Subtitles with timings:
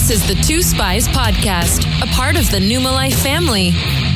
[0.00, 3.72] This is the Two Spies Podcast, a part of the Numa Life family.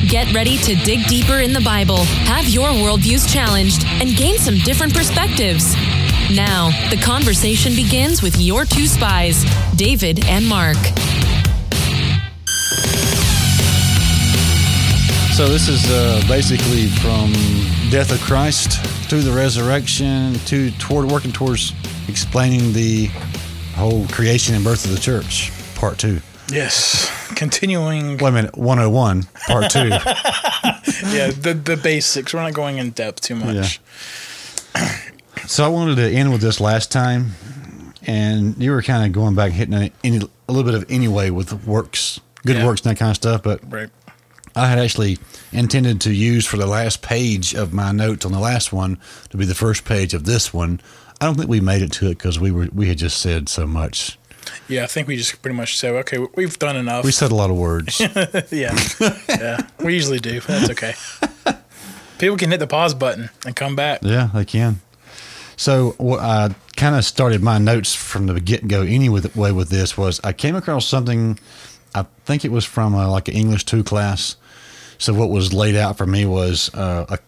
[0.07, 4.57] Get ready to dig deeper in the Bible, have your worldviews challenged, and gain some
[4.65, 5.75] different perspectives.
[6.35, 9.45] Now, the conversation begins with your two spies,
[9.75, 10.77] David and Mark.
[15.35, 17.31] So this is uh, basically from
[17.91, 21.73] death of Christ to the resurrection to toward working towards
[22.07, 23.05] explaining the
[23.75, 26.21] whole creation and birth of the church, part two.
[26.51, 28.17] Yes, continuing.
[28.17, 29.89] Wait a minute, 101, part two.
[31.11, 32.33] Yeah, the the basics.
[32.33, 33.79] We're not going in depth too much.
[35.47, 37.31] so I wanted to end with this last time,
[38.05, 41.29] and you were kind of going back, hitting a, any, a little bit of anyway
[41.31, 42.65] with works, good Yeah.
[42.65, 43.89] works and that kind of stuff, but Right.
[44.55, 45.17] I had actually
[45.51, 48.97] intended to use for the last page of my notes on the last one
[49.31, 50.79] to be the first page of this one.
[51.19, 53.49] I don't think we made it to it because we were we had just said
[53.49, 54.17] so much.
[54.67, 57.05] Yeah, I think we just pretty much said, okay, we've done enough.
[57.05, 57.99] We said a lot of words.
[58.51, 58.77] yeah,
[59.29, 60.41] yeah, we usually do.
[60.41, 60.93] But that's okay.
[62.19, 63.99] People can hit the pause button and come back.
[64.01, 64.81] yeah, they can.
[65.57, 69.97] So what I kind of started my notes from the get go anyway with this
[69.97, 71.39] was I came across something.
[71.93, 74.35] I think it was from uh like an English two class.
[74.97, 77.19] So what was laid out for me was uh, a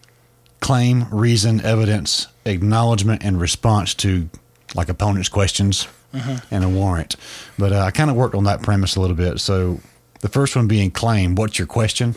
[0.60, 4.28] claim, reason, evidence, acknowledgement, and response to
[4.74, 7.16] like opponents' questions and a warrant.
[7.58, 9.40] But uh, I kind of worked on that premise a little bit.
[9.40, 9.80] So
[10.20, 11.34] the first one being claim.
[11.34, 12.14] What's your question?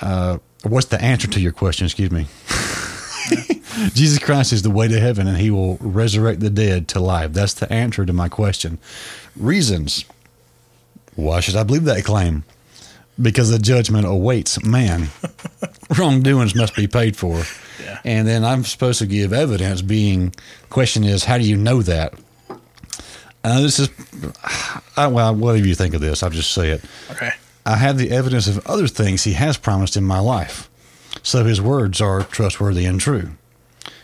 [0.00, 1.86] Uh, what's the answer to your question?
[1.86, 2.26] Excuse me.
[3.94, 7.32] Jesus Christ is the way to heaven, and He will resurrect the dead to life.
[7.32, 8.78] That's the answer to my question.
[9.36, 10.04] Reasons.
[11.14, 12.44] Why should I believe that claim?
[13.20, 15.08] Because the judgment awaits man.
[15.98, 17.42] Wrongdoings must be paid for.
[17.82, 18.00] Yeah.
[18.04, 19.82] And then I'm supposed to give evidence.
[19.82, 20.34] Being
[20.70, 22.14] question is, how do you know that?
[23.48, 23.88] Uh, this is,
[24.94, 26.84] I, well, whatever you think of this, I'll just say it.
[27.10, 27.30] Okay.
[27.64, 30.68] I have the evidence of other things he has promised in my life.
[31.22, 33.30] So his words are trustworthy and true.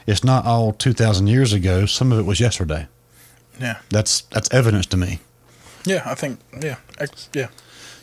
[0.07, 1.85] It's not all 2,000 years ago.
[1.85, 2.89] Some of it was yesterday.
[3.61, 3.81] Yeah.
[3.91, 5.21] That's, that's evidence to me.
[5.85, 6.41] Yeah, I think.
[6.63, 6.77] Yeah.
[7.35, 7.49] Yeah.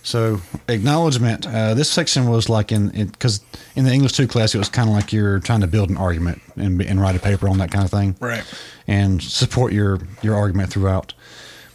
[0.04, 1.48] So acknowledgement.
[1.48, 3.42] Uh, this section was like in because
[3.76, 5.98] in, the English two class it was kind of like you're trying to build an
[5.98, 8.44] argument and, and write a paper on that kind of thing, Right.
[8.88, 11.14] And support your your argument throughout.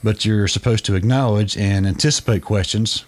[0.06, 3.04] But you're supposed to acknowledge and anticipate questions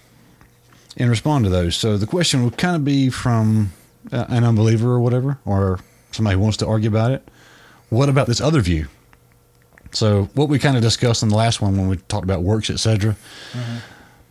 [0.97, 1.76] and respond to those.
[1.76, 3.72] So the question would kind of be from
[4.10, 5.78] uh, an unbeliever or whatever, or
[6.10, 7.22] somebody who wants to argue about it.
[7.88, 8.88] What about this other view?
[9.92, 12.69] So what we kind of discussed in the last one when we talked about works,
[12.69, 13.14] etc.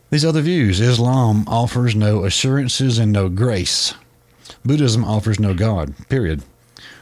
[0.09, 3.94] These other views Islam offers no assurances and no grace.
[4.66, 6.44] Buddhism offers no God, period.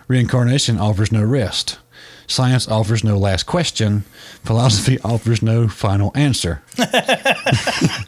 [0.07, 1.79] Reincarnation offers no rest.
[2.27, 4.01] Science offers no last question.
[4.43, 6.61] Philosophy offers no final answer.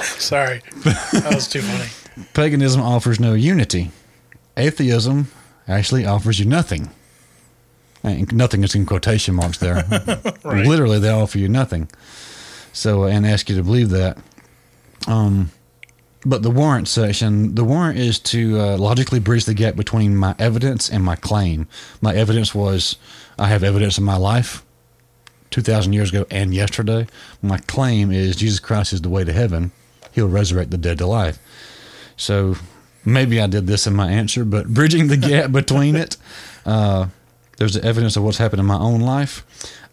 [0.01, 2.25] Sorry, that was too funny.
[2.33, 3.91] Paganism offers no unity.
[4.55, 5.28] Atheism
[5.67, 6.89] actually offers you nothing.
[8.03, 9.83] And nothing is in quotation marks there.
[10.44, 10.66] Right.
[10.66, 11.89] Literally, they offer you nothing.
[12.72, 14.17] So, and ask you to believe that.
[15.07, 15.51] Um,
[16.28, 20.36] but the warrant section, the warrant is to uh, logically bridge the gap between my
[20.38, 21.68] evidence and my claim.
[22.02, 22.98] My evidence was
[23.40, 24.66] I have evidence in my life
[25.52, 27.08] 2,000 years ago and yesterday.
[27.42, 29.72] My claim is Jesus Christ is the way to heaven.
[30.12, 31.40] He'll resurrect the dead to life.
[32.18, 32.56] So
[33.06, 36.18] maybe I did this in my answer, but bridging the gap between it,
[36.66, 37.08] uh,
[37.56, 39.46] there's the evidence of what's happened in my own life.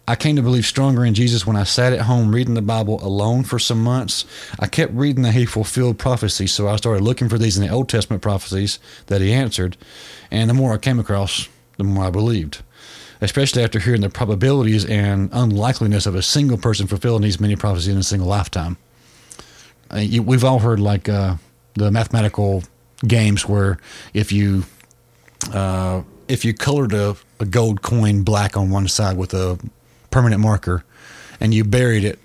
[0.07, 3.03] I came to believe stronger in Jesus when I sat at home reading the Bible
[3.03, 4.25] alone for some months.
[4.59, 7.73] I kept reading that he fulfilled prophecy, so I started looking for these in the
[7.73, 8.77] Old Testament prophecies
[9.07, 9.77] that he answered.
[10.29, 12.61] And the more I came across, the more I believed,
[13.19, 17.93] especially after hearing the probabilities and unlikeliness of a single person fulfilling these many prophecies
[17.93, 18.77] in a single lifetime.
[19.89, 21.35] Uh, we've all heard like uh,
[21.73, 22.63] the mathematical
[23.07, 23.79] games where
[24.13, 24.65] if you
[25.51, 29.59] uh, if you colored a, a gold coin black on one side with a
[30.15, 30.85] permanent marker
[31.41, 32.17] and you buried it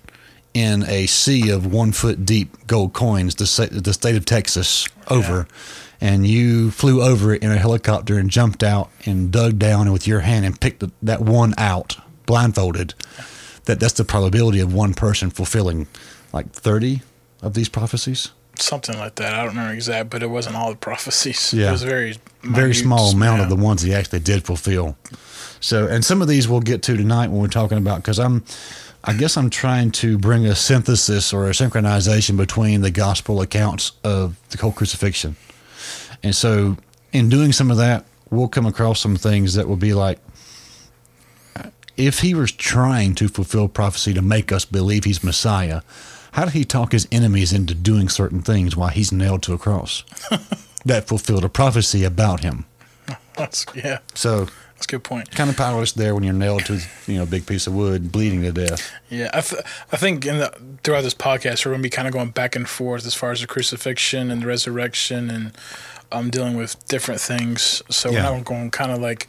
[0.54, 5.48] in a sea of one foot deep gold coins, the, the state of Texas over,
[6.00, 10.06] and you flew over it in a helicopter and jumped out and dug down with
[10.06, 11.96] your hand and picked the, that one out
[12.26, 12.94] blindfolded,
[13.64, 15.88] that that's the probability of one person fulfilling
[16.32, 17.02] like 30
[17.42, 18.30] of these prophecies.
[18.54, 19.34] Something like that.
[19.34, 21.52] I don't remember exact, but it wasn't all the prophecies.
[21.52, 21.70] Yeah.
[21.70, 24.96] It was very very minute, small amount of the ones he actually did fulfill.
[25.60, 28.44] So, and some of these we'll get to tonight when we're talking about because I'm,
[29.04, 33.92] I guess I'm trying to bring a synthesis or a synchronization between the gospel accounts
[34.02, 35.36] of the whole crucifixion,
[36.22, 36.76] and so
[37.12, 40.18] in doing some of that, we'll come across some things that will be like,
[41.96, 45.82] if he was trying to fulfill prophecy to make us believe he's Messiah,
[46.32, 49.58] how did he talk his enemies into doing certain things while he's nailed to a
[49.58, 50.04] cross?
[50.84, 52.64] that fulfilled a prophecy about him.
[53.36, 53.98] That's yeah.
[54.14, 54.48] So
[54.80, 55.30] That's a good point.
[55.30, 58.10] kind of powerless there when you're nailed to you know a big piece of wood,
[58.10, 58.90] bleeding to death.
[59.10, 59.60] Yeah, I, th-
[59.92, 60.50] I think in the,
[60.82, 63.30] throughout this podcast we're going to be kind of going back and forth as far
[63.30, 65.52] as the crucifixion and the resurrection and
[66.10, 67.82] um, dealing with different things.
[67.90, 68.30] So Yeah.
[68.30, 69.28] we're not going kind of like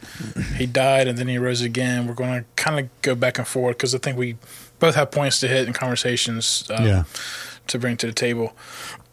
[0.56, 2.08] he died and then he rose again.
[2.08, 4.38] We're going to kind of go back and forth because I think we
[4.80, 7.04] both have points to hit and conversations um, Yeah.
[7.68, 8.56] to bring to the table.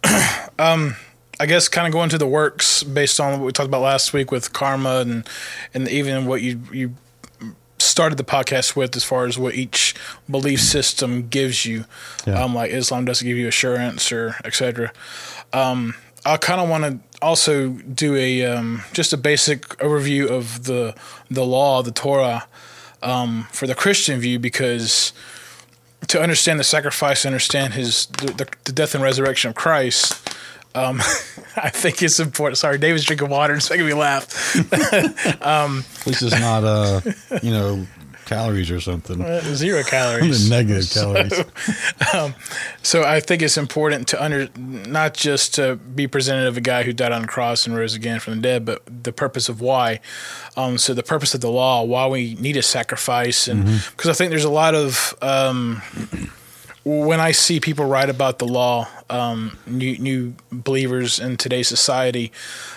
[0.59, 0.95] um,
[1.41, 4.13] I guess kind of going to the works based on what we talked about last
[4.13, 5.29] week with karma and
[5.73, 6.95] and even what you you
[7.79, 9.95] started the podcast with as far as what each
[10.29, 11.85] belief system gives you.
[12.27, 12.43] Yeah.
[12.43, 14.93] Um, like Islam doesn't give you assurance or etc.
[15.53, 15.95] Um,
[16.25, 20.95] I kind of want to also do a um, just a basic overview of the
[21.31, 22.47] the law, the Torah,
[23.03, 25.13] um, for the Christian view because
[26.09, 30.28] to understand the sacrifice, understand his the, the, the death and resurrection of Christ.
[30.75, 31.01] Um,
[31.57, 32.59] I think it's important.
[32.59, 33.55] Sorry, David's drinking water.
[33.55, 34.55] It's making me laugh.
[36.01, 37.01] At least it's not uh
[37.43, 37.87] you know
[38.27, 39.25] calories or something.
[39.55, 40.51] Zero calories.
[40.51, 42.35] Negative calories.
[42.83, 46.83] So I think it's important to under not just to be presented of a guy
[46.83, 49.61] who died on the cross and rose again from the dead, but the purpose of
[49.63, 50.01] why.
[50.57, 53.65] Um, so the purpose of the law, why we need a sacrifice, and
[53.97, 55.81] because I think there's a lot of um,
[56.89, 62.33] when I see people write about the law, um, new new believers in today's society,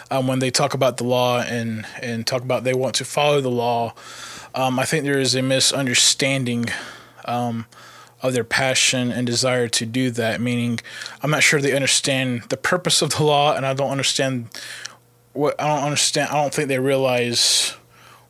[0.10, 3.40] um, when they talk about the law and and talk about they want to follow
[3.40, 3.94] the law,
[4.54, 6.66] um, I think there is a misunderstanding
[7.24, 7.68] um,
[8.22, 10.42] of their passion and desire to do that.
[10.42, 10.82] Meaning,
[11.24, 14.50] I'm not sure they understand the purpose of the law, and I don't understand
[15.32, 16.32] what I don't understand.
[16.32, 17.78] I don't think they realize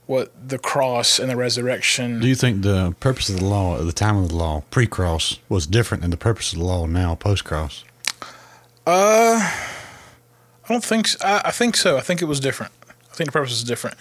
[0.06, 2.20] what the cross and the resurrection.
[2.20, 5.40] Do you think the purpose of the law at the time of the law, pre-cross,
[5.48, 7.84] was different than the purpose of the law now, post-cross?
[8.86, 11.08] Uh, I don't think.
[11.08, 11.26] So.
[11.26, 11.98] I, I think so.
[11.98, 12.72] I think it was different.
[12.90, 13.98] I think the purpose is different.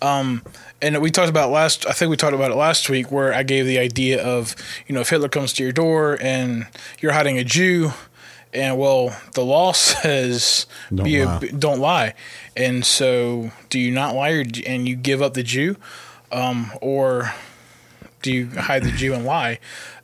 [0.00, 0.42] Um,
[0.80, 1.86] and we talked about last.
[1.86, 4.54] I think we talked about it last week, where I gave the idea of
[4.86, 6.66] you know if Hitler comes to your door and
[7.00, 7.92] you're hiding a Jew,
[8.52, 11.38] and well the law says Don't be a- lie.
[11.58, 12.14] don't lie,
[12.56, 15.76] and so do you not lie or, and you give up the Jew,
[16.30, 17.32] um, or
[18.22, 19.58] do you hide the Jew and lie?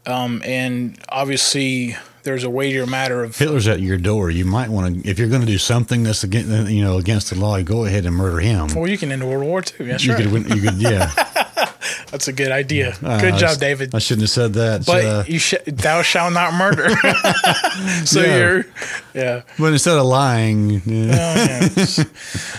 [0.06, 4.30] Um, and obviously there's a weightier matter of Hitler's at your door.
[4.30, 7.30] You might want to, if you're going to do something that's against, you know, against
[7.30, 8.68] the law, go ahead and murder him.
[8.74, 9.86] well you can end World War II.
[9.86, 10.22] That's you right.
[10.22, 11.10] could, win, you could, yeah.
[12.10, 12.96] That's a good idea.
[13.02, 13.94] Uh, good job, David.
[13.94, 14.84] I shouldn't have said that.
[14.86, 16.88] But uh, you sh- thou shalt not murder.
[18.04, 18.36] so Yeah.
[18.38, 18.64] you're,
[19.14, 19.42] yeah.
[19.58, 21.12] but instead of lying, yeah.
[21.14, 21.84] Oh, yeah.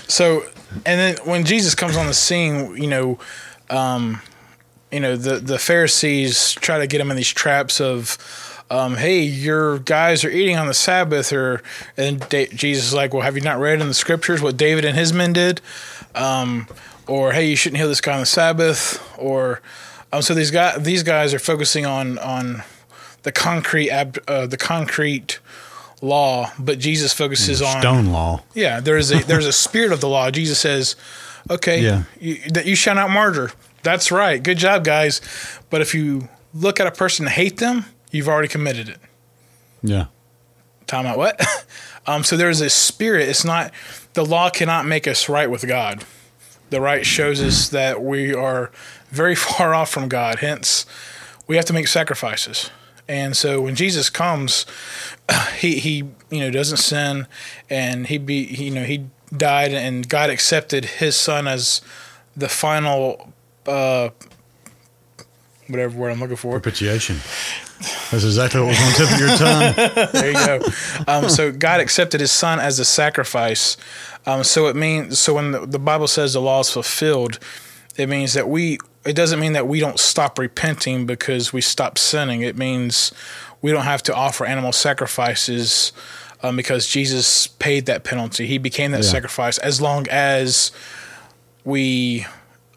[0.08, 0.44] so,
[0.86, 3.20] and then when Jesus comes on the scene, you know,
[3.70, 4.22] um,
[4.92, 8.18] you know, the the Pharisees try to get him in these traps of.
[8.72, 11.64] Um, hey, your guys are eating on the Sabbath, or
[11.98, 14.86] and da- Jesus is like, well, have you not read in the scriptures what David
[14.86, 15.60] and his men did?
[16.16, 16.68] Um,
[17.08, 19.62] or hey, you shouldn't heal this guy on the Sabbath, or
[20.14, 22.62] um, so these guys these guys are focusing on on
[23.24, 25.40] the concrete ab, uh, the concrete
[26.02, 28.42] law, but Jesus focuses on stone law.
[28.54, 30.30] yeah, there is a there's a spirit of the law.
[30.30, 30.96] Jesus says,
[31.50, 32.04] "Okay, Yeah.
[32.20, 33.52] you, that you shall not murder."
[33.82, 34.42] That's right.
[34.44, 35.22] Good job, guys.
[35.70, 39.00] But if you look at a person and hate them, you've already committed it.
[39.82, 40.08] Yeah.
[40.88, 41.18] Time out.
[41.18, 41.42] What?
[42.08, 43.30] um, so there is a spirit.
[43.30, 43.72] It's not
[44.14, 46.04] the law cannot make us right with God.
[46.70, 48.72] The right shows us that we are
[49.10, 50.40] very far off from God.
[50.40, 50.86] Hence,
[51.48, 52.70] we have to make sacrifices.
[53.08, 54.68] And so when Jesus comes,
[55.58, 55.98] he he
[56.30, 57.28] you know doesn't sin,
[57.70, 61.82] and he be he, you know he died, and God accepted his son as
[62.38, 63.34] the final
[63.66, 64.10] uh,
[65.68, 66.52] whatever word I'm looking for.
[66.54, 67.18] Propitiation.
[68.12, 70.12] That's exactly what was on the tip of your tongue.
[70.22, 70.60] there you go.
[71.08, 73.78] Um, so God accepted His Son as a sacrifice.
[74.26, 77.40] Um, so it means so when the, the Bible says the law is fulfilled,
[77.98, 78.80] it means that we.
[79.06, 82.42] It doesn't mean that we don't stop repenting because we stop sinning.
[82.42, 83.14] It means
[83.62, 85.94] we don't have to offer animal sacrifices
[86.44, 88.46] um, because Jesus paid that penalty.
[88.46, 89.10] He became that Yeah.
[89.10, 90.72] sacrifice as long as
[91.64, 92.26] we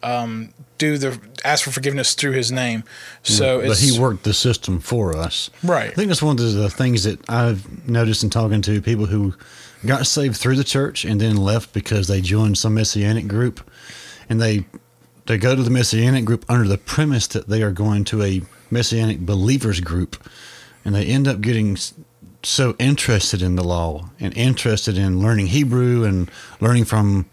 [0.01, 2.83] um, do the ask for forgiveness through His name.
[3.23, 5.49] So but it's he worked the system for us.
[5.63, 5.91] Right.
[5.91, 9.33] I think that's one of the things that I've noticed in talking to people who
[9.85, 13.69] got saved through the church and then left because they joined some messianic group,
[14.29, 14.65] and they
[15.25, 18.41] they go to the messianic group under the premise that they are going to a
[18.69, 20.17] messianic believers group,
[20.83, 21.77] and they end up getting
[22.43, 27.25] so interested in the law and interested in learning Hebrew and learning from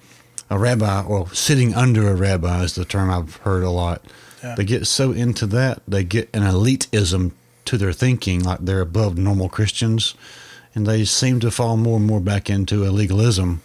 [0.51, 4.03] a rabbi or sitting under a rabbi is the term I've heard a lot.
[4.43, 4.55] Yeah.
[4.57, 7.33] They get so into that they get an elitism
[7.67, 10.15] to their thinking, like they're above normal Christians,
[10.75, 13.61] and they seem to fall more and more back into a legalism,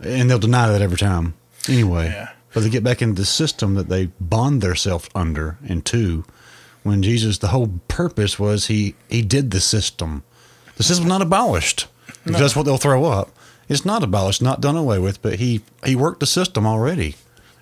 [0.00, 1.34] and they'll deny that every time.
[1.68, 2.30] Anyway, Yeah.
[2.52, 6.24] but they get back into the system that they bond themselves under and to.
[6.82, 10.22] When Jesus, the whole purpose was he he did the system.
[10.76, 11.86] The system's not abolished.
[12.24, 13.33] Because that's what they'll throw up.
[13.68, 17.14] It's not abolished, not done away with, but he he worked the system already,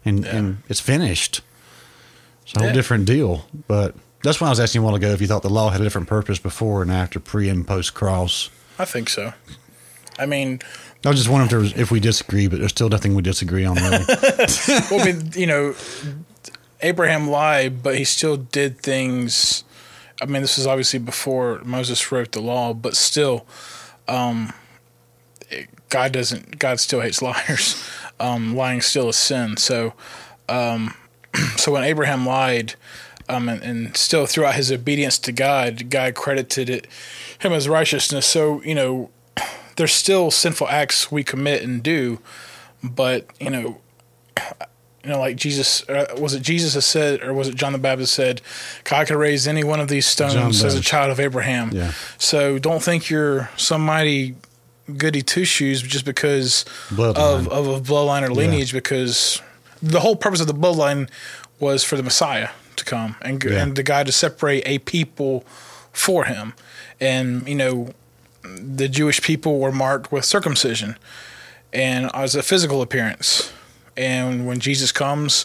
[0.04, 1.40] and and it's finished.
[2.44, 2.74] It's a whole Yeah.
[2.74, 3.46] different deal.
[3.68, 5.70] But that's why I was asking you a while ago if you thought the law
[5.70, 8.50] had a different purpose before and after, pre and post cross.
[8.78, 9.32] I think so.
[10.18, 10.60] I mean,
[11.04, 13.64] I was just wondering if, was, if we disagree, but there's still nothing we disagree
[13.64, 13.76] on.
[13.76, 14.04] Really.
[14.90, 15.74] well, I mean, you know,
[16.82, 19.64] Abraham lied, but he still did things.
[20.20, 23.46] I mean, this is obviously before Moses wrote the law, but still,
[24.08, 24.52] um,
[25.92, 26.58] God doesn't.
[26.58, 27.88] God still hates liars.
[28.20, 29.56] Um, lying still is sin.
[29.56, 29.94] So,
[30.48, 30.94] um,
[31.56, 32.76] so when Abraham lied,
[33.28, 36.86] um, and, and still throughout his obedience to God, God credited it
[37.40, 38.24] him as righteousness.
[38.24, 39.10] So you know,
[39.76, 42.20] there's still sinful acts we commit and do,
[42.80, 43.80] but you know,
[45.02, 47.78] you know, like Jesus, uh, was it Jesus that said, or was it John the
[47.78, 48.40] Baptist said,
[48.84, 51.70] God could raise any one of these stones as a child of Abraham.
[51.72, 51.92] Yeah.
[52.18, 54.36] So don't think you're some mighty
[54.98, 57.16] goody two shoes just because Bloodline.
[57.16, 59.40] of, of a bloodline or lineage, because
[59.82, 61.08] the whole purpose of the bloodline
[61.58, 63.62] was for the Messiah to come and, Yeah.
[63.62, 65.44] and the guy to separate a people
[65.92, 66.54] for him.
[67.00, 67.92] And, you know,
[68.42, 70.96] the Jewish people were marked with circumcision
[71.72, 73.52] and as a physical appearance.
[73.96, 75.44] And when Jesus comes,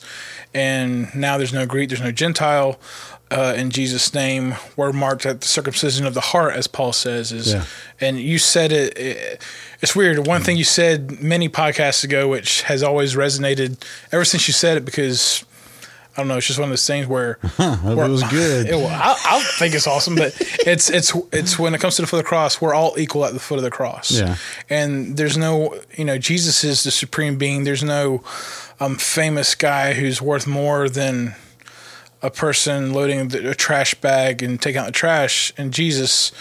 [0.53, 2.79] and now there's no Greek, there's no Gentile,
[3.29, 7.31] uh, in Jesus' name, we're marked at the circumcision of the heart, as Paul says.
[7.31, 7.65] Is Yeah.
[7.99, 9.41] and you said it, it.
[9.81, 10.25] It's weird.
[10.25, 13.77] One thing you said many podcasts ago, which has always resonated
[14.11, 15.43] ever since you said it, because
[16.15, 16.37] I don't know.
[16.37, 18.67] It's just one of those things where Hope it was good.
[18.69, 22.07] it, I, I think it's awesome, but it's it's it's when it comes to the
[22.07, 24.09] foot of the cross, we're all equal at the foot of the cross.
[24.11, 24.37] Yeah.
[24.69, 27.65] and there's no, you know, Jesus is the supreme being.
[27.65, 28.23] There's no
[28.79, 31.35] um, famous guy who's worth more than
[32.27, 35.53] a person loading the, a trash bag and taking out the trash.
[35.57, 36.31] And Jesus,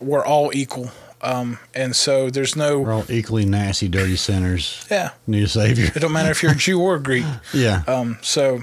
[0.00, 0.90] we're all equal.
[1.20, 4.86] Um, and so there's no, We're all equally nasty, dirty sinners.
[4.90, 5.86] yeah, Need a savior.
[5.94, 7.26] it don't matter if you're a Jew or a Greek.
[7.52, 7.82] Yeah.
[7.86, 8.62] Um, so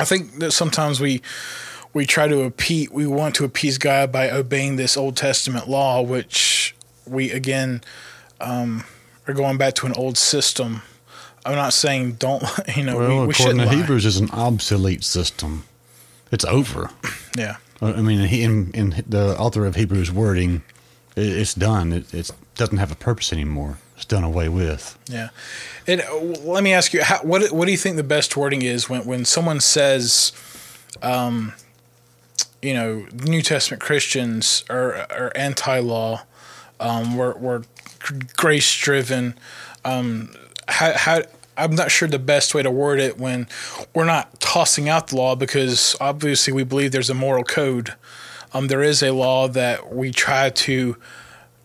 [0.00, 1.22] I think that sometimes we
[1.92, 6.02] we try to appease we want to appease God by obeying this Old Testament law,
[6.02, 6.74] which
[7.06, 7.82] we again
[8.40, 8.84] um,
[9.26, 10.82] are going back to an old system.
[11.46, 12.42] I'm not saying don't
[12.76, 13.74] you know well, we, we according to lie.
[13.74, 15.64] Hebrews, is an obsolete system.
[16.32, 16.90] It's over.
[17.38, 20.62] Yeah, I mean, in, in the author of Hebrews wording,
[21.16, 21.92] it's done.
[21.92, 23.78] It it's, doesn't have a purpose anymore.
[23.96, 24.98] It's done away with.
[25.08, 25.28] yeah.
[25.86, 28.62] And uh, let me ask you, how, what what do you think the best wording
[28.62, 30.32] is when when someone says,
[31.02, 31.54] um,
[32.60, 36.22] you know, New Testament Christians are are anti-law,
[36.80, 37.62] um, we're we're
[38.36, 39.38] grace driven.
[39.84, 40.34] Um,
[40.68, 41.22] how how
[41.56, 43.46] I'm not sure the best way to word it when
[43.94, 47.94] we're not tossing out the law because obviously we believe there's a moral code.
[48.52, 50.96] Um, there is a law that we try to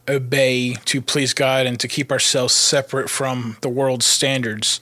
[0.09, 4.79] obey to please God and to keep ourselves separate from the world's standards.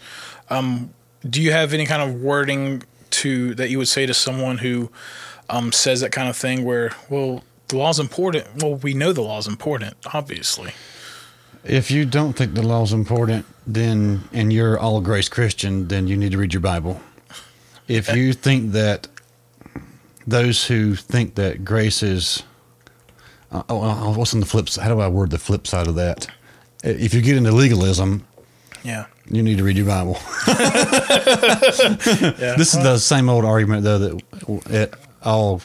[0.50, 0.94] Um,
[1.28, 4.90] do you have any kind of wording to that you would say to someone who
[5.50, 6.64] um, says that kind of thing?
[6.64, 8.48] Where well, the law's important.
[8.62, 10.74] Well, we know the law's important, obviously.
[11.64, 16.18] If you don't think the law's important, then and you're all grace Christian, then you
[16.18, 17.00] need to read your Bible.
[17.88, 19.08] If you think that
[20.28, 22.44] those who think that grace is,
[23.52, 24.84] uh, oh, oh, what's on the flip side?
[24.84, 26.28] How do I word the flip side of that?
[26.84, 28.26] If you get into legalism,
[28.84, 29.06] Yeah.
[29.30, 30.18] you need to read your Bible.
[32.40, 32.56] Yeah.
[32.58, 34.22] This is the same old argument, though, that
[34.70, 35.62] it, all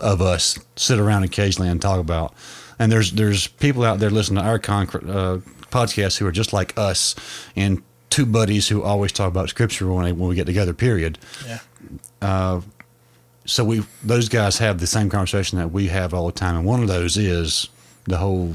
[0.00, 2.34] of us sit around occasionally and talk about.
[2.78, 5.40] And there's there's people out there listening to our con- uh,
[5.70, 7.14] podcast who are just like us,
[7.56, 10.72] and two buddies who always talk about scripture when, when we get together.
[10.74, 11.18] Period.
[11.46, 11.58] yeah.
[12.20, 12.60] Uh,
[13.46, 16.64] So we those guys have the same conversation that we have all the time, and
[16.64, 17.68] one of those is
[18.04, 18.54] the whole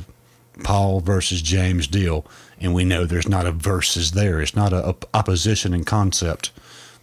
[0.63, 2.25] Paul versus James deal.
[2.61, 4.39] And we know there's not a versus there.
[4.39, 6.51] It's not a, op- opposition in concept.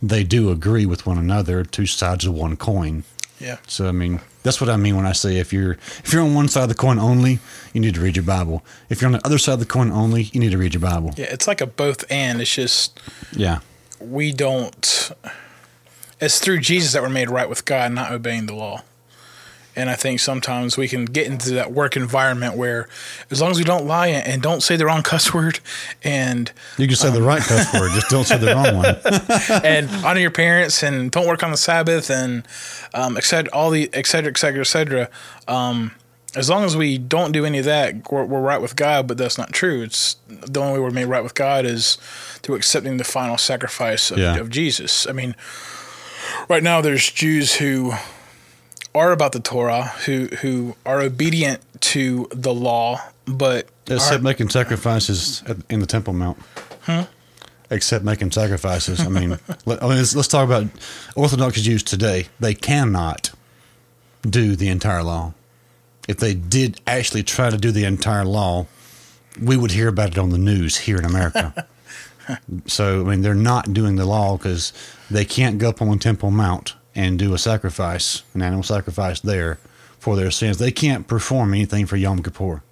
[0.00, 3.04] They do agree with one another, two sides of one coin.
[3.38, 3.58] Yeah.
[3.66, 5.72] So I mean, that's what I mean when I say if you're
[6.04, 7.38] if you're on one side of the coin only,
[7.72, 8.64] you need to read your Bible.
[8.88, 10.80] If you're on the other side of the coin only, you need to read your
[10.80, 11.12] Bible.
[11.16, 11.26] Yeah.
[11.30, 12.40] It's like a both and.
[12.40, 12.98] It's just
[13.32, 13.60] Yeah.
[14.00, 15.12] we don't.
[16.20, 18.82] It's through Jesus that we're made right with God, not obeying the law.
[19.74, 22.88] And I think sometimes we can get into that work environment where,
[23.30, 25.60] as long as we don't lie and don't say the wrong cuss word,
[26.04, 29.62] and You can say the right cuss word, just don't say the wrong one.
[29.64, 32.46] and honor your parents and don't work on the Sabbath and
[32.92, 35.08] um, et cetera, all the et cetera, et cetera, et cetera.
[35.48, 35.92] Um,
[36.34, 39.06] as long as we don't do any of that, we're, we're right with God.
[39.06, 39.82] But that's not true.
[39.82, 41.96] It's the only way we're made right with God is
[42.42, 44.36] through accepting the final sacrifice of, Yeah.
[44.36, 45.06] of Jesus.
[45.06, 45.34] I mean,
[46.48, 47.92] right now there's Jews who
[48.94, 54.48] are about the Torah, who who are obedient to the law, but Except aren't- making
[54.50, 56.38] sacrifices at, in the Temple Mount.
[56.82, 57.02] Hmm?
[57.70, 59.00] Except making sacrifices.
[59.00, 59.30] I mean,
[59.64, 60.66] let, I mean let's, let's talk about
[61.16, 62.28] Orthodox Jews today.
[62.38, 63.32] They cannot
[64.22, 65.32] do the entire law.
[66.08, 68.66] If they did actually try to do the entire law,
[69.40, 71.66] we would hear about it on the news here in America.
[72.66, 74.72] so, I mean, they're not doing the law because
[75.10, 79.58] they can't go up on Temple Mount and do a sacrifice, an animal sacrifice there
[79.98, 80.58] for their sins.
[80.58, 82.62] They can't perform anything for Yom Kippur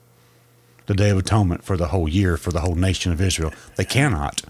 [0.91, 3.53] the Day of Atonement for the whole year for the whole nation of Israel.
[3.77, 4.43] They cannot.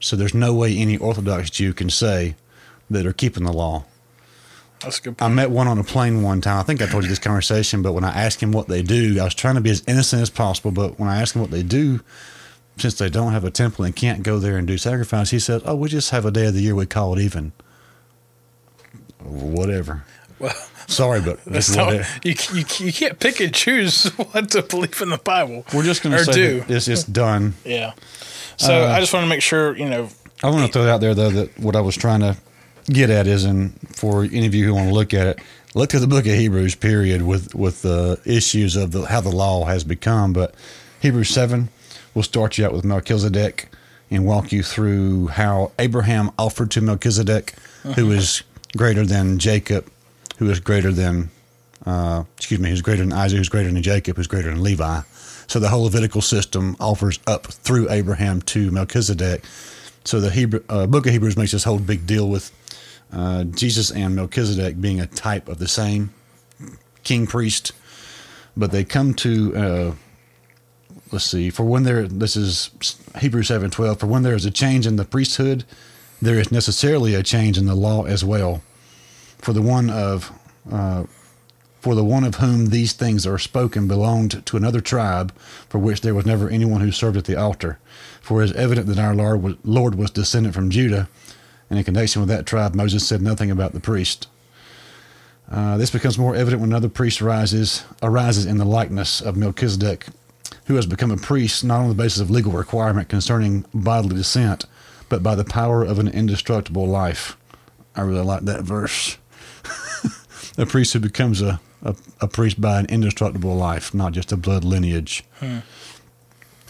[0.00, 2.34] So there's no way any Orthodox Jew can say
[2.90, 3.84] that they're keeping the law.
[4.80, 6.58] that's a good I met one on a plane one time.
[6.58, 9.20] I think I told you this conversation, but when I asked him what they do,
[9.20, 10.72] I was trying to be as innocent as possible.
[10.72, 12.00] But when I asked him what they do,
[12.76, 15.62] since they don't have a temple and can't go there and do sacrifice, he said,
[15.64, 17.52] "Oh, we just have a day of the year we call it even."
[19.22, 20.04] Whatever.
[20.38, 20.54] Well,
[20.86, 22.08] Sorry, but just not, whatever.
[22.24, 25.64] you, you, you can't pick and choose what to believe in the Bible.
[25.74, 26.64] we're just going to say do.
[26.68, 27.54] it's, it's done.
[27.64, 27.92] Yeah.
[28.56, 30.08] So Uh, I just want to make sure, you know,
[30.42, 32.36] I want to throw it out there though that what I was trying to
[32.86, 35.40] get at is, and for any of you who want to look at it,
[35.74, 36.74] look at the book of Hebrews.
[36.76, 40.32] Period with with the issues of the, how the law has become.
[40.32, 40.54] But
[41.00, 41.68] Hebrews seven
[42.14, 43.68] will start you out with Melchizedek
[44.10, 47.54] and walk you through how Abraham offered to Melchizedek,
[47.96, 48.42] who is
[48.76, 49.90] greater than Jacob,
[50.38, 51.30] who is greater than
[51.86, 55.00] uh, excuse me, who's greater than Isaac, who's greater than Jacob, who's greater than Levi.
[55.46, 59.44] So the whole Levitical system offers up through Abraham to Melchizedek.
[60.04, 62.52] So the Hebrew, uh, book of Hebrews makes this whole big deal with
[63.12, 66.12] uh, Jesus and Melchizedek being a type of the same
[67.04, 67.72] king priest,
[68.56, 69.94] but they come to uh,
[71.10, 72.70] let's see for when there this is
[73.18, 75.64] Hebrews seven twelve for when there is a change in the priesthood,
[76.20, 78.62] there is necessarily a change in the law as well.
[79.38, 80.32] For the one of
[80.70, 81.04] uh,
[81.80, 85.32] for the one of whom these things are spoken belonged to another tribe,
[85.68, 87.78] for which there was never anyone who served at the altar.
[88.20, 91.08] For it is evident that our Lord was, Lord was descendant from Judah,
[91.70, 94.26] and in connection with that tribe, Moses said nothing about the priest.
[95.50, 100.06] Uh, this becomes more evident when another priest rises, arises in the likeness of Melchizedek,
[100.66, 104.66] who has become a priest not on the basis of legal requirement concerning bodily descent,
[105.08, 107.36] but by the power of an indestructible life.
[107.96, 109.18] I really like that verse.
[110.58, 114.36] a priest who becomes a, a, a priest by an indestructible life, not just a
[114.36, 115.24] blood lineage.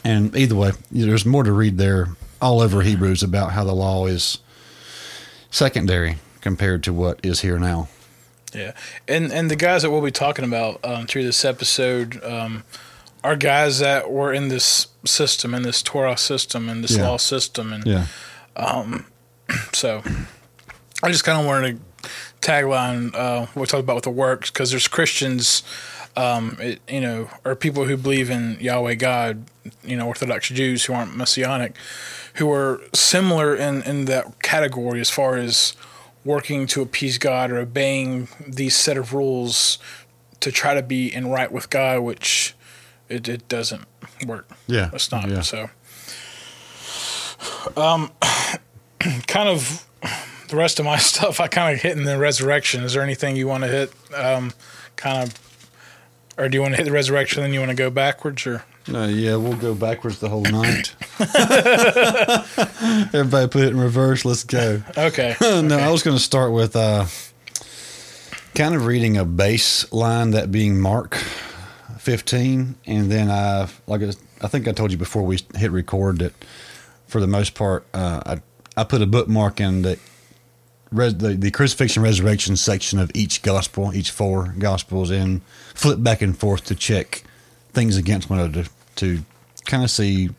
[0.05, 2.09] And either way, there's more to read there
[2.41, 4.39] all over Hebrews about how the law is
[5.51, 7.89] secondary compared to what is here now.
[8.55, 8.73] yeah.
[9.07, 12.65] And and the guys that we'll be talking about um, through this episode um,
[13.25, 17.09] are guys that were in this system, in this Torah system, in this Yeah.
[17.09, 18.07] law system, and Yeah.
[19.73, 20.03] So
[21.03, 24.51] I just kind of wanted to tagline uh, what we talked about with the works
[24.51, 25.63] because there's Christians,
[26.17, 29.45] um, it, you know, or people who believe in Yahweh God,
[29.85, 31.75] you know, Orthodox Jews who aren't Messianic,
[32.35, 35.75] who are similar in, in that category as far as
[36.25, 39.79] working to appease God or obeying these set of rules
[40.41, 42.55] to try to be in right with God, which
[43.09, 43.85] it, it doesn't
[44.27, 44.49] work.
[44.67, 44.91] Yeah.
[44.93, 45.29] It's not.
[45.29, 45.41] Yeah.
[45.41, 45.71] So,
[47.77, 48.11] um,
[49.27, 49.87] kind of
[50.49, 52.83] the rest of my stuff, I kind of hit in the resurrection.
[52.85, 53.93] Is there anything you want to hit?
[54.15, 54.53] Um,
[54.97, 55.35] kind of,
[56.37, 58.47] or do you want to hit the resurrection and then you want to go backwards,
[58.47, 60.95] or Uh, yeah, we'll go backwards the whole night.
[63.15, 64.25] Everybody put it in reverse.
[64.25, 64.83] Let's go.
[64.97, 65.37] okay?
[65.41, 67.07] no, I was going to start with uh,
[68.55, 71.15] kind of reading a baseline, that being Mark
[71.99, 76.19] 15, and then I, like I, I think I told you before we hit record
[76.21, 76.33] that
[77.09, 78.41] for the most part, uh, I
[78.81, 79.99] I put a bookmark in the,
[80.93, 85.43] res, the the crucifixion resurrection section of each gospel, each four gospels, and
[85.75, 87.25] flip back and forth to check
[87.73, 88.65] things against one another
[88.97, 89.23] to
[89.67, 90.31] kind of see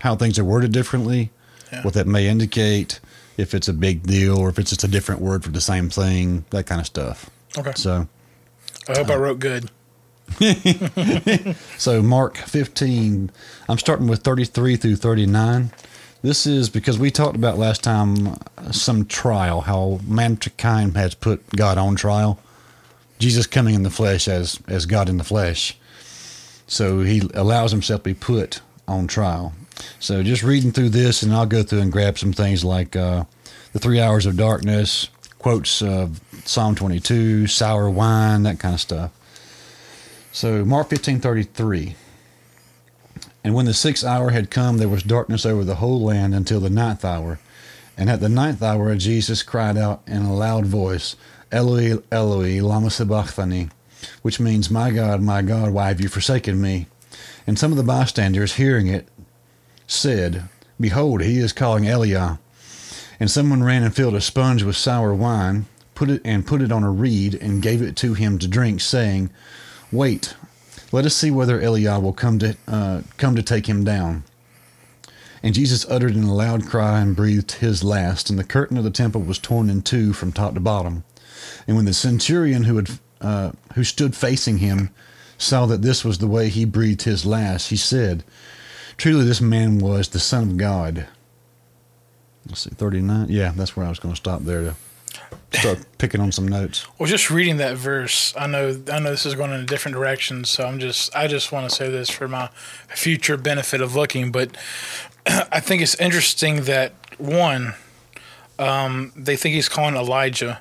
[0.00, 1.30] how things are worded differently,
[1.72, 1.82] Yeah.
[1.82, 2.98] what that may indicate,
[3.36, 5.88] if it's a big deal or if it's just a different word for the same
[5.90, 7.30] thing, that kind of stuff.
[7.56, 7.72] Okay.
[7.76, 8.08] So,
[8.88, 9.70] I hope I wrote good.
[11.78, 13.30] so Mark 15,
[13.68, 15.70] I'm starting with 33 through 39.
[16.22, 21.48] This is because we talked about last time uh, some trial, how mankind has put
[21.50, 22.38] God on trial.
[23.18, 25.76] Jesus coming in the flesh as as God in the flesh.
[26.68, 29.52] So he allows himself to be put on trial.
[29.98, 33.24] So just reading through this, and I'll go through and grab some things like uh,
[33.72, 35.08] the three hours of darkness,
[35.38, 39.10] quotes of Psalm 22, sour wine, that kind of stuff.
[40.30, 41.96] So Mark 15:33.
[43.44, 46.60] And when the sixth hour had come, there was darkness over the whole land until
[46.60, 47.40] the ninth hour.
[47.96, 51.16] And at the ninth hour, Jesus cried out in a loud voice,
[51.50, 53.68] Eloi, Eloi, lama sabachthani,
[54.22, 56.86] which means, My God, my God, why have you forsaken me?
[57.46, 59.08] And some of the bystanders, hearing it,
[59.86, 60.48] said,
[60.80, 62.38] Behold, he is calling Eliah.
[63.20, 66.72] And someone ran and filled a sponge with sour wine, put it and put it
[66.72, 69.30] on a reed, and gave it to him to drink, saying,
[69.90, 70.34] Wait,
[70.92, 74.24] let us see whether Eliah will come to uh, come to take him down.
[75.42, 78.84] And Jesus uttered in a loud cry and breathed his last, and the curtain of
[78.84, 81.02] the temple was torn in two from top to bottom.
[81.66, 84.90] And when the centurion who had uh, who stood facing him
[85.38, 88.22] saw that this was the way he breathed his last, he said,
[88.96, 91.06] "Truly, this man was the Son of God."
[92.46, 93.26] Let's see, thirty-nine.
[93.28, 94.76] Yeah, that's where I was going to stop there to
[95.52, 96.86] start picking on some notes.
[96.98, 99.96] Well, just reading that verse, I know I know this is going in a different
[99.96, 102.48] direction, so I'm just I just want to say this for my
[102.88, 104.56] future benefit of looking, but
[105.26, 107.74] I think it's interesting that one,
[108.58, 110.60] um, they think he's calling Elijah,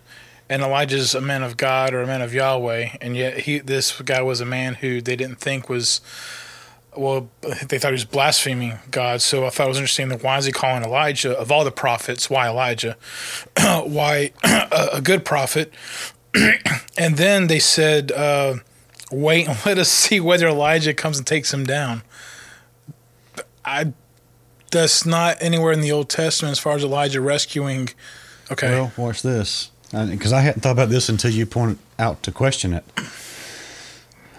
[0.49, 3.99] and Elijah's a man of God or a man of Yahweh, and yet he this
[4.01, 6.01] guy was a man who they didn't think was.
[6.95, 10.37] Well, they thought he was blaspheming God, so I thought it was interesting that why
[10.37, 12.29] is he calling Elijah of all the prophets?
[12.29, 12.97] Why Elijah?
[13.57, 15.73] why a good prophet?
[16.97, 18.55] and then they said, uh,
[19.11, 22.01] "Wait and let us see whether Elijah comes and takes him down."
[23.63, 23.93] I
[24.71, 27.89] that's not anywhere in the Old Testament as far as Elijah rescuing.
[28.51, 28.69] Okay.
[28.69, 32.73] Well, watch this, because I hadn't thought about this until you pointed out to question
[32.73, 32.83] it.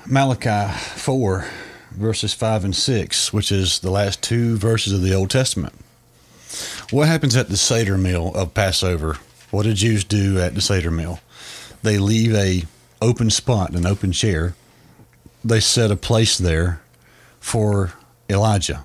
[0.07, 1.47] Malachi four,
[1.95, 5.75] verses five and six, which is the last two verses of the Old Testament.
[6.91, 9.19] What happens at the Seder meal of Passover?
[9.51, 11.21] What do Jews do at the Seder meal?
[11.83, 12.65] They leave a
[13.01, 14.55] open spot, an open chair.
[15.45, 16.81] They set a place there
[17.41, 17.93] for
[18.29, 18.85] Elijah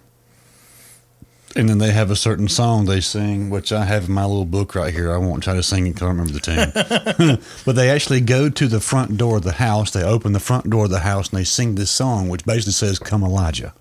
[1.58, 4.46] and then they have a certain song they sing, which I have in my little
[4.46, 5.12] book right here.
[5.12, 7.40] I won't try to sing it because I don't remember the tune.
[7.66, 9.90] but they actually go to the front door of the house.
[9.90, 12.74] They open the front door of the house and they sing this song, which basically
[12.74, 13.74] says, Come Elijah.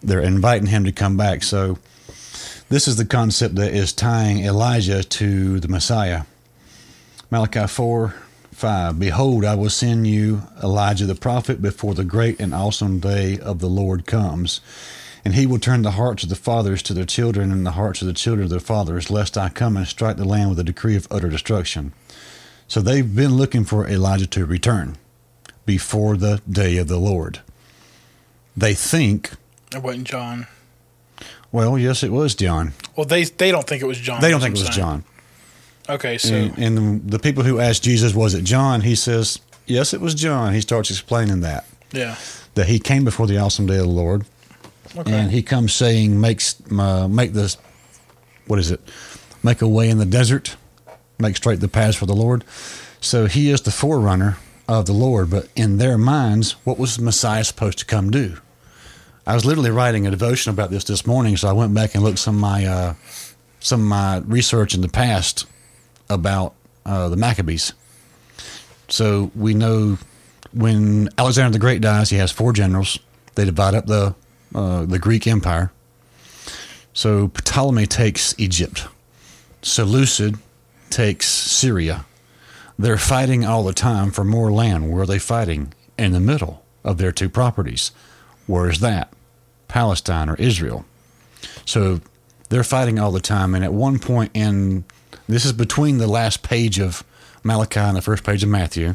[0.00, 1.42] They're inviting him to come back.
[1.42, 1.78] So
[2.68, 6.22] this is the concept that is tying Elijah to the Messiah.
[7.32, 8.14] Malachi 4
[8.52, 13.40] 5 Behold, I will send you Elijah the prophet before the great and awesome day
[13.40, 14.60] of the Lord comes
[15.28, 18.00] and he will turn the hearts of the fathers to their children and the hearts
[18.00, 20.64] of the children of their fathers, lest I come and strike the land with a
[20.64, 21.92] decree of utter destruction.
[22.66, 24.96] So they've been looking for Elijah to return
[25.66, 27.40] before the day of the Lord.
[28.56, 29.32] They think
[29.76, 30.46] it wasn't John.
[31.52, 32.72] Well, yes, it was John.
[32.96, 34.22] Well, they they don't think it was John.
[34.22, 35.04] They don't think it was John.
[35.90, 39.40] Okay, so and, and the, the people who asked Jesus, "Was it John?" He says,
[39.66, 41.66] "Yes, it was John." He starts explaining that.
[41.92, 42.16] Yeah.
[42.54, 44.24] That he came before the awesome day of the Lord
[44.96, 45.12] Okay.
[45.12, 47.56] And he comes saying, "Makes uh, make this,
[48.46, 48.80] what is it?
[49.42, 50.56] Make a way in the desert,
[51.18, 52.44] make straight the paths for the Lord."
[53.00, 55.30] So he is the forerunner of the Lord.
[55.30, 58.38] But in their minds, what was Messiah supposed to come do?
[59.26, 62.02] I was literally writing a devotion about this this morning, so I went back and
[62.02, 62.94] looked some of my uh,
[63.60, 65.46] some of my research in the past
[66.08, 66.54] about
[66.86, 67.72] uh, the Maccabees.
[68.88, 69.98] So we know
[70.52, 72.98] when Alexander the Great dies, he has four generals.
[73.34, 74.14] They divide up the
[74.54, 75.72] uh, the Greek Empire.
[76.92, 78.86] So Ptolemy takes Egypt.
[79.62, 80.36] Seleucid
[80.90, 82.04] takes Syria.
[82.78, 84.90] They're fighting all the time for more land.
[84.90, 85.74] Where are they fighting?
[85.98, 87.90] In the middle of their two properties.
[88.46, 89.12] Where is that?
[89.66, 90.84] Palestine or Israel.
[91.64, 92.00] So
[92.48, 93.54] they're fighting all the time.
[93.54, 94.84] And at one point in
[95.28, 97.04] this is between the last page of
[97.42, 98.94] Malachi and the first page of Matthew,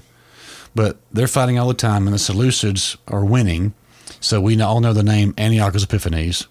[0.75, 3.73] but they're fighting all the time, and the Seleucids are winning
[4.23, 6.47] so we all know the name Antiochus Epiphanes.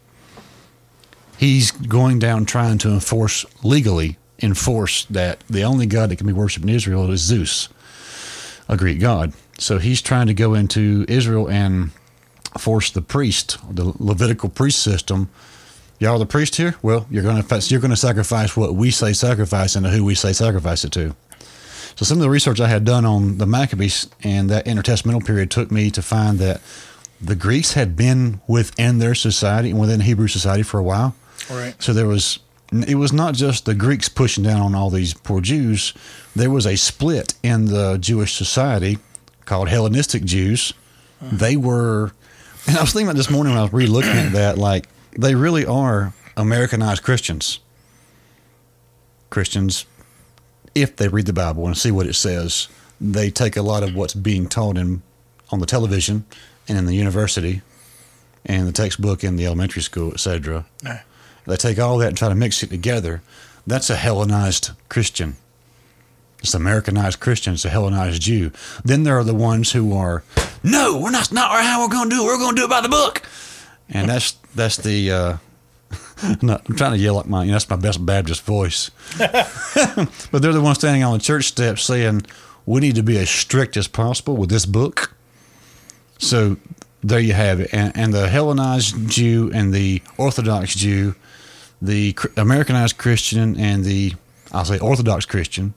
[1.38, 6.32] He's going down trying to enforce legally enforce that the only god that can be
[6.35, 7.70] worshipped in Israel is Zeus,
[8.68, 9.32] a Greek god.
[9.58, 11.92] So he's trying to go into Israel and
[12.58, 15.30] force the priest, the Levitical priest system.
[15.98, 16.74] Y'all the priest here?
[16.82, 20.14] Well, you're going to you're going to sacrifice what we say sacrifice and who we
[20.14, 21.16] say sacrifice it to.
[21.96, 25.50] So some of the research I had done on the Maccabees and that intertestamental period
[25.50, 26.61] took me to find that
[27.22, 31.14] the Greeks had been within their society and within Hebrew society for a while.
[31.50, 31.74] Right.
[31.80, 32.40] So there was
[32.72, 35.92] it was not just the Greeks pushing down on all these poor Jews.
[36.35, 38.98] There was a split in the Jewish society
[39.44, 40.72] called Hellenistic Jews.
[41.20, 42.12] They were,
[42.66, 45.35] and I was thinking about this morning when I was re-looking at that, like they
[45.35, 47.61] really are Americanized Christians.
[49.28, 49.85] Christians,
[50.74, 52.68] if they read the Bible and see what it says,
[53.00, 55.02] they take a lot of what's being taught in
[55.50, 56.24] on the television
[56.68, 57.62] and in the university
[58.44, 60.64] and the textbook in the elementary school, etc.
[60.83, 61.03] Yeah.
[61.46, 63.22] They take all that and try to mix it together.
[63.66, 65.37] That's a Hellenized Christian.
[66.40, 67.55] It's an Americanized Christian.
[67.55, 68.51] It's a Hellenized Jew.
[68.85, 70.25] Then there are the ones who are,
[70.62, 71.33] no, we're not.
[71.33, 72.27] Not how we're going to do it.
[72.27, 73.22] We're going to do it by the book.
[73.88, 75.11] And that's that's the.
[75.11, 75.37] Uh,
[76.42, 77.42] not, I'm trying to yell at my.
[77.44, 78.90] You know, that's my best Baptist voice.
[79.18, 82.27] but they're the ones standing on the church steps saying,
[82.66, 85.14] "We need to be as strict as possible with this book."
[86.22, 86.56] So
[87.02, 87.70] there you have it.
[87.72, 91.16] And, and the Hellenized Jew and the Orthodox Jew,
[91.82, 94.14] the Americanized Christian and the,
[94.52, 95.74] I'll say Orthodox Christian,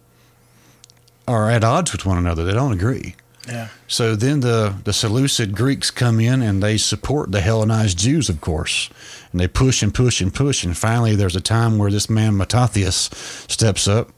[1.27, 2.45] are at odds with one another.
[2.45, 3.15] They don't agree.
[3.47, 3.69] Yeah.
[3.87, 8.39] So then the, the Seleucid Greeks come in and they support the Hellenized Jews, of
[8.39, 8.89] course.
[9.31, 10.63] And they push and push and push.
[10.63, 13.09] And finally, there's a time where this man, Mattathias,
[13.47, 14.11] steps up.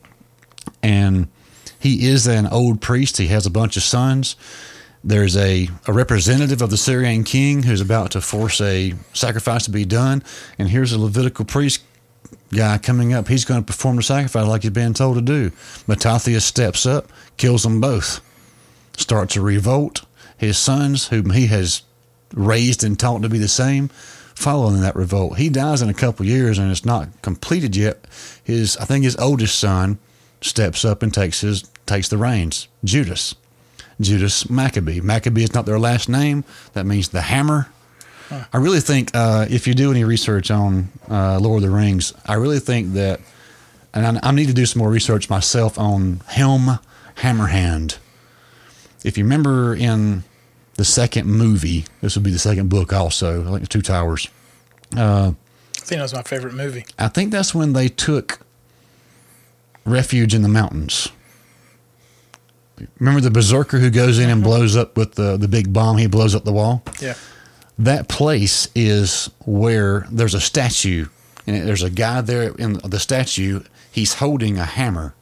[0.83, 1.29] And
[1.79, 3.17] he is an old priest.
[3.17, 4.35] He has a bunch of sons.
[5.03, 9.71] There's a, a representative of the Syrian king who's about to force a sacrifice to
[9.71, 10.23] be done.
[10.57, 11.81] And here's a Levitical priest
[12.53, 13.27] guy coming up.
[13.27, 15.51] He's going to perform the sacrifice like he's been told to do.
[15.87, 18.21] Mattathias steps up, kills them both
[18.97, 20.03] starts a revolt.
[20.37, 21.83] His sons, whom he has
[22.33, 25.37] raised and taught to be the same, follow in that revolt.
[25.37, 28.05] He dies in a couple years and it's not completed yet.
[28.43, 29.99] His, I think his oldest son
[30.41, 32.67] steps up and takes his takes the reins.
[32.83, 33.33] Judas,
[33.99, 35.01] Judas Maccabee.
[35.01, 36.43] Maccabee is not their last name.
[36.73, 37.67] That means the hammer.
[38.51, 42.13] I really think uh, if you do any research on uh, Lord of the Rings,
[42.25, 43.21] I really think that,
[43.93, 46.79] and I, I need to do some more research myself on Helm
[47.15, 47.97] Hammerhand
[49.03, 50.23] if you remember in
[50.75, 54.27] the second movie, this would be the second book also, I think it's Two Towers.
[55.77, 56.85] I think that was my favorite movie.
[56.99, 58.39] I think that's when they took
[59.85, 61.09] refuge in the mountains.
[62.99, 65.97] Remember the berserker who goes in and blows up with the, the big bomb?
[65.97, 66.83] He blows up the wall.
[67.01, 67.15] Yeah.
[67.79, 71.07] That place is where there's a statue,
[71.45, 73.61] and there's a guy there in the statue.
[73.91, 75.13] He's holding a hammer,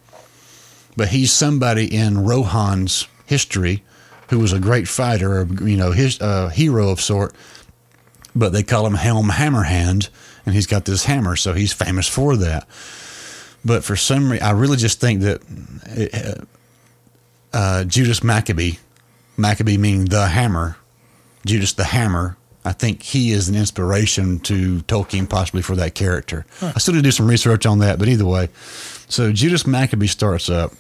[0.96, 3.84] but he's somebody in Rohan's history
[4.30, 7.36] who was a great fighter, or you know, his uh, hero of sort.
[8.36, 10.10] But they call him Helm Hammerhand,
[10.46, 12.68] and he's got this hammer, so he's famous for that.
[13.64, 15.42] But for some reason, I really just think that
[16.14, 16.46] uh,
[17.56, 18.74] uh, Judas Maccabee,
[19.38, 20.78] Maccabee meaning the hammer,
[21.46, 22.38] Judas the Hammer.
[22.66, 26.46] I think he is an inspiration to Tolkien, possibly for that character.
[26.62, 28.50] I still need to do some research on that, but either way,
[29.08, 30.74] so Judas Maccabee starts up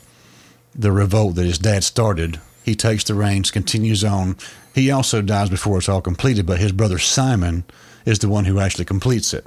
[0.73, 2.39] the revolt that his dad started.
[2.63, 4.35] He takes the reins, continues on.
[4.73, 7.63] He also dies before it's all completed, but his brother Simon
[8.03, 9.45] is the one who actually completes it.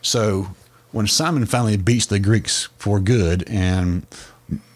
[0.00, 0.48] So
[0.90, 4.06] when Simon finally beats the Greeks for good and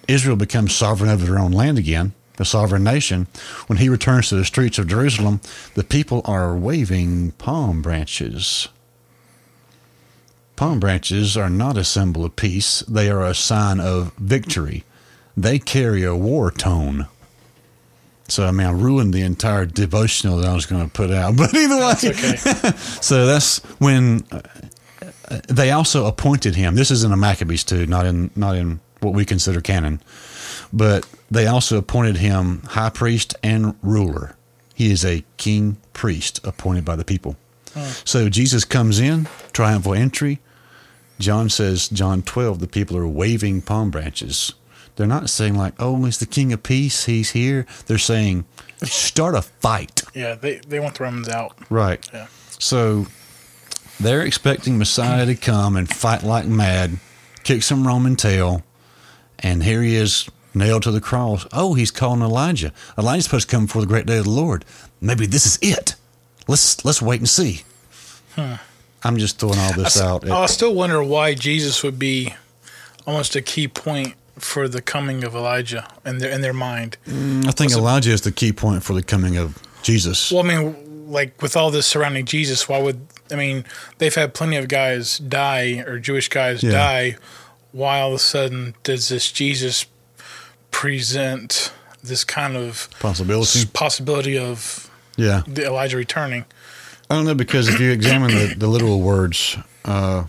[0.09, 3.27] Israel becomes sovereign over their own land again, a sovereign nation,
[3.67, 5.41] when he returns to the streets of Jerusalem,
[5.75, 8.69] the people are waving palm branches.
[10.57, 14.85] Palm branches are not a symbol of peace, they are a sign of victory.
[15.37, 17.07] They carry a war tone.
[18.27, 21.37] So, I mean, I ruined the entire devotional that I was going to put out.
[21.37, 22.37] But either way, okay.
[23.01, 24.41] so that's when uh,
[25.49, 26.75] they also appointed him.
[26.75, 30.01] This is in the Maccabees too, not in not in what we consider canon.
[30.73, 34.37] But they also appointed him high priest and ruler.
[34.75, 37.37] He is a king priest appointed by the people.
[38.05, 40.41] So Jesus comes in, triumphal entry.
[41.21, 44.53] John says, John 12, the people are waving palm branches.
[44.97, 47.67] They're not saying, like, oh, he's the king of peace, he's here.
[47.87, 48.47] They're saying,
[48.83, 50.03] start a fight.
[50.13, 51.57] Yeah, they, they want the Romans out.
[51.71, 52.05] Right.
[52.13, 52.27] Yeah.
[52.59, 53.07] So
[54.01, 56.99] they're expecting Messiah to come and fight like mad,
[57.45, 58.65] kick some Roman tail,
[59.41, 61.47] and here he is nailed to the cross.
[61.53, 62.73] Oh, he's calling Elijah.
[62.99, 64.65] Elijah's supposed to come before the great day of the Lord.
[65.01, 65.95] Maybe this is it.
[66.49, 67.63] Let's let's wait and see.
[69.05, 70.29] I'm just throwing all this out.
[70.29, 72.35] I still wonder why Jesus would be
[73.07, 76.97] almost a key point for the coming of Elijah in their in their mind.
[77.07, 80.31] Mm, I think Elijah is the key point for the coming of Jesus.
[80.31, 83.65] Well, I mean, like with all this surrounding Jesus, why would I mean
[83.99, 86.71] they've had plenty of guys die or Jewish guys Yeah.
[86.73, 87.17] die.
[87.73, 89.87] Why all of a sudden does this Jesus
[90.71, 93.67] present this kind of Possibility.
[93.73, 95.43] possibility of Yeah.
[95.47, 96.45] the Elijah returning?
[97.11, 100.25] I don't know because if you examine the, the literal words, uh,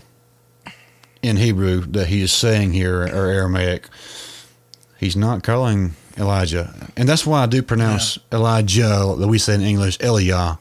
[1.22, 3.86] in Hebrew that he is saying here, or Aramaic,
[4.98, 6.74] he's not calling Elijah.
[6.96, 10.58] And that's why I do pronounce Elijah, that we say in English, Eliah.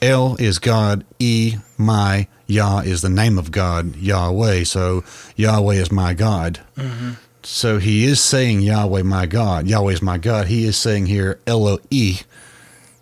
[0.00, 4.64] El is God, E, my, Yah is the name of God, Yahweh.
[4.64, 5.04] So
[5.36, 6.60] Yahweh is my God.
[6.76, 7.10] Mm-hmm.
[7.42, 9.66] So he is saying Yahweh, my God.
[9.68, 10.46] Yahweh is my God.
[10.48, 11.76] He is saying here Eloi,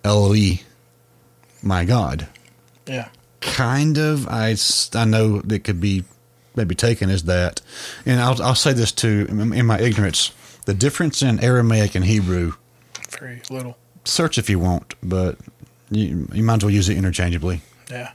[0.05, 0.61] Eloi,
[1.63, 2.29] my God.
[2.87, 3.09] Yeah.
[3.41, 4.27] Kind of.
[4.29, 4.57] I,
[4.95, 6.05] I know it could be
[6.57, 7.61] maybe taken as that.
[8.05, 10.33] And I'll, I'll say this too in, in my ignorance.
[10.65, 12.55] The difference in Aramaic and Hebrew,
[13.19, 13.77] Very little.
[14.05, 15.39] search if you want, but
[15.91, 17.63] you, you might as well use it interchangeably.
[17.91, 18.13] Yeah.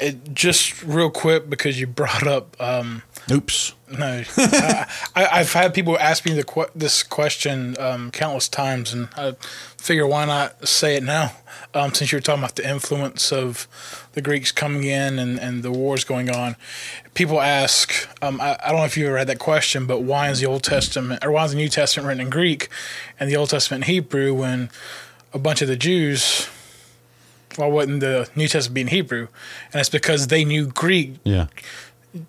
[0.00, 3.74] It just real quick because you brought up um, Oops.
[3.96, 9.08] No, I, I've had people ask me the que- this question um, countless times, and
[9.16, 9.32] I
[9.78, 11.32] figure why not say it now,
[11.74, 13.66] um, since you're talking about the influence of
[14.12, 16.56] the Greeks coming in and, and the wars going on.
[17.14, 20.28] People ask, um, I, I don't know if you ever had that question, but why
[20.28, 22.68] is the Old Testament or why is the New Testament written in Greek
[23.18, 24.70] and the Old Testament in Hebrew when
[25.32, 26.48] a bunch of the Jews
[27.56, 29.28] why wouldn't the New Testament be in Hebrew?
[29.72, 31.46] And it's because they knew Greek Yeah.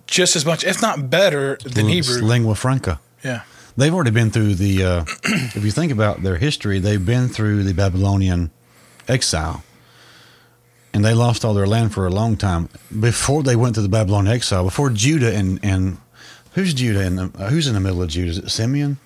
[0.08, 2.28] just as much, if not better, than It's Hebrew.
[2.28, 3.00] Lingua franca.
[3.24, 3.42] Yeah.
[3.78, 4.84] They've already been through the.
[4.86, 8.52] Uh, if you think about their history, they've been through the Babylonian
[9.08, 9.64] exile,
[10.94, 13.90] and they lost all their land for a long time before they went to the
[13.90, 14.64] Babylonian exile.
[14.64, 15.98] Before Judah and and
[16.54, 18.32] who's Judah and uh, who's in the middle of Judah?
[18.32, 18.98] Is it Simeon?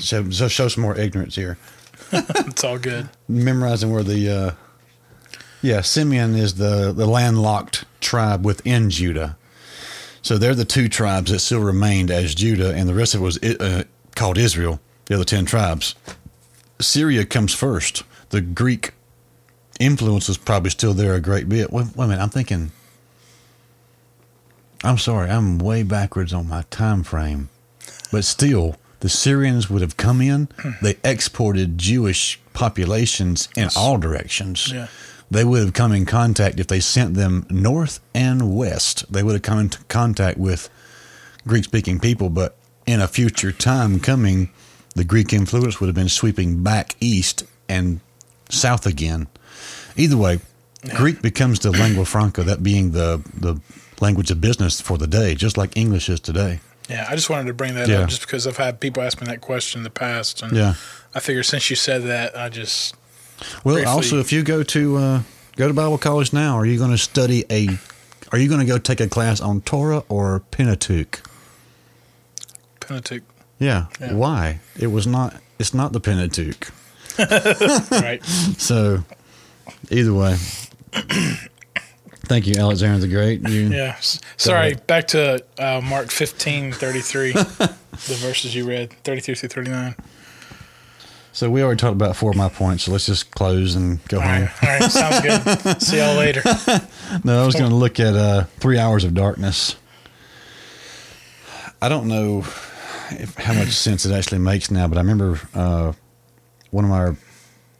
[0.00, 1.56] So, so show some more ignorance here.
[2.48, 3.08] It's all good.
[3.28, 4.30] Memorizing where the.
[4.30, 4.50] Uh,
[5.62, 9.36] yeah, Simeon is the the landlocked tribe within Judah.
[10.22, 13.24] So they're the two tribes that still remained as Judah, and the rest of it
[13.24, 13.84] was uh,
[14.16, 15.94] called Israel, the other 10 tribes.
[16.80, 18.02] Syria comes first.
[18.30, 18.92] The Greek
[19.78, 21.70] influence was probably still there a great bit.
[21.72, 22.72] Wait, wait a minute, I'm thinking.
[24.82, 27.48] I'm sorry, I'm way backwards on my time frame.
[28.10, 28.74] But still,
[29.06, 30.70] the Syrians would have come in, hmm.
[30.82, 34.88] they exported Jewish populations in all directions Yeah.
[35.30, 39.04] they would have come in contact if they sent them north and west.
[39.08, 40.68] They would have come into contact with
[41.46, 44.50] Greek speaking people, but in a future time coming,
[44.96, 48.00] the Greek influence would have been sweeping back east and
[48.48, 49.28] south again.
[49.96, 50.40] Either way,
[50.96, 53.60] Greek becomes the lingua franca, that being the, the
[54.00, 56.58] language of business for the day, just like English is today.
[56.88, 58.00] Yeah, I just wanted to bring that Yeah.
[58.02, 60.74] up just because I've had people ask me that question in the past, and Yeah.
[61.14, 62.94] I figure since you said that, I just
[63.64, 63.84] Well, Briefly.
[63.90, 65.22] also, if you go to uh,
[65.56, 67.78] go to Bible college now, are you going to study a?
[68.32, 71.20] Are you going to go take a class on Torah or Pentateuch?
[72.80, 73.22] Pentateuch,
[73.58, 73.86] Yeah.
[74.00, 74.12] Yeah.
[74.14, 74.60] Why?
[74.78, 75.36] It was not.
[75.58, 76.70] It's not the Pentateuch.
[77.90, 78.20] right?
[78.58, 79.04] So,
[79.90, 80.36] either way.
[82.26, 83.48] Thank you, Alexander the Great.
[83.48, 83.96] You, Yeah.
[84.36, 84.74] Sorry.
[84.86, 87.76] Back to uh, Mark fifteen thirty three, the
[88.18, 89.94] verses you read, thirty three through thirty nine.
[91.32, 92.84] So we already talked about four of my points.
[92.84, 94.42] So let's just close and go All home.
[94.42, 94.62] right.
[94.64, 94.90] All right.
[94.90, 95.82] Sounds good.
[95.82, 96.42] See y'all later.
[97.24, 99.76] No, I was going to look at uh, Three Hours of Darkness.
[101.82, 102.38] I don't know
[103.10, 105.92] if, how much sense it actually makes now, but I remember uh,
[106.70, 107.16] one of my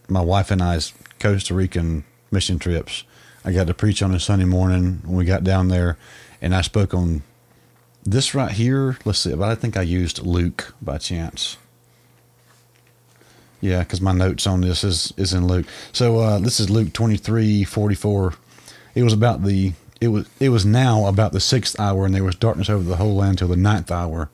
[0.09, 3.05] my wife and I's Costa Rican mission trips.
[3.47, 5.97] I got to preach on a Sunday morning when we got down there,
[6.43, 7.23] and I spoke on
[8.03, 8.99] this right here.
[9.05, 11.57] Let's see, but I think I used Luke by chance.
[13.61, 15.67] Yeah, because my notes on this is is in Luke.
[15.93, 18.35] So uh, this is Luke twenty three forty four.
[18.97, 22.25] It was about the it was it was now about the sixth hour, and there
[22.25, 24.29] was darkness over the whole land till the ninth hour.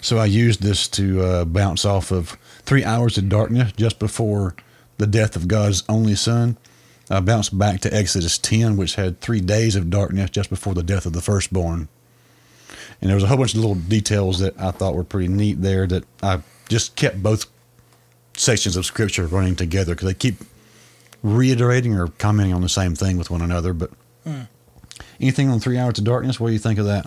[0.00, 4.56] So I used this to uh, bounce off of three hours of darkness just before
[4.96, 6.56] the death of God's only Son.
[7.10, 10.82] I bounced back to Exodus ten, which had three days of darkness just before the
[10.82, 11.88] death of the firstborn.
[13.00, 15.62] And there was a whole bunch of little details that I thought were pretty neat
[15.62, 17.46] there that I just kept both
[18.36, 20.36] sections of scripture running together because they keep
[21.22, 23.72] reiterating or commenting on the same thing with one another.
[23.72, 23.90] But
[25.20, 26.38] anything on three hours of darkness?
[26.38, 27.06] What do you think of that?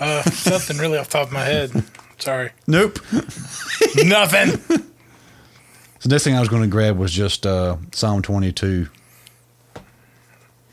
[0.00, 1.84] Uh, nothing really off the top of my head.
[2.18, 2.50] Sorry.
[2.66, 2.98] Nope.
[4.04, 4.82] Nothing.
[6.02, 8.88] The next thing I was going to grab was just uh, Psalm 22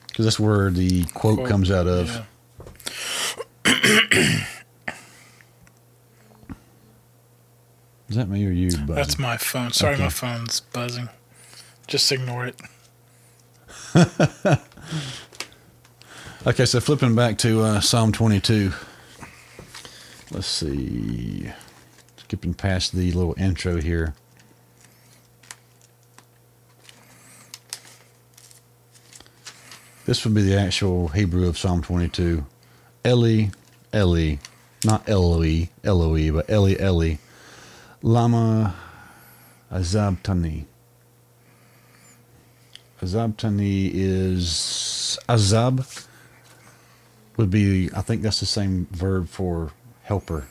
[0.08, 2.26] because that's where the quote, Quote, comes out of.
[3.66, 4.46] Yeah.
[8.10, 8.76] Is that me or you?
[8.76, 8.96] Bud?
[8.96, 9.72] That's my phone.
[9.72, 10.04] Sorry, Okay.
[10.04, 11.10] my phone's buzzing.
[11.88, 12.56] Just ignore it.
[16.48, 18.72] Okay, so flipping back to uh, Psalm 22.
[20.32, 21.52] Let's see.
[22.16, 24.16] Skipping past the little intro here.
[30.10, 32.44] This would be the actual Hebrew of Psalm 22.
[33.06, 33.50] Eli,
[33.94, 34.38] Eli,
[34.84, 37.18] not Eloi, Eloi, but Eli, Eli.
[38.02, 38.74] Lama
[39.72, 40.66] Azabtani.
[43.00, 46.08] Azabtani is Azab
[47.38, 50.48] would be I think that's the same verb for helper.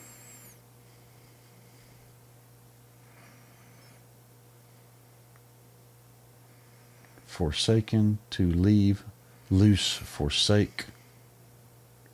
[7.26, 9.02] Forsaken, to leave,
[9.50, 10.86] loose, forsake.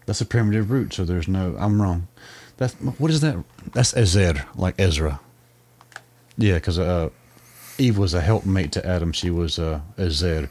[0.07, 1.57] That's a primitive root, so there's no.
[1.59, 2.09] I'm wrong.
[2.57, 3.43] That's what is that?
[3.72, 5.20] That's Ezer, like Ezra.
[6.37, 7.11] Yeah, because uh,
[7.78, 9.12] Eve was a helpmate to Adam.
[9.12, 10.51] She was uh, Ezer.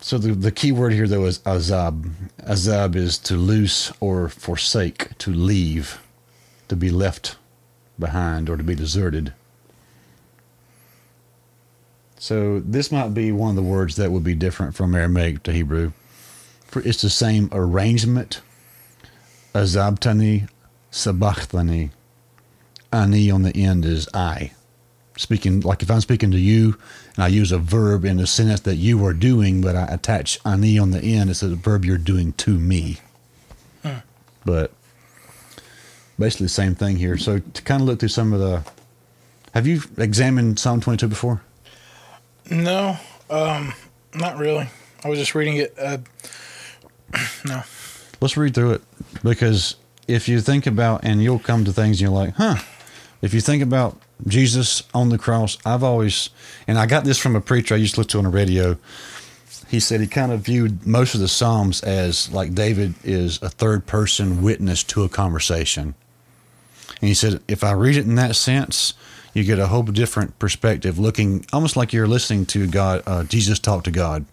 [0.00, 2.10] So the the key word here though is azab.
[2.42, 6.00] Azab is to loose or forsake, to leave,
[6.68, 7.36] to be left
[7.98, 9.34] behind or to be deserted.
[12.20, 15.54] So this might be one of the words that would be different from Aramaic to
[15.54, 15.92] Hebrew.
[16.66, 18.42] For it's the same arrangement.
[19.54, 20.46] Azabtani,
[20.92, 21.90] sabachtani.
[22.92, 24.52] Ani on the end is I.
[25.16, 26.76] Speaking like if I'm speaking to you
[27.16, 30.38] and I use a verb in the sentence that you are doing, but I attach
[30.44, 32.98] ani on the end, it's a verb you're doing to me.
[33.82, 34.00] Hmm.
[34.44, 34.72] But
[36.18, 37.16] basically the same thing here.
[37.16, 38.62] So to kind of look through some of the
[39.54, 41.40] have you examined Psalm 22 before?
[42.50, 42.98] No,
[43.30, 43.72] um,
[44.14, 44.68] not really.
[45.04, 45.74] I was just reading it.
[45.78, 45.98] Uh,
[47.44, 47.62] no.
[48.20, 48.82] Let's read through it
[49.22, 49.76] because
[50.08, 52.56] if you think about, and you'll come to things you're like, huh.
[53.22, 56.30] If you think about Jesus on the cross, I've always,
[56.66, 58.78] and I got this from a preacher I used to listen to on the radio.
[59.68, 63.48] He said he kind of viewed most of the Psalms as like David is a
[63.50, 65.94] third person witness to a conversation.
[67.00, 68.94] And he said, if I read it in that sense,
[69.34, 73.58] you get a whole different perspective, looking almost like you're listening to God, uh, Jesus
[73.58, 74.24] talk to God.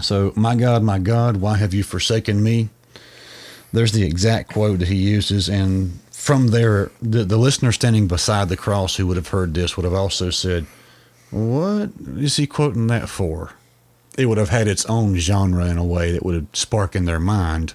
[0.00, 2.68] So, my God, my God, why have you forsaken me?
[3.72, 8.48] There's the exact quote that he uses, and from there, the, the listener standing beside
[8.48, 10.66] the cross who would have heard this would have also said,
[11.30, 13.52] What is he quoting that for?
[14.16, 17.04] It would have had its own genre in a way that would have sparked in
[17.04, 17.74] their mind.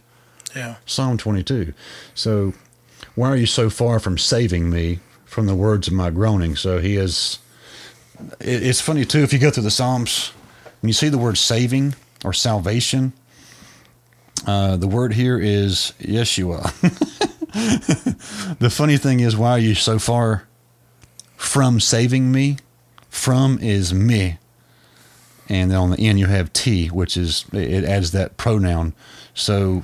[0.56, 0.76] Yeah.
[0.86, 1.74] Psalm 22.
[2.14, 2.54] So,
[3.16, 5.00] why are you so far from saving me
[5.34, 6.56] from the words of my groaning?
[6.56, 7.40] So, he is.
[8.40, 10.32] It's funny, too, if you go through the Psalms,
[10.82, 13.12] when you see the word saving or salvation,
[14.46, 16.72] uh, the word here is Yeshua.
[18.60, 20.48] the funny thing is, why are you so far
[21.36, 22.58] from saving me?
[23.10, 24.38] From is me.
[25.50, 28.94] And then on the end, you have T, which is, it adds that pronoun.
[29.34, 29.84] So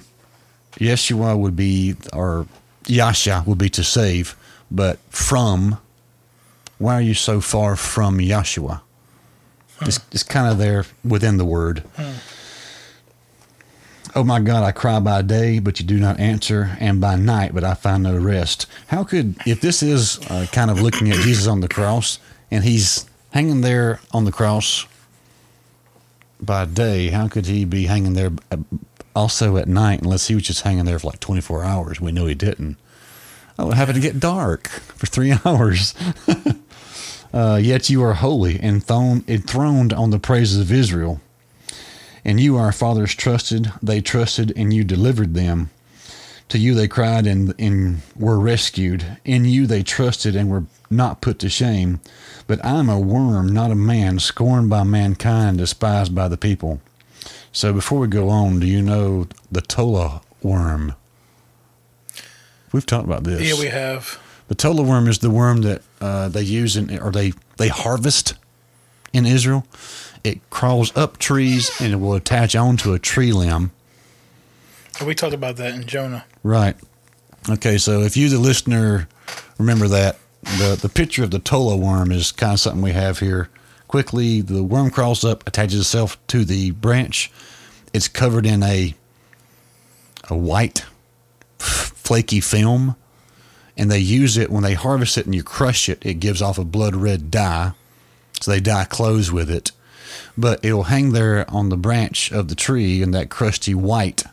[0.73, 2.47] Yeshua would be, or
[2.85, 4.35] Yasha would be to save,
[4.71, 5.77] but from,
[6.77, 8.81] why are you so far from Yeshua?
[9.81, 11.83] It's, it's kind of there within the word.
[14.15, 17.53] Oh my God, I cry by day, but you do not answer, and by night,
[17.53, 18.65] but I find no rest.
[18.87, 22.63] How could, if this is uh, kind of looking at Jesus on the cross, and
[22.63, 24.87] he's hanging there on the cross
[26.41, 28.57] by day, how could he be hanging there uh,
[29.15, 32.01] also at night unless he was just hanging there for like 24 hours?
[32.01, 32.77] We know he didn't.
[33.61, 35.93] Oh, having to get dark for three hours.
[37.33, 41.19] uh, yet you are holy and thron- enthroned on the praises of Israel.
[42.23, 45.71] And you, our fathers, trusted, they trusted, and you delivered them.
[46.47, 49.17] To you they cried and, and were rescued.
[49.25, 51.99] In you they trusted and were not put to shame.
[52.47, 56.79] But I am a worm, not a man, scorned by mankind, despised by the people.
[57.51, 60.95] So before we go on, do you know the Tola worm?
[62.71, 63.41] We've talked about this.
[63.41, 64.19] Yeah, we have.
[64.47, 68.33] The tola worm is the worm that uh, they use in, or they, they harvest
[69.13, 69.65] in Israel.
[70.23, 73.71] It crawls up trees and it will attach onto a tree limb.
[75.05, 76.25] We talked about that in Jonah.
[76.43, 76.75] Right.
[77.49, 79.07] Okay, so if you, the listener,
[79.57, 83.19] remember that, the, the picture of the tola worm is kind of something we have
[83.19, 83.49] here.
[83.87, 87.31] Quickly, the worm crawls up, attaches itself to the branch.
[87.93, 88.93] It's covered in a
[90.29, 90.85] a white,
[92.09, 92.95] flaky film,
[93.77, 96.03] and they use it when they harvest it and you crush it.
[96.03, 97.73] It gives off a blood red dye,
[98.41, 99.71] so they dye clothes with it.
[100.35, 104.23] But it'll hang there on the branch of the tree in that crusty white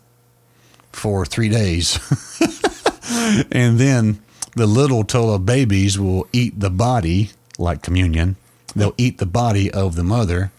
[0.90, 1.98] for three days.
[3.52, 4.22] and then
[4.54, 8.36] the little Tola babies will eat the body, like communion.
[8.74, 10.50] They'll eat the body of the mother,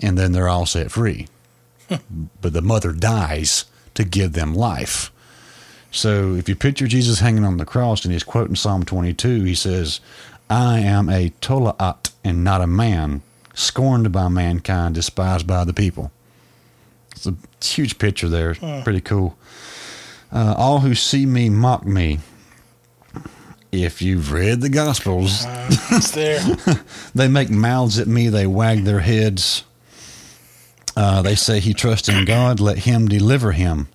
[0.00, 1.28] and then they're all set free.
[1.88, 5.12] but the mother dies to give them life.
[5.92, 9.54] So if you picture Jesus hanging on the cross and he's quoting Psalm 22, he
[9.54, 10.00] says,
[10.48, 13.22] I am a Tolaat and not a man,
[13.54, 16.10] scorned by mankind, despised by the people.
[17.14, 18.54] It's a huge picture there.
[18.84, 19.36] Pretty cool.
[20.32, 22.20] Uh, all who see me mock me.
[23.70, 26.40] If you've read the Gospels, Uh, it's there.
[27.14, 29.64] they make mouths at me, they wag their heads.
[30.96, 33.88] Uh, they say he trusts in God, let him deliver him.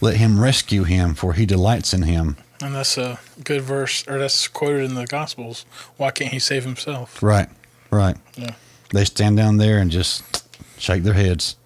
[0.00, 2.36] Let him rescue him, for he delights in him.
[2.62, 5.66] And that's a good verse, or that's quoted in the Gospels.
[5.96, 7.22] Why can't he save himself?
[7.22, 7.48] Right,
[7.90, 8.16] right.
[8.36, 8.54] Yeah.
[8.92, 10.44] They stand down there and just
[10.78, 11.56] shake their heads.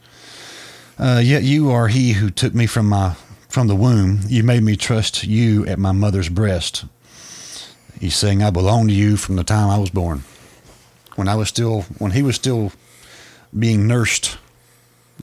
[0.99, 3.14] Uh, yet you are he who took me from my
[3.49, 4.20] from the womb.
[4.26, 6.84] You made me trust you at my mother's breast.
[8.01, 10.24] He's saying, I belong to you from the time I was born.
[11.16, 12.72] When I was still, when he was still
[13.59, 14.39] being nursed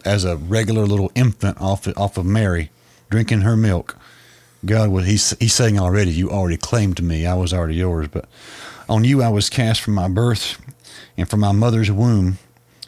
[0.05, 2.69] as a regular little infant off off of Mary,
[3.09, 3.97] drinking her milk.
[4.65, 7.25] God was he's he's saying already, you already claimed me.
[7.25, 8.25] I was already yours, but
[8.87, 10.61] on you I was cast from my birth,
[11.17, 12.37] and from my mother's womb,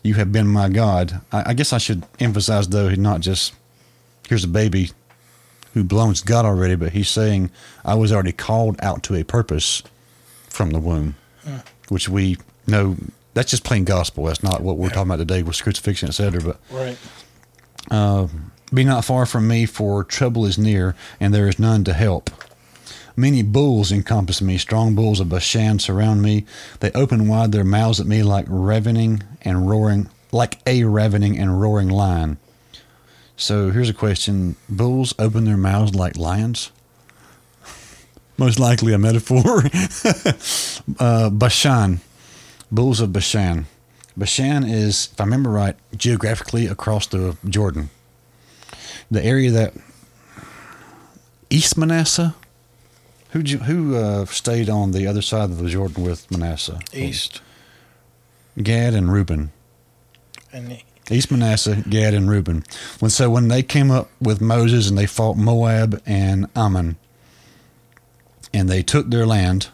[0.04, 1.22] you have been my God.
[1.32, 3.54] I, I guess I should emphasize though, not just
[4.28, 4.92] here's a baby
[5.74, 7.52] who belongs to God already, but he's saying
[7.86, 9.84] I was already called out to a purpose
[10.50, 11.16] from the womb,
[11.90, 12.98] which we know
[13.38, 14.24] that's just plain gospel.
[14.26, 16.42] That's not what we're talking about today with crucifixion, etc.
[16.42, 16.98] But Right.
[18.74, 22.32] be not far from me, for trouble is near, and there is none to help.
[23.16, 26.46] Many bulls encompass me, strong bulls of Bashan surround me.
[26.80, 31.62] They open wide their mouths at me like ravening and roaring, like a ravening and
[31.62, 32.38] roaring lion.
[33.36, 36.72] So here's a question: Bulls open their mouths like lions?
[38.38, 39.64] Most likely a metaphor.
[41.00, 42.02] uh, Bashan,
[42.72, 43.66] bulls of Bashan.
[44.16, 47.90] Bashan is, if I remember right, geographically across the Jordan
[49.10, 49.74] the area that
[51.50, 52.36] East Manasseh.
[53.32, 56.80] Who who uh, stayed on the other side of the Jordan with Manasseh?
[56.94, 57.42] East.
[58.62, 59.52] Gad and Reuben.
[60.52, 62.64] And East Manasseh, Gad and Reuben.
[63.00, 66.96] When so when they came up with Moses and they fought Moab and Ammon,
[68.54, 69.68] and they took their land,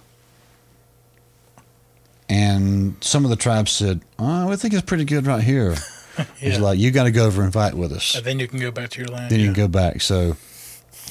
[2.34, 5.75] and some of the tribes said, "Oh, we think it's pretty good right here."
[6.39, 6.59] He's Yeah.
[6.59, 8.71] like, "You got to go over and fight with us." and then you can go
[8.71, 9.31] back to your land.
[9.31, 10.01] then you can go back.
[10.01, 10.36] So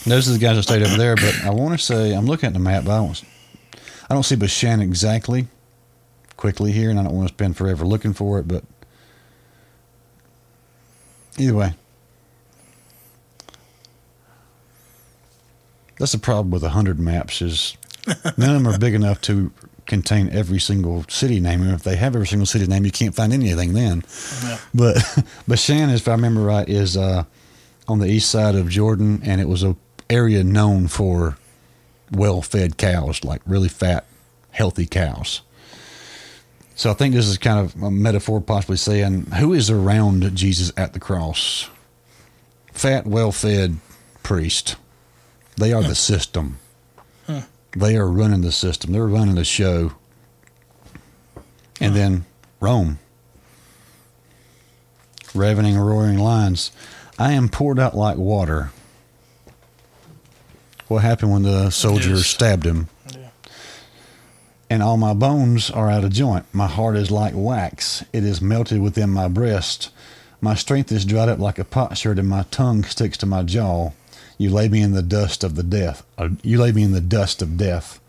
[0.05, 1.15] those are the guys that stayed over there.
[1.15, 3.23] But I want to say I'm looking at the map, but I don't,
[4.11, 5.47] I don't see Bashan exactly
[6.37, 8.49] quickly here, and I don't want to spend forever looking for it.
[8.49, 8.65] But
[11.39, 11.75] either way,
[15.99, 17.77] that's the problem with a hundred maps is
[18.37, 19.53] none of them are big enough to
[19.93, 21.61] contain every single city name.
[21.61, 24.03] And if they have every single city name, you can't find anything then.
[24.43, 24.59] Yeah.
[24.73, 24.97] But
[25.47, 27.25] Bashan, if I remember right, is uh,
[27.87, 29.77] on the east side of Jordan, and it was a
[30.09, 31.37] area known for
[32.11, 34.07] well-fed cows, like really fat,
[34.51, 35.43] healthy cows.
[36.75, 40.73] So I think this is kind of a metaphor, possibly saying who is around Jesus
[40.75, 41.69] at the cross?
[42.73, 43.77] Fat, well-fed
[44.23, 44.77] priest.
[45.57, 46.59] They are the system.
[47.77, 48.93] They are running the system.
[48.93, 49.93] They're running the show.
[51.81, 51.99] And hmm.
[51.99, 52.25] then
[52.61, 52.99] Rome
[55.35, 56.73] ravening, roaring lions.
[57.19, 58.71] I am poured out like water.
[60.89, 62.89] What happened when the soldier stabbed him?
[63.15, 63.31] Yeah.
[64.69, 66.45] And all my bones are out of joint.
[66.53, 68.05] My heart is like wax.
[68.13, 69.91] It is melted within my breast.
[70.41, 73.93] My strength is dried up like a potsherd, and my tongue sticks to my jaw.
[74.39, 76.05] You lay me in the dust of the death.
[76.19, 78.01] Uh, you lay me in the dust of death.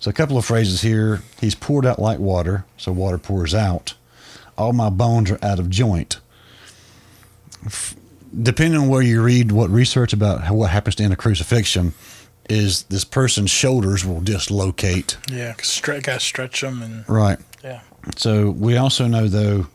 [0.00, 1.22] So a couple of phrases here.
[1.40, 3.94] He's poured out like water, so water pours out.
[4.56, 6.18] All my bones are out of joint.
[7.66, 7.94] F-
[8.42, 11.94] Depending on where you read what research about how, what happens to in a crucifixion,
[12.50, 15.16] is this person's shoulders will dislocate.
[15.30, 15.54] Yeah.
[15.54, 17.38] Stre- gotta stretch them and Right.
[17.64, 17.80] yeah.
[18.16, 19.66] So we also know, though,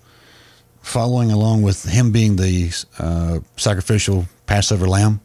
[0.82, 5.20] following along with him being the uh, sacrificial Passover lamb,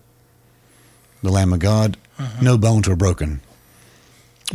[1.23, 1.97] the Lamb of God,
[2.41, 3.41] no bones were broken.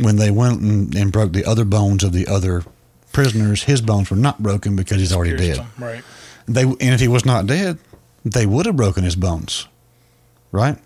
[0.00, 2.64] When they went and, and broke the other bones of the other
[3.12, 5.64] prisoners, his bones were not broken because he's already dead.
[5.78, 6.02] Right.
[6.46, 7.78] They and if he was not dead,
[8.24, 9.66] they would have broken his bones,
[10.52, 10.76] right?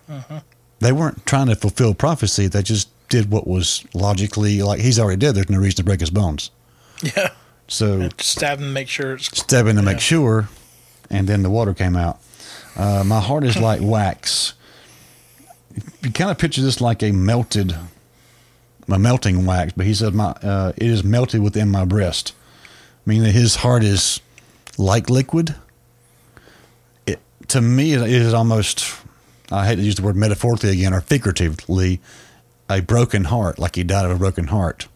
[0.79, 2.47] They weren't trying to fulfill prophecy.
[2.47, 5.35] They just did what was logically like he's already dead.
[5.35, 6.51] There's no reason to break his bones.
[7.01, 7.31] Yeah.
[7.67, 10.49] So Stab them, make sure it's step in to make sure,
[11.09, 12.19] and then the water came out.
[12.75, 14.53] Uh, my heart is like wax.
[16.01, 17.75] You kind of picture this like a melted,
[18.87, 22.33] a melting wax, but he said, "My uh, it is melted within my breast,"
[23.05, 24.21] meaning that his heart is
[24.77, 25.55] like liquid.
[27.05, 27.19] It
[27.49, 28.95] to me it is almost.
[29.51, 31.99] I hate to use the word metaphorically again or figuratively,
[32.69, 34.87] a broken heart, like he died of a broken heart.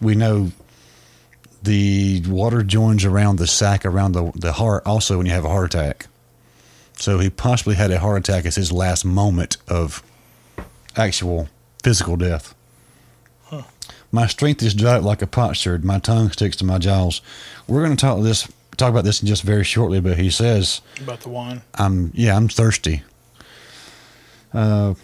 [0.00, 0.52] We know
[1.62, 5.48] the water joins around the sac around the, the heart also when you have a
[5.48, 6.06] heart attack.
[6.96, 10.02] So he possibly had a heart attack as his last moment of
[10.96, 11.48] actual
[11.82, 12.54] physical death.
[14.12, 15.84] My strength is dried like a potsherd.
[15.84, 17.20] My tongue sticks to my jaws.
[17.66, 20.80] We're going to talk this talk about this in just very shortly, but he says,
[21.00, 21.62] About the wine.
[21.74, 23.02] "I'm yeah, I'm thirsty.
[24.54, 24.94] Uh,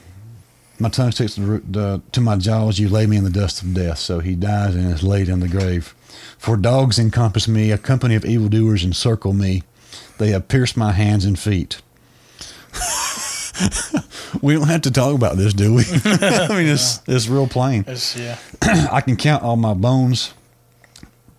[0.79, 2.79] my tongue sticks to, the, to my jaws.
[2.79, 3.99] You lay me in the dust of death.
[3.99, 5.95] So he dies and is laid in the grave.
[6.39, 9.63] For dogs encompass me, a company of evildoers encircle me.
[10.19, 11.83] They have pierced my hands and feet.
[14.43, 15.85] we don't have to talk about this, do we?
[16.05, 17.85] I mean, it's it's real plain.
[17.87, 18.39] It's, yeah.
[18.63, 20.35] I can count all my bones,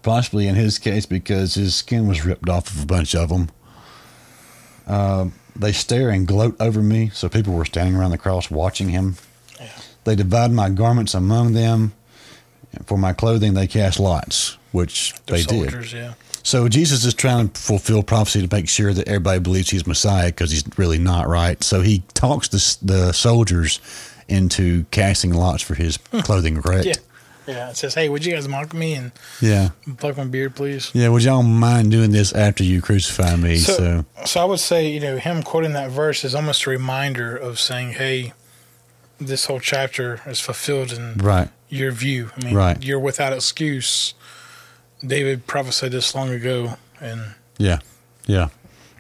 [0.02, 3.50] possibly in his case because his skin was ripped off of a bunch of them.
[4.86, 8.90] Uh, they stare and gloat over me, so people were standing around the cross watching
[8.90, 9.16] him.
[9.60, 9.70] Yeah.
[10.04, 11.94] They divide my garments among them.
[12.86, 15.92] For my clothing, they cast lots, which They're they did.
[15.94, 16.14] yeah.
[16.44, 20.28] So Jesus is trying to fulfill prophecy to make sure that everybody believes he's Messiah
[20.28, 21.64] because he's really not, right?
[21.64, 23.80] So he talks the, the soldiers
[24.28, 26.20] into casting lots for his hmm.
[26.20, 26.86] clothing, correct?
[26.86, 26.94] Yeah.
[27.48, 27.70] Yeah.
[27.70, 29.70] It says, hey, would you guys mock me and Yeah.
[29.98, 30.92] pluck my beard, please?
[30.94, 33.58] Yeah, would y'all mind doing this after you crucify me?
[33.58, 36.70] So, So, so I would say, you know, him quoting that verse is almost a
[36.70, 38.34] reminder of saying, hey,
[39.18, 42.32] this whole chapter is fulfilled in right, your view.
[42.38, 42.82] I mean, Right.
[42.82, 44.14] you're without excuse.
[45.06, 47.80] David prophesied this long ago, and yeah,
[48.26, 48.50] yeah.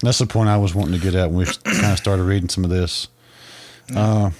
[0.01, 2.49] That's the point I was wanting to get at when we kind of started reading
[2.49, 3.07] some of this.
[3.95, 4.31] Uh,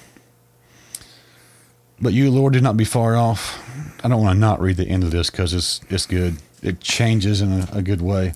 [2.00, 3.62] but you, Lord, do not be far off.
[4.04, 6.36] I don't want to not read the end of this because it's it's good.
[6.62, 8.34] It changes in a, a good way.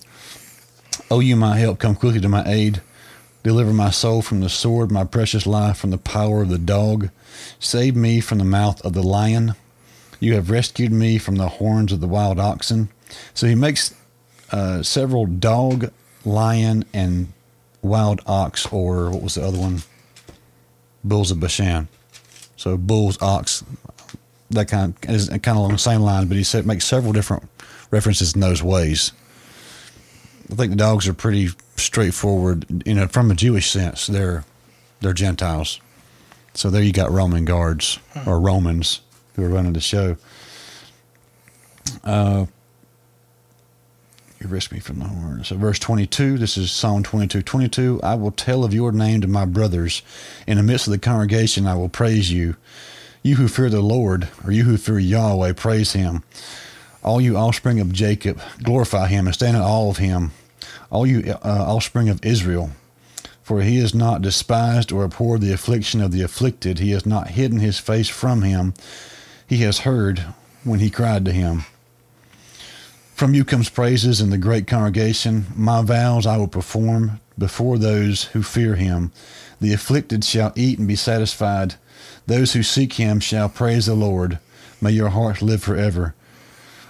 [1.11, 2.81] Oh, you my help, come quickly to my aid.
[3.43, 7.09] Deliver my soul from the sword, my precious life from the power of the dog.
[7.59, 9.55] Save me from the mouth of the lion.
[10.19, 12.89] You have rescued me from the horns of the wild oxen.
[13.33, 13.93] So he makes
[14.51, 15.91] uh, several dog,
[16.25, 17.33] lion, and
[17.81, 19.83] wild ox, or what was the other one?
[21.03, 21.87] Bulls of Bashan.
[22.55, 23.63] So bulls, ox,
[24.51, 27.13] that kind of, is kind of along the same line, but he said makes several
[27.13, 27.47] different
[27.91, 29.11] references in those ways.
[30.51, 34.07] I think the dogs are pretty straightforward, you know, from a Jewish sense.
[34.07, 34.43] They're
[35.01, 35.79] they're Gentiles,
[36.53, 39.01] so there you got Roman guards or Romans
[39.35, 40.17] who are running the show.
[42.03, 42.47] Uh,
[44.39, 45.43] you risk me from the horn.
[45.43, 47.99] So, verse 22, this is Psalm 22 22.
[48.01, 50.01] I will tell of your name to my brothers.
[50.47, 52.55] In the midst of the congregation, I will praise you.
[53.21, 56.23] You who fear the Lord, or you who fear Yahweh, praise him.
[57.03, 60.31] All you offspring of Jacob, glorify him and stand in awe of him.
[60.89, 62.71] All you uh, offspring of Israel,
[63.43, 66.79] for he has not despised or abhorred the affliction of the afflicted.
[66.79, 68.73] He has not hidden his face from him.
[69.47, 70.19] He has heard
[70.63, 71.65] when he cried to him.
[73.19, 75.47] From you comes praises in the great congregation.
[75.53, 79.11] My vows I will perform before those who fear him.
[79.59, 81.75] The afflicted shall eat and be satisfied.
[82.27, 84.39] Those who seek him shall praise the Lord.
[84.79, 86.15] May your hearts live forever.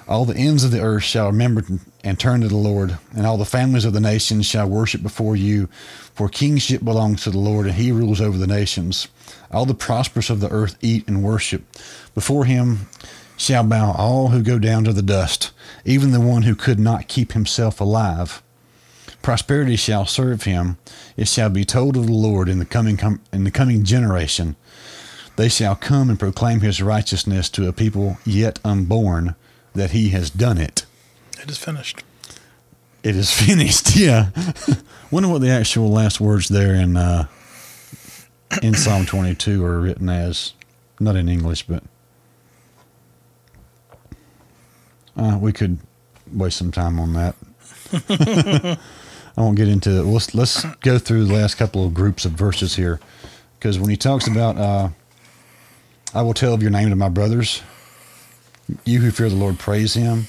[0.08, 1.64] All the ends of the earth shall remember
[2.04, 5.36] and turn to the Lord, and all the families of the nations shall worship before
[5.36, 5.68] you.
[6.14, 9.08] For kingship belongs to the Lord, and he rules over the nations.
[9.52, 11.64] All the prosperous of the earth eat and worship.
[12.14, 12.88] Before him
[13.40, 15.52] shall bow all who go down to the dust,
[15.86, 18.44] even the one who could not keep himself alive.
[19.22, 20.78] Prosperity shall serve him.
[21.16, 24.58] It shall be told of the Lord in the coming com- in the coming generation.
[25.38, 29.36] They shall come and proclaim his righteousness to a people yet unborn,
[29.74, 30.86] that he has done it.
[31.42, 32.04] it is finished.
[33.04, 33.96] It is finished.
[33.96, 34.32] Yeah.
[35.12, 37.28] Wonder what the actual last words there in uh,
[38.62, 40.54] in Psalm 22 are written as.
[41.00, 41.82] Not in English, but
[45.20, 45.78] uh, we could
[46.32, 47.36] waste some time on that.
[49.38, 50.04] I won't get into it.
[50.04, 53.00] Let's let's go through the last couple of groups of verses here,
[53.58, 54.90] because when he talks about, uh,
[56.14, 57.62] I will tell of your name to my brothers.
[58.86, 60.28] You who fear the Lord, praise Him.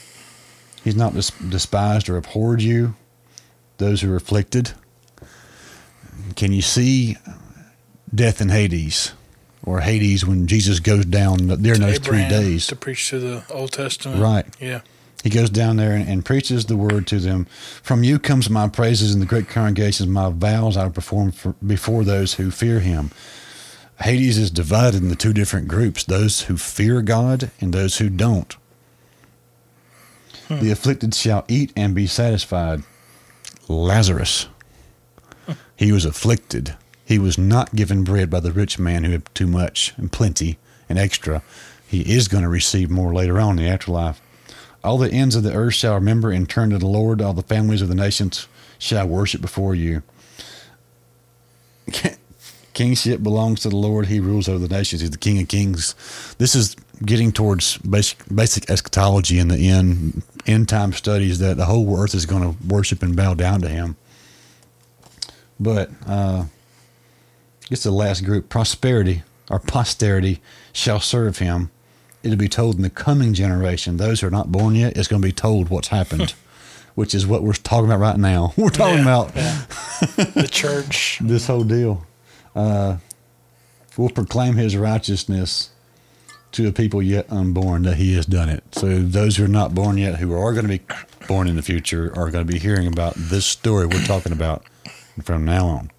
[0.82, 2.94] He's not dis- despised or abhorred you.
[3.78, 4.72] Those who are afflicted.
[6.36, 7.16] Can you see
[8.14, 9.12] death in Hades,
[9.64, 12.66] or Hades when Jesus goes down during those three days?
[12.68, 14.20] to preach to the Old Testament.
[14.20, 14.46] Right.
[14.60, 14.80] Yeah.
[15.22, 17.44] He goes down there and, and preaches the word to them.
[17.82, 20.08] From you comes my praises in the great congregations.
[20.08, 23.10] My vows I perform for, before those who fear him.
[24.00, 28.56] Hades is divided into two different groups those who fear God and those who don't.
[30.48, 30.60] Hmm.
[30.60, 32.82] The afflicted shall eat and be satisfied.
[33.68, 34.48] Lazarus,
[35.76, 36.76] he was afflicted.
[37.10, 40.58] He was not given bread by the rich man who had too much and plenty
[40.88, 41.42] and extra.
[41.84, 44.22] He is going to receive more later on in the afterlife.
[44.84, 47.20] All the ends of the earth shall remember and turn to the Lord.
[47.20, 48.46] All the families of the nations
[48.78, 50.04] shall worship before you.
[52.74, 54.06] Kingship belongs to the Lord.
[54.06, 55.00] He rules over the nations.
[55.00, 55.96] He's the King of Kings.
[56.38, 61.64] This is getting towards basic, basic eschatology in the end end time studies that the
[61.64, 63.96] whole earth is going to worship and bow down to Him.
[65.58, 66.44] But uh,
[67.70, 68.48] it's the last group.
[68.48, 70.40] Prosperity or posterity
[70.72, 71.70] shall serve Him.
[72.22, 73.96] It'll be told in the coming generation.
[73.96, 76.34] Those who are not born yet, it's going to be told what's happened.
[76.96, 78.52] which is what we're talking about right now.
[78.56, 79.64] We're talking Yeah, about yeah.
[80.34, 81.18] the church.
[81.22, 82.04] this whole deal.
[82.54, 82.96] Uh,
[83.96, 85.70] will proclaim his righteousness
[86.52, 88.64] to a people yet unborn that he has done it.
[88.74, 90.80] So those who are not born yet, who are going to be
[91.28, 94.64] born in the future, are going to be hearing about this story we're talking about
[95.22, 95.90] from now on.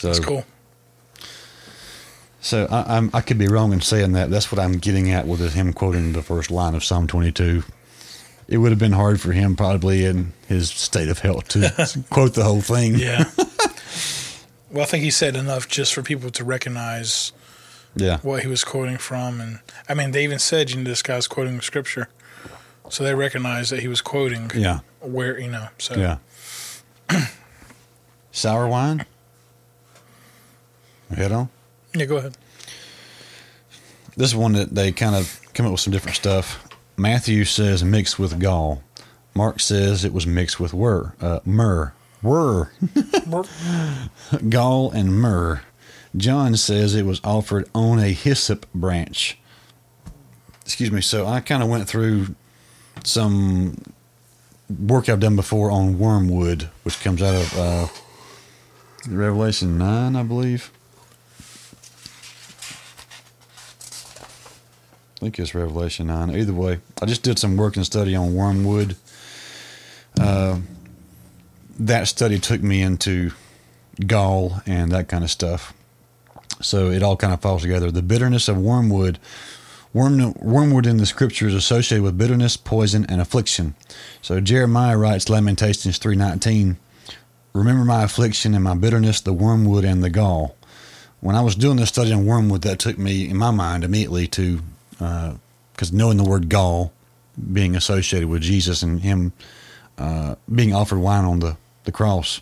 [0.00, 0.44] So It's cool.
[2.40, 4.30] So I, I'm, I could be wrong in saying that.
[4.30, 7.64] That's what I'm getting at with him quoting the first line of Psalm 22.
[8.46, 12.34] It would have been hard for him, probably in his state of health, to quote
[12.34, 12.94] the whole thing.
[12.94, 13.24] Yeah.
[14.70, 17.32] well, I think he said enough just for people to recognize
[17.96, 18.18] Yeah.
[18.20, 21.26] what he was quoting from, and I mean, they even said, you know, this guy's
[21.26, 22.08] quoting scripture,
[22.88, 24.50] so they recognized that he was quoting.
[24.54, 24.80] Yeah.
[25.00, 26.18] Where you know, so Yeah.
[28.32, 29.04] Sour wine?
[31.14, 31.48] Head on.
[31.94, 32.04] yeah.
[32.04, 32.36] Go ahead.
[34.16, 36.64] This is one that they kind of come up with some different stuff.
[36.96, 38.82] Matthew says mixed with gall.
[39.34, 41.92] Mark says it was mixed with wur, uh, myrrh.
[42.20, 42.72] Were.
[44.48, 45.60] gall and myrrh.
[46.16, 49.38] John says it was offered on a hyssop branch.
[50.62, 51.00] Excuse me.
[51.00, 52.34] So I kind of went through
[53.04, 53.76] some
[54.68, 57.86] work I've done before on wormwood, which comes out of uh,
[59.08, 60.72] Revelation 9, I believe.
[65.18, 66.30] I think it's Revelation 9.
[66.36, 68.94] Either way, I just did some work and study on wormwood.
[70.18, 70.60] Uh,
[71.80, 73.32] that study took me into
[74.06, 75.74] gall and that kind of stuff.
[76.60, 77.90] So it all kind of falls together.
[77.90, 79.18] The bitterness of wormwood.
[79.92, 83.74] Worm, wormwood in the scripture is associated with bitterness, poison, and affliction.
[84.22, 86.76] So Jeremiah writes Lamentations 3.19,
[87.54, 90.56] Remember my affliction and my bitterness, the wormwood and the gall.
[91.20, 94.28] When I was doing this study on wormwood, that took me, in my mind, immediately
[94.28, 94.60] to,
[94.98, 96.92] because knowing the word gall
[97.52, 99.32] being associated with Jesus and him
[99.96, 102.40] uh, being offered wine on the, the cross.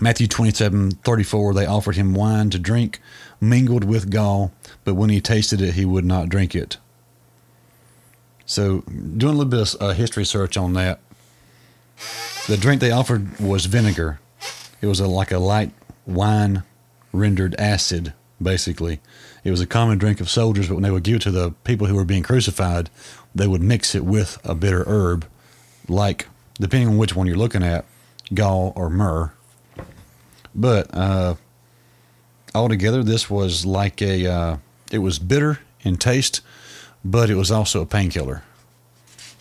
[0.00, 3.00] Matthew 27 34, they offered him wine to drink
[3.40, 4.52] mingled with gall,
[4.84, 6.78] but when he tasted it, he would not drink it.
[8.46, 11.00] So, doing a little bit of uh, history search on that,
[12.46, 14.20] the drink they offered was vinegar.
[14.80, 15.70] It was a, like a light
[16.06, 16.62] wine
[17.12, 19.00] rendered acid, basically.
[19.44, 21.50] It was a common drink of soldiers, but when they would give it to the
[21.64, 22.88] people who were being crucified,
[23.34, 25.26] they would mix it with a bitter herb,
[25.86, 26.28] like,
[26.58, 27.84] depending on which one you're looking at,
[28.32, 29.32] gall or myrrh.
[30.54, 31.34] But uh,
[32.54, 34.56] altogether, this was like a, uh,
[34.90, 36.40] it was bitter in taste,
[37.04, 38.42] but it was also a painkiller.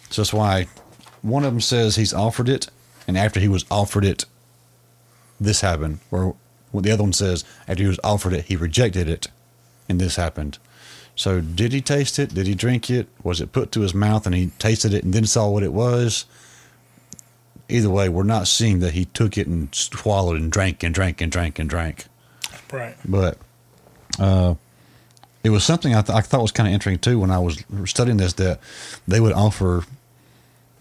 [0.09, 0.67] So that's why
[1.21, 2.67] one of them says he's offered it,
[3.07, 4.25] and after he was offered it,
[5.39, 5.99] this happened.
[6.11, 6.35] Or
[6.71, 9.27] what the other one says, after he was offered it, he rejected it,
[9.89, 10.57] and this happened.
[11.15, 12.33] So did he taste it?
[12.33, 13.07] Did he drink it?
[13.23, 15.73] Was it put to his mouth and he tasted it and then saw what it
[15.73, 16.25] was?
[17.69, 21.21] Either way, we're not seeing that he took it and swallowed and drank and drank
[21.21, 22.05] and drank and drank.
[22.71, 22.95] Right.
[23.05, 23.37] But
[24.19, 24.55] uh,
[25.43, 27.63] it was something I, th- I thought was kind of interesting too when I was
[27.85, 28.59] studying this that
[29.07, 29.83] they would offer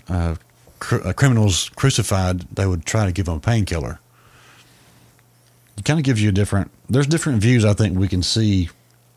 [0.09, 0.37] uh,
[0.79, 4.01] cr- uh, criminals crucified, they would try to give them a painkiller.
[5.77, 8.71] It kind of gives you a different, there's different views I think we can see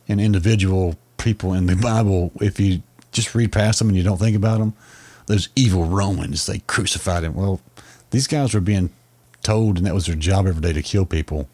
[0.08, 2.82] in individual people in the Bible if you
[3.12, 4.74] just read past them and you don't think about them.
[5.28, 7.34] Those evil Romans, they crucified him.
[7.34, 7.60] Well,
[8.12, 8.92] these guys were being
[9.42, 11.50] told, and that was their job every day to kill people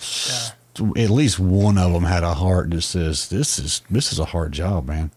[0.00, 0.50] Yeah.
[0.96, 4.24] at least one of them had a heart that says this is this is a
[4.26, 5.10] hard job, man.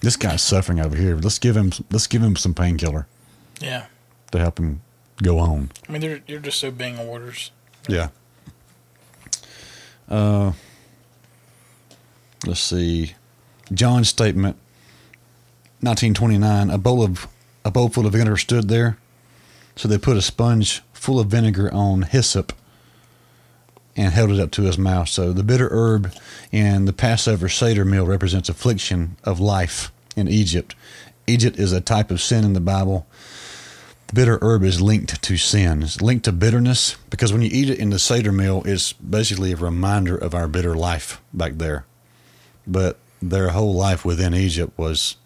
[0.00, 1.16] This guy's suffering over here.
[1.16, 3.06] Let's give him let's give him some painkiller
[3.60, 3.86] Yeah.
[4.32, 4.80] to help him
[5.22, 5.70] go on.
[5.88, 7.50] I mean, they're, you're just obeying orders.
[7.88, 8.08] Yeah.
[10.08, 10.52] Uh,
[12.46, 13.14] let's see.
[13.72, 14.56] John's statement,
[15.80, 16.70] 1929.
[16.70, 17.26] A bowl of
[17.64, 18.96] a bowl full of vinegar stood there,
[19.74, 22.52] so they put a sponge full of vinegar on hyssop
[23.96, 25.08] and held it up to his mouth.
[25.08, 26.12] So the bitter herb
[26.52, 30.74] in the Passover Seder meal represents affliction of life in Egypt.
[31.26, 33.06] Egypt is a type of sin in the Bible.
[34.08, 37.68] The bitter herb is linked to sin, it's linked to bitterness, because when you eat
[37.68, 41.84] it in the Seder meal, it's basically a reminder of our bitter life back there.
[42.66, 45.16] But their whole life within Egypt was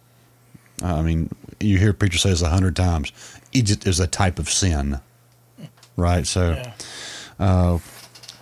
[0.83, 1.29] I mean,
[1.59, 3.13] you hear preachers say this a hundred times.
[3.53, 5.01] Egypt is a type of sin,
[5.97, 6.27] right?
[6.27, 6.73] So, Yeah.
[7.39, 7.79] uh,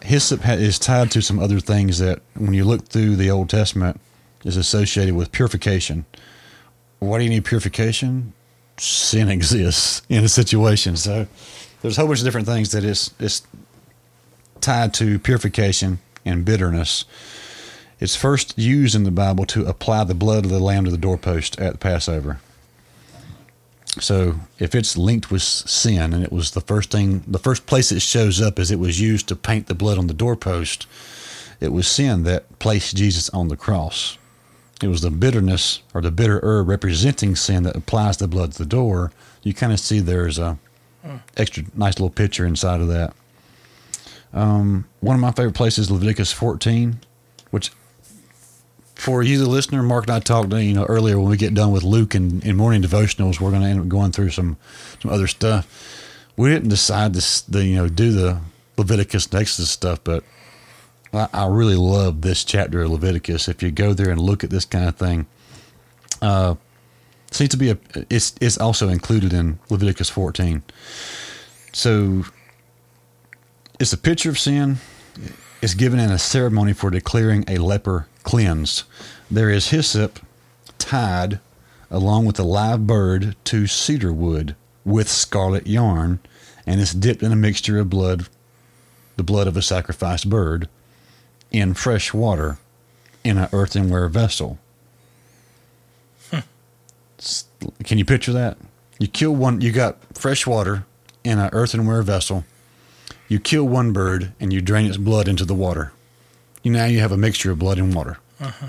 [0.02, 4.00] hyssop is tied to some other things that, when you look through the Old Testament,
[4.44, 6.04] is associated with purification.
[7.00, 8.32] Why do you need purification?
[8.76, 11.26] Sin exists in a situation, so
[11.82, 13.42] there's a whole bunch of different things that is is
[14.60, 17.04] tied to purification and bitterness.
[18.00, 20.96] It's first used in the Bible to apply the blood of the lamb to the
[20.96, 22.38] doorpost at the Passover.
[24.00, 27.90] So if it's linked with sin and it was the first thing, the first place
[27.90, 30.86] it shows up is it was used to paint the blood on the doorpost,
[31.60, 34.16] it was sin that placed Jesus on the cross.
[34.80, 38.58] It was the bitterness or the bitter herb representing sin that applies the blood to
[38.58, 39.10] the door.
[39.42, 40.58] You kind of see there's a
[41.36, 43.12] extra nice little picture inside of that.
[44.32, 47.00] Um, one of my favorite places, Leviticus 14,
[47.50, 47.72] which
[48.98, 51.70] for you, the listener, Mark and I talked, you know, earlier when we get done
[51.70, 54.56] with Luke and in morning devotionals, we're going to end up going through some
[55.00, 55.68] some other stuff.
[56.36, 58.40] We didn't decide to, the, you know, do the
[58.76, 60.24] Leviticus and Exodus stuff, but
[61.12, 63.46] I, I really love this chapter of Leviticus.
[63.46, 65.26] If you go there and look at this kind of thing,
[66.20, 66.56] uh,
[67.30, 67.78] seems to be a.
[68.10, 70.64] It's it's also included in Leviticus 14.
[71.72, 72.24] So
[73.78, 74.78] it's a picture of sin.
[75.62, 78.82] It's given in a ceremony for declaring a leper cleansed.
[79.30, 80.18] There is hyssop
[80.76, 81.40] tied
[81.90, 84.54] along with a live bird to cedar wood
[84.84, 86.18] with scarlet yarn,
[86.66, 88.28] and it's dipped in a mixture of blood,
[89.16, 90.68] the blood of a sacrificed bird,
[91.50, 92.58] in fresh water
[93.24, 94.58] in an earthenware vessel.
[97.18, 97.46] S-
[97.84, 98.58] Can you picture that?
[98.98, 100.84] You kill one, you got fresh water
[101.24, 102.44] in an earthenware vessel.
[103.26, 105.92] You kill one bird and you drain its blood into the water.
[106.62, 108.68] You now you have a mixture of blood and water, uh-huh.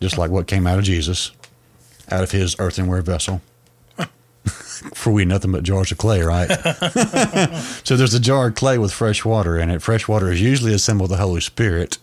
[0.00, 1.30] just like what came out of Jesus,
[2.10, 3.40] out of his earthenware vessel.
[4.94, 6.48] For we nothing but jars of clay, right?
[7.84, 9.82] so there's a jar of clay with fresh water in it.
[9.82, 11.98] Fresh water is usually a symbol of the Holy Spirit.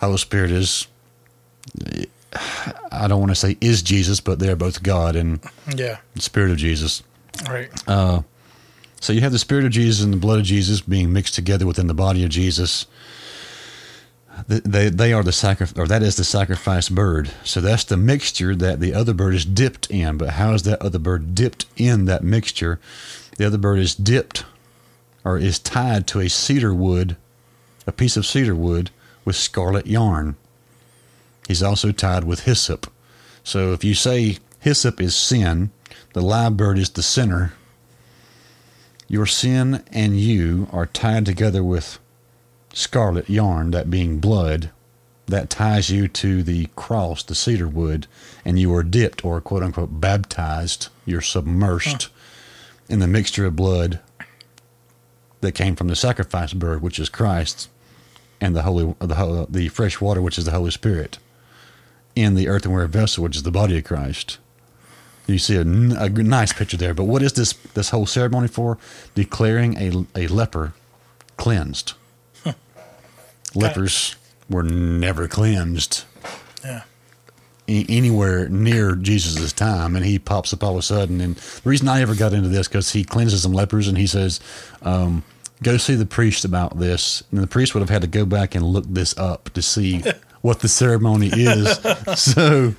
[0.00, 0.86] Holy Spirit is,
[2.92, 5.40] I don't want to say is Jesus, but they're both God and
[5.74, 5.98] Yeah.
[6.14, 7.02] the Spirit of Jesus.
[7.48, 7.70] Right.
[7.88, 8.22] Uh,
[9.00, 11.66] so you have the Spirit of Jesus and the blood of Jesus being mixed together
[11.66, 12.86] within the body of Jesus.
[14.48, 17.30] Th- They, they are the sacrifice, or that is the sacrifice bird.
[17.44, 20.16] So that's the mixture that the other bird is dipped in.
[20.18, 22.78] But how is that other bird dipped in that mixture?
[23.36, 24.44] The other bird is dipped,
[25.24, 27.16] or is tied to a cedar wood,
[27.86, 28.90] a piece of cedar wood
[29.24, 30.36] with scarlet yarn.
[31.48, 32.90] He's also tied with hyssop.
[33.44, 35.70] So if you say hyssop is sin,
[36.12, 37.52] the live bird is the sinner,
[39.08, 41.98] your sin and you are tied together with
[42.76, 44.70] scarlet yarn, that being blood,
[45.26, 48.06] that ties you to the cross, the cedar wood,
[48.44, 50.88] and you are dipped or quote unquote baptized.
[51.06, 52.08] You're submersed
[52.88, 53.98] in the mixture of blood
[55.40, 57.70] that came from the sacrifice bird, which is Christ,
[58.40, 61.18] and the holy, the, the fresh water, which is the Holy Spirit,
[62.14, 64.38] in the earthenware vessel, which is the body of Christ.
[65.26, 66.94] You see a nice picture there.
[66.94, 68.78] But what is this this whole ceremony for?
[69.14, 70.74] Declaring a, a leper
[71.36, 71.94] cleansed.
[73.56, 74.16] Lepers
[74.48, 76.04] were never cleansed
[76.64, 76.82] Yeah.
[77.68, 81.20] anywhere near Jesus' time, and he pops up all of a sudden.
[81.20, 84.06] And the reason I ever got into this because he cleanses some lepers, and he
[84.06, 84.38] says,
[84.82, 85.24] um,
[85.62, 88.54] "Go see the priest about this." And the priest would have had to go back
[88.54, 90.04] and look this up to see
[90.42, 91.78] what the ceremony is.
[92.14, 92.74] so,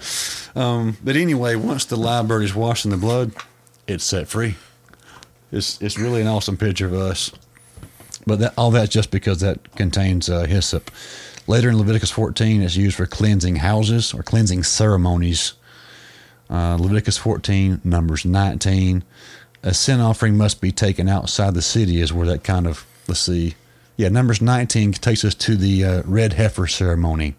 [0.55, 3.33] um, but anyway, once the live bird is washed in the blood,
[3.87, 4.55] it's set free.
[5.51, 7.31] It's it's really an awesome picture of us.
[8.27, 10.91] But that, all that's just because that contains uh, hyssop.
[11.47, 15.53] Later in Leviticus 14, it's used for cleansing houses or cleansing ceremonies.
[16.49, 19.03] Uh, Leviticus 14, Numbers 19.
[19.63, 23.21] A sin offering must be taken outside the city, is where that kind of, let's
[23.21, 23.55] see.
[23.95, 27.35] Yeah, Numbers 19 takes us to the uh, red heifer ceremony.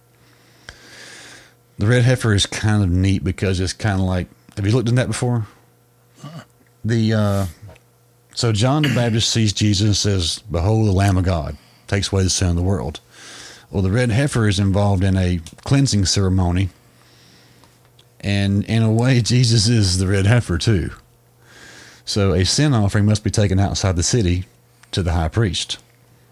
[1.76, 4.26] The red heifer is kind of neat because it's kind of like,
[4.56, 5.46] have you looked at that before?
[6.82, 7.46] The, uh,
[8.38, 11.56] so John the Baptist sees Jesus and says, Behold the Lamb of God,
[11.88, 13.00] takes away the sin of the world.
[13.68, 16.68] Well, the red heifer is involved in a cleansing ceremony.
[18.20, 20.92] And in a way, Jesus is the red heifer too.
[22.04, 24.44] So a sin offering must be taken outside the city
[24.92, 25.78] to the high priest.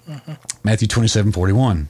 [0.09, 0.34] Mm-hmm.
[0.62, 1.88] Matthew twenty seven forty one.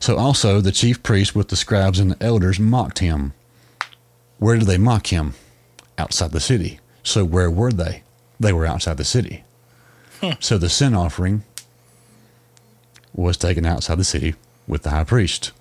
[0.00, 3.32] So also the chief priests with the scribes and the elders mocked him.
[4.38, 5.34] Where did they mock him?
[5.98, 6.80] Outside the city.
[7.04, 8.02] So where were they?
[8.40, 9.44] They were outside the city.
[10.40, 11.42] So the sin offering
[13.12, 14.34] was taken outside the city
[14.66, 15.52] with the high priest.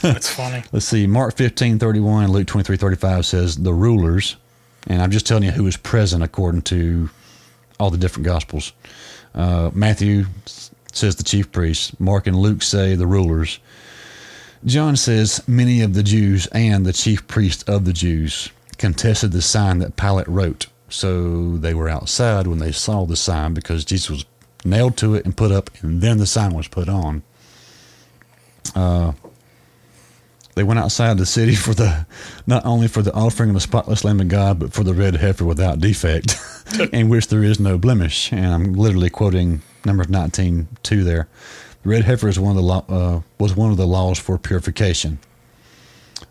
[0.00, 0.62] That's funny.
[0.72, 1.06] Let's see.
[1.06, 4.36] Mark 15, 31 and Luke 23, 35 says the rulers,
[4.86, 7.10] and I'm just telling you who was present according to
[7.80, 8.72] all the different gospels.
[9.34, 10.26] Uh, Matthew
[10.92, 11.98] says the chief priests.
[12.00, 13.58] Mark and Luke say the rulers.
[14.64, 19.42] John says many of the Jews and the chief priests of the Jews contested the
[19.42, 20.66] sign that Pilate wrote.
[20.88, 24.24] So they were outside when they saw the sign because Jesus was
[24.64, 27.22] nailed to it and put up, and then the sign was put on.
[28.74, 29.12] Uh,
[30.54, 32.06] they went outside the city for the
[32.46, 35.16] not only for the offering of the spotless Lamb of God, but for the red
[35.16, 36.36] heifer without defect,
[36.92, 38.32] in which there is no blemish.
[38.32, 41.28] And I'm literally quoting Numbers 19 2 there.
[41.82, 44.36] The red heifer is one of the law, uh, was one of the laws for
[44.36, 45.18] purification.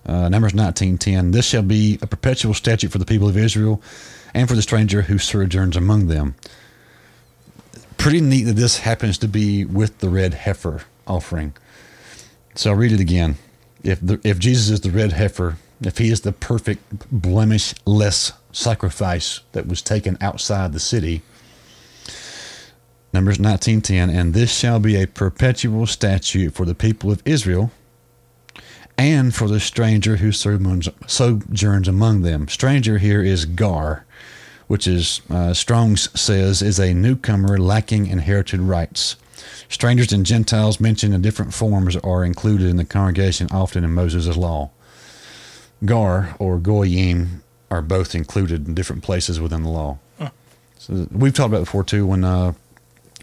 [0.06, 1.32] Uh, Numbers 19:10.
[1.32, 3.82] This shall be a perpetual statute for the people of Israel,
[4.34, 6.36] and for the stranger who sojourns among them.
[7.98, 11.54] Pretty neat that this happens to be with the red heifer offering.
[12.56, 13.38] So I'll read it again.
[13.84, 19.42] If the, if Jesus is the red heifer, if he is the perfect blemish-less sacrifice
[19.52, 21.22] that was taken outside the city,
[23.14, 27.72] Numbers 19:10, and this shall be a perpetual statute for the people of Israel
[28.98, 32.48] and for the stranger who sojourns among them.
[32.48, 34.06] Stranger here is gar,
[34.68, 39.16] which is uh, Strong's says is a newcomer lacking inherited rights.
[39.70, 44.36] Strangers and Gentiles mentioned in different forms are included in the congregation, often in Moses'
[44.36, 44.72] law.
[45.86, 50.00] Gar or goyim are both included in different places within the law.
[50.18, 50.30] Huh.
[50.80, 52.54] So we've talked about before too when uh,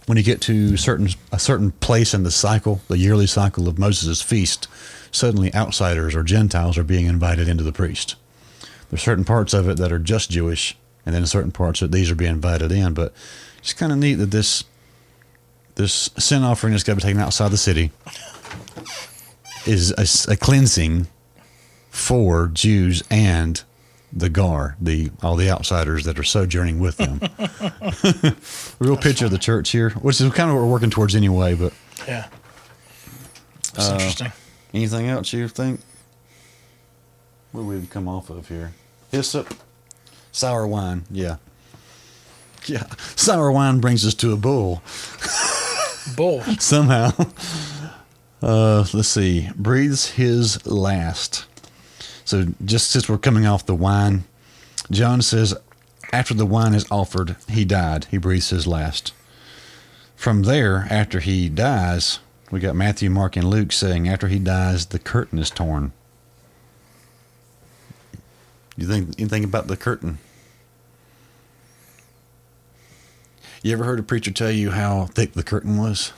[0.06, 3.78] when you get to certain a certain place in the cycle, the yearly cycle of
[3.78, 4.68] Moses' feast,
[5.10, 8.16] suddenly outsiders or Gentiles are being invited into the priest.
[8.90, 10.76] There's certain parts of it that are just Jewish,
[11.06, 12.94] and then certain parts that these are being invited in.
[12.94, 13.12] But
[13.58, 14.64] it's kind of neat that this
[15.74, 17.90] this sin offering that's got to be taken outside the city
[19.66, 21.08] is a, a cleansing
[21.90, 23.62] for Jews and
[24.12, 27.18] the gar, the all the outsiders that are sojourning with them.
[28.78, 29.26] Real That's picture funny.
[29.26, 31.54] of the church here, which is kind of what we're working towards anyway.
[31.54, 31.72] But
[32.06, 32.28] yeah,
[33.72, 34.32] that's uh, interesting.
[34.72, 35.80] Anything else you think?
[37.52, 38.72] Where we've come off of here?
[39.10, 39.54] Hyssop,
[40.34, 41.04] sour wine.
[41.10, 41.36] Yeah,
[42.66, 42.86] yeah.
[43.16, 44.82] Sour wine brings us to a bull.
[46.16, 47.12] bull somehow.
[48.42, 49.48] Uh, let's see.
[49.56, 51.46] Breathes his last.
[52.24, 54.24] So just since we're coming off the wine,
[54.90, 55.54] John says,
[56.12, 58.06] after the wine is offered, he died.
[58.10, 59.12] He breathes his last.
[60.16, 62.18] From there, after he dies,
[62.50, 65.92] we got Matthew, Mark, and Luke saying, after he dies, the curtain is torn.
[68.76, 70.18] You think anything about the curtain?
[73.64, 76.12] You ever heard a preacher tell you how thick the curtain was?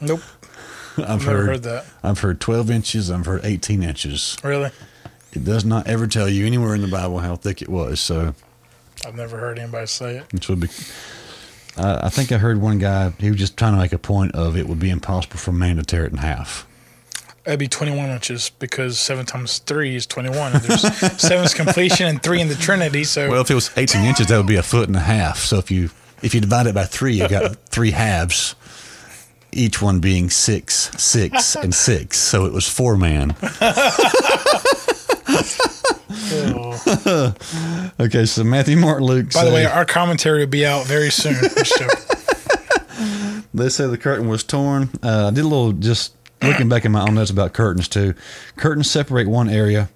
[0.00, 0.20] Nope.
[0.98, 1.84] I've heard, heard, that.
[2.02, 3.08] I've heard 12 inches.
[3.08, 4.36] I've heard 18 inches.
[4.42, 4.72] Really?
[5.32, 8.00] It does not ever tell you anywhere in the Bible how thick it was.
[8.00, 8.34] So
[9.06, 10.32] I've never heard anybody say it.
[10.32, 10.66] Which would be.
[11.76, 13.10] Uh, I think I heard one guy.
[13.10, 15.54] He was just trying to make a point of it would be impossible for a
[15.54, 16.66] man to tear it in half.
[17.44, 20.54] That'd be 21 inches because seven times three is 21.
[20.54, 20.82] And there's
[21.22, 23.04] seven's completion and three in the Trinity.
[23.04, 25.38] So well, if it was 18 inches, that would be a foot and a half.
[25.38, 25.88] So if you
[26.22, 28.54] if you divide it by three, you got three halves,
[29.52, 32.18] each one being six, six, and six.
[32.18, 33.36] So it was four man.
[38.00, 39.32] okay, so Matthew, Mark, Luke.
[39.32, 41.34] By say, the way, our commentary will be out very soon.
[43.54, 44.90] they say the curtain was torn.
[45.02, 48.14] Uh, I did a little just looking back in my own notes about curtains too.
[48.56, 49.90] Curtains separate one area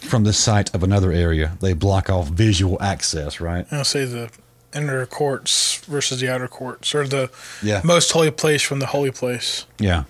[0.00, 1.56] from the site of another area.
[1.60, 3.66] They block off visual access, right?
[3.70, 4.30] I'll say the
[4.74, 7.30] inner courts versus the outer courts, or the
[7.62, 7.80] yeah.
[7.84, 9.66] most holy place from the holy place.
[9.78, 10.04] Yeah.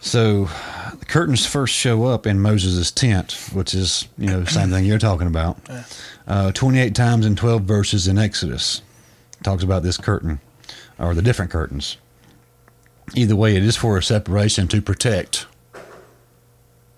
[0.00, 0.50] So
[0.98, 4.98] the curtains first show up in Moses' tent, which is, you know, same thing you're
[4.98, 5.56] talking about.
[6.26, 8.82] Uh, 28 times in 12 verses in Exodus
[9.42, 10.40] talks about this curtain
[10.98, 11.96] or the different curtains.
[13.14, 15.46] Either way, it is for a separation to protect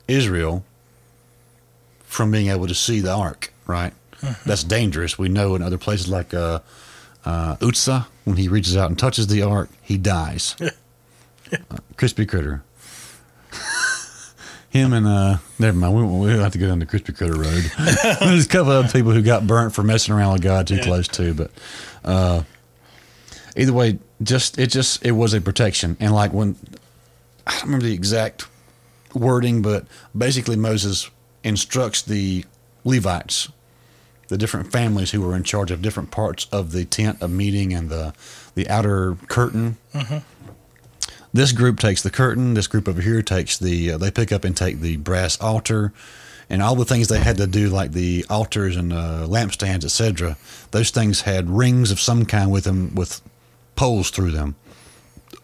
[0.09, 0.65] Israel
[2.05, 3.93] from being able to see the ark, right?
[4.21, 4.49] Mm-hmm.
[4.49, 5.19] That's dangerous.
[5.19, 6.61] We know in other places like uh,
[7.25, 10.57] uh, Uzzah, when he reaches out and touches the ark, he dies.
[11.53, 12.63] uh, crispy critter
[14.71, 15.95] him and uh, never mind.
[15.95, 17.71] We we don't have to go down the crispy critter road.
[18.21, 20.83] There's a couple other people who got burnt for messing around with God too yeah.
[20.83, 21.35] close too.
[21.35, 21.51] But
[22.05, 22.43] uh,
[23.57, 25.97] either way, just it just it was a protection.
[26.01, 26.57] And like when
[27.47, 28.47] I don't remember the exact
[29.15, 29.87] wording, but
[30.17, 31.11] basically Moses
[31.43, 32.45] instructs the
[32.85, 33.49] Levites,
[34.29, 37.73] the different families who were in charge of different parts of the tent of meeting
[37.73, 38.15] and the
[38.55, 39.77] the outer curtain.
[39.93, 40.19] Mm-hmm
[41.37, 42.55] this group takes the curtain.
[42.55, 43.93] This group over here takes the.
[43.93, 45.93] Uh, they pick up and take the brass altar,
[46.49, 50.37] and all the things they had to do, like the altars and uh, lampstands, etc.
[50.71, 53.21] Those things had rings of some kind with them, with
[53.77, 54.57] poles through them.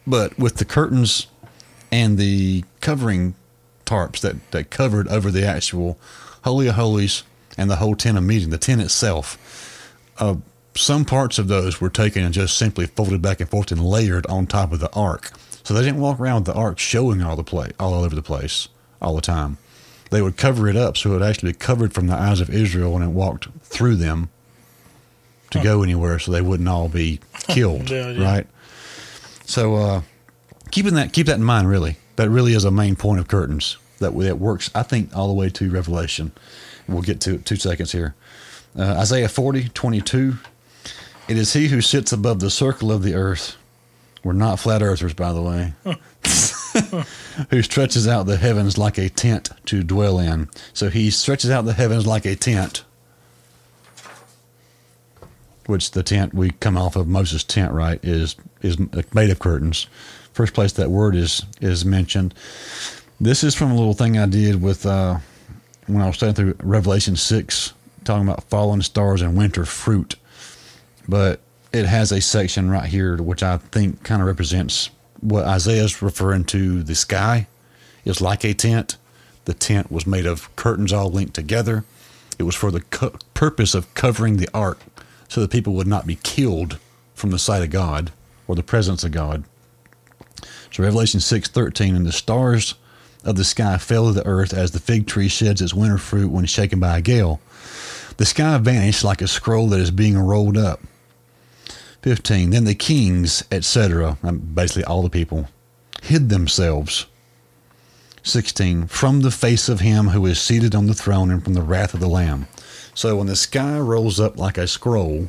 [0.06, 1.26] But with the curtains
[1.90, 3.34] and the covering
[3.84, 5.98] tarps that that covered over the actual
[6.44, 7.22] holy of holies
[7.58, 9.38] and the whole tent of meeting, the tent itself.
[10.18, 10.36] Uh,
[10.74, 14.26] some parts of those were taken and just simply folded back and forth and layered
[14.26, 15.30] on top of the ark.
[15.64, 18.22] So they didn't walk around with the ark showing all the place, all over the
[18.22, 18.68] place,
[19.00, 19.58] all the time.
[20.10, 23.02] They would cover it up so it actually covered from the eyes of Israel when
[23.02, 24.28] it walked through them
[25.50, 28.24] to go anywhere, so they wouldn't all be killed, Yeah, yeah.
[28.24, 28.46] right?
[29.44, 30.02] So uh,
[30.70, 33.76] keeping that keep that in mind, really, that really is a main point of curtains
[33.98, 34.70] that that works.
[34.74, 36.32] I think all the way to Revelation.
[36.88, 38.14] We'll get to it two seconds here.
[38.76, 40.34] Uh, Isaiah 40, 22.
[41.28, 43.56] It is he who sits above the circle of the earth.
[44.24, 45.74] We're not flat earthers, by the way.
[47.50, 50.48] who stretches out the heavens like a tent to dwell in.
[50.72, 52.84] So he stretches out the heavens like a tent,
[55.66, 58.78] which the tent we come off of Moses' tent, right, is is
[59.12, 59.86] made of curtains.
[60.32, 62.34] First place that word is is mentioned.
[63.20, 65.18] This is from a little thing I did with uh,
[65.86, 67.72] when I was studying through Revelation six,
[68.04, 70.16] talking about fallen stars and winter fruit.
[71.08, 71.40] But
[71.72, 76.44] it has a section right here which I think kind of represents what Isaiah's referring
[76.44, 76.82] to.
[76.82, 77.46] The sky
[78.04, 78.96] is like a tent.
[79.44, 81.84] The tent was made of curtains all linked together.
[82.38, 84.80] It was for the co- purpose of covering the ark
[85.28, 86.78] so that people would not be killed
[87.14, 88.12] from the sight of God
[88.46, 89.44] or the presence of God.
[90.72, 92.74] So Revelation 6:13 and the stars
[93.24, 96.30] of the sky fell to the earth as the fig tree sheds its winter fruit
[96.30, 97.40] when shaken by a gale.
[98.16, 100.80] The sky vanished like a scroll that is being rolled up.
[102.02, 105.48] 15 Then the kings, etc., um, basically all the people,
[106.02, 107.06] hid themselves.
[108.24, 111.62] 16 From the face of him who is seated on the throne and from the
[111.62, 112.46] wrath of the Lamb.
[112.94, 115.28] So when the sky rolls up like a scroll,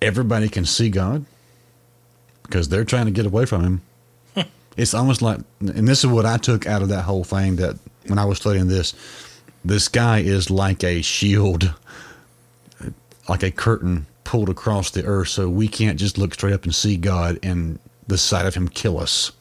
[0.00, 1.24] everybody can see God
[2.42, 3.82] because they're trying to get away from him.
[4.80, 7.78] It's almost like, and this is what I took out of that whole thing that
[8.06, 8.94] when I was studying this,
[9.62, 11.74] this guy is like a shield,
[13.28, 16.74] like a curtain pulled across the earth so we can't just look straight up and
[16.74, 19.32] see God and the sight of him kill us.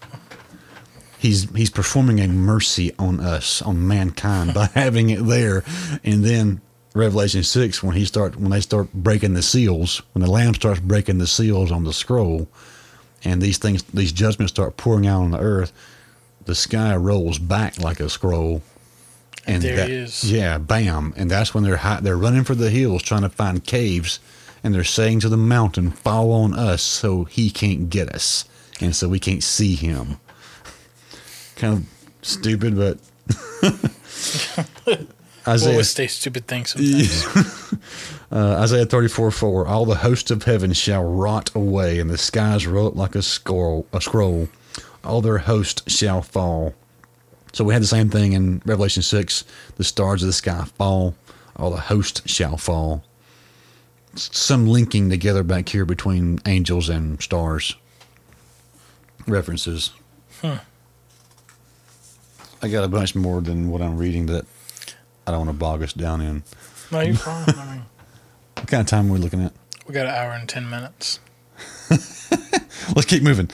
[1.17, 5.63] He's he's performing a mercy on us, on mankind by having it there.
[6.03, 6.59] And then
[6.93, 10.81] Revelation 6 when he start when they start breaking the seals, when the lamb starts
[10.81, 12.49] breaking the seals on the scroll
[13.23, 15.71] and these things these judgments start pouring out on the earth,
[16.45, 18.61] the sky rolls back like a scroll
[19.45, 20.31] and There that, he is.
[20.31, 23.63] Yeah, bam, and that's when they're high, they're running for the hills trying to find
[23.63, 24.19] caves,
[24.63, 28.45] and they're saying to the mountain, "Fall on us, so he can't get us,
[28.79, 30.17] and so we can't see him."
[31.55, 31.85] Kind of
[32.21, 32.99] stupid, but
[35.45, 37.75] We'll Isaiah always say stupid things sometimes.
[38.31, 39.67] uh, Isaiah thirty four four.
[39.67, 43.21] All the hosts of heaven shall rot away, and the skies roll up like a
[43.21, 43.85] scroll.
[43.93, 44.49] A scroll.
[45.03, 46.73] All their hosts shall fall.
[47.53, 49.43] So we had the same thing in Revelation 6.
[49.77, 51.15] The stars of the sky fall,
[51.55, 53.03] all the hosts shall fall.
[54.15, 57.75] Some linking together back here between angels and stars.
[59.27, 59.91] References.
[60.43, 60.59] I
[62.67, 64.45] got a bunch more than what I'm reading that
[65.25, 66.43] I don't want to bog us down in.
[66.91, 67.45] No, you're fine.
[67.47, 67.85] I mean,
[68.59, 69.53] What kind of time are we looking at?
[69.87, 71.19] we got an hour and 10 minutes.
[71.89, 73.47] Let's keep moving.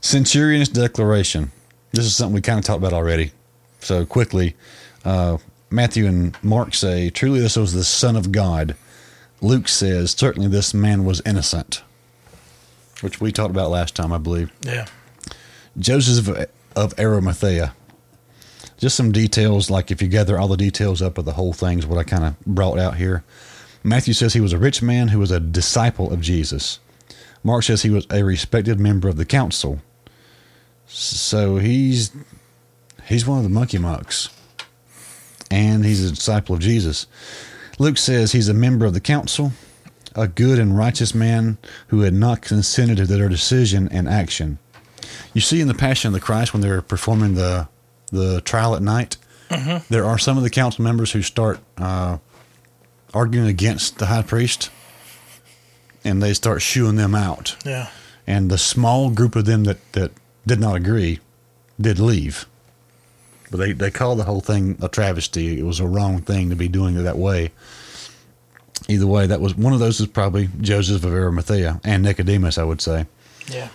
[0.00, 1.52] Centurion's declaration.
[1.92, 3.32] This is something we kind of talked about already.
[3.80, 4.56] So quickly,
[5.04, 5.36] uh,
[5.70, 8.76] Matthew and Mark say, "Truly, this was the Son of God."
[9.42, 11.82] Luke says, "Certainly, this man was innocent,"
[13.02, 14.50] which we talked about last time, I believe.
[14.62, 14.86] Yeah.
[15.78, 17.74] Joseph of Arimathea.
[18.78, 21.78] Just some details, like if you gather all the details up of the whole thing,
[21.78, 23.24] is what I kind of brought out here.
[23.88, 26.78] Matthew says he was a rich man who was a disciple of Jesus.
[27.42, 29.80] Mark says he was a respected member of the council.
[30.86, 32.10] So he's
[33.06, 34.30] he's one of the monkey mucks,
[35.50, 37.06] and he's a disciple of Jesus.
[37.78, 39.52] Luke says he's a member of the council,
[40.14, 41.58] a good and righteous man
[41.88, 44.58] who had not consented to their decision and action.
[45.32, 47.68] You see in the Passion of the Christ when they're performing the
[48.10, 49.16] the trial at night,
[49.88, 52.18] there are some of the council members who start uh,
[53.14, 54.70] arguing against the high priest,
[56.04, 57.56] and they start shooing them out.
[57.64, 57.90] Yeah.
[58.26, 60.12] And the small group of them that, that
[60.46, 61.20] did not agree
[61.80, 62.46] did leave.
[63.50, 65.58] But they, they call the whole thing a travesty.
[65.58, 67.50] It was a wrong thing to be doing it that way.
[68.88, 72.64] Either way, that was one of those is probably Joseph of Arimathea and Nicodemus, I
[72.64, 73.06] would say.
[73.50, 73.68] Yeah.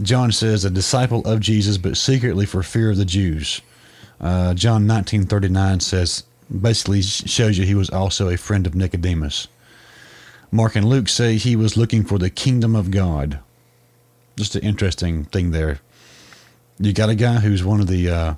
[0.00, 3.60] John says, a disciple of Jesus, but secretly for fear of the Jews.
[4.20, 9.48] Uh, John 1939 says, basically shows you he was also a friend of Nicodemus.
[10.50, 13.40] Mark and Luke say he was looking for the kingdom of God.
[14.36, 15.80] Just an interesting thing there.
[16.78, 18.34] You got a guy who's one of the, uh,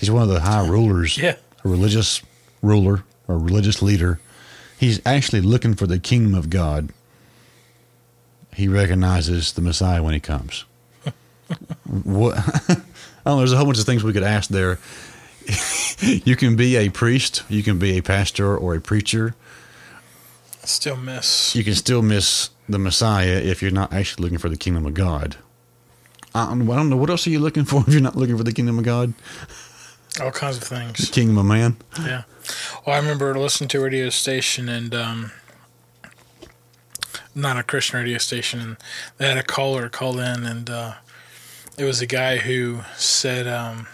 [0.00, 1.36] he's one of the high rulers, Yeah.
[1.64, 2.22] a religious
[2.62, 4.20] ruler or religious leader.
[4.78, 6.90] He's actually looking for the kingdom of God.
[8.54, 10.64] He recognizes the Messiah when he comes.
[11.84, 12.36] what?
[12.38, 12.84] I don't
[13.26, 13.38] know.
[13.38, 14.78] There's a whole bunch of things we could ask there.
[16.00, 19.34] you can be a priest, you can be a pastor or a preacher.
[20.64, 21.54] Still miss.
[21.54, 24.94] You can still miss the Messiah if you're not actually looking for the kingdom of
[24.94, 25.36] God.
[26.34, 26.96] I don't, I don't know.
[26.96, 29.14] What else are you looking for if you're not looking for the kingdom of God?
[30.20, 30.98] all kinds of things.
[30.98, 31.76] The Kingdom of man?
[31.98, 32.22] Yeah.
[32.86, 35.32] Well, I remember listening to a radio station and um,
[37.34, 38.76] not a Christian radio station, and
[39.18, 40.94] they had a caller call in, and uh,
[41.76, 43.88] it was a guy who said um,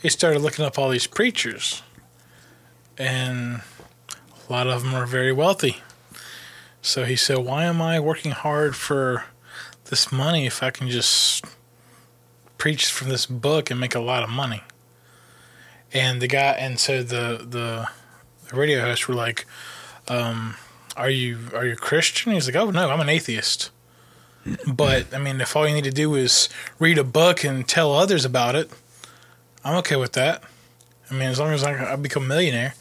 [0.00, 1.82] he started looking up all these preachers,
[2.98, 3.60] and
[4.48, 5.82] a lot of them are very wealthy.
[6.82, 9.24] So he said, "Why am I working hard for
[9.84, 11.44] this money if I can just
[12.58, 14.62] preach from this book and make a lot of money?"
[15.92, 17.88] and the guy and so the the,
[18.48, 19.46] the radio hosts were like
[20.08, 20.56] um,
[20.96, 23.70] are you are you christian he's like oh no i'm an atheist
[24.66, 26.48] but i mean if all you need to do is
[26.78, 28.70] read a book and tell others about it
[29.64, 30.42] i'm okay with that
[31.10, 32.74] i mean as long as i, I become a millionaire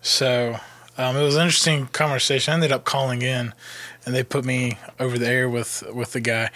[0.00, 0.58] so
[0.96, 3.52] um, it was an interesting conversation i ended up calling in
[4.04, 6.50] and they put me over the air with with the guy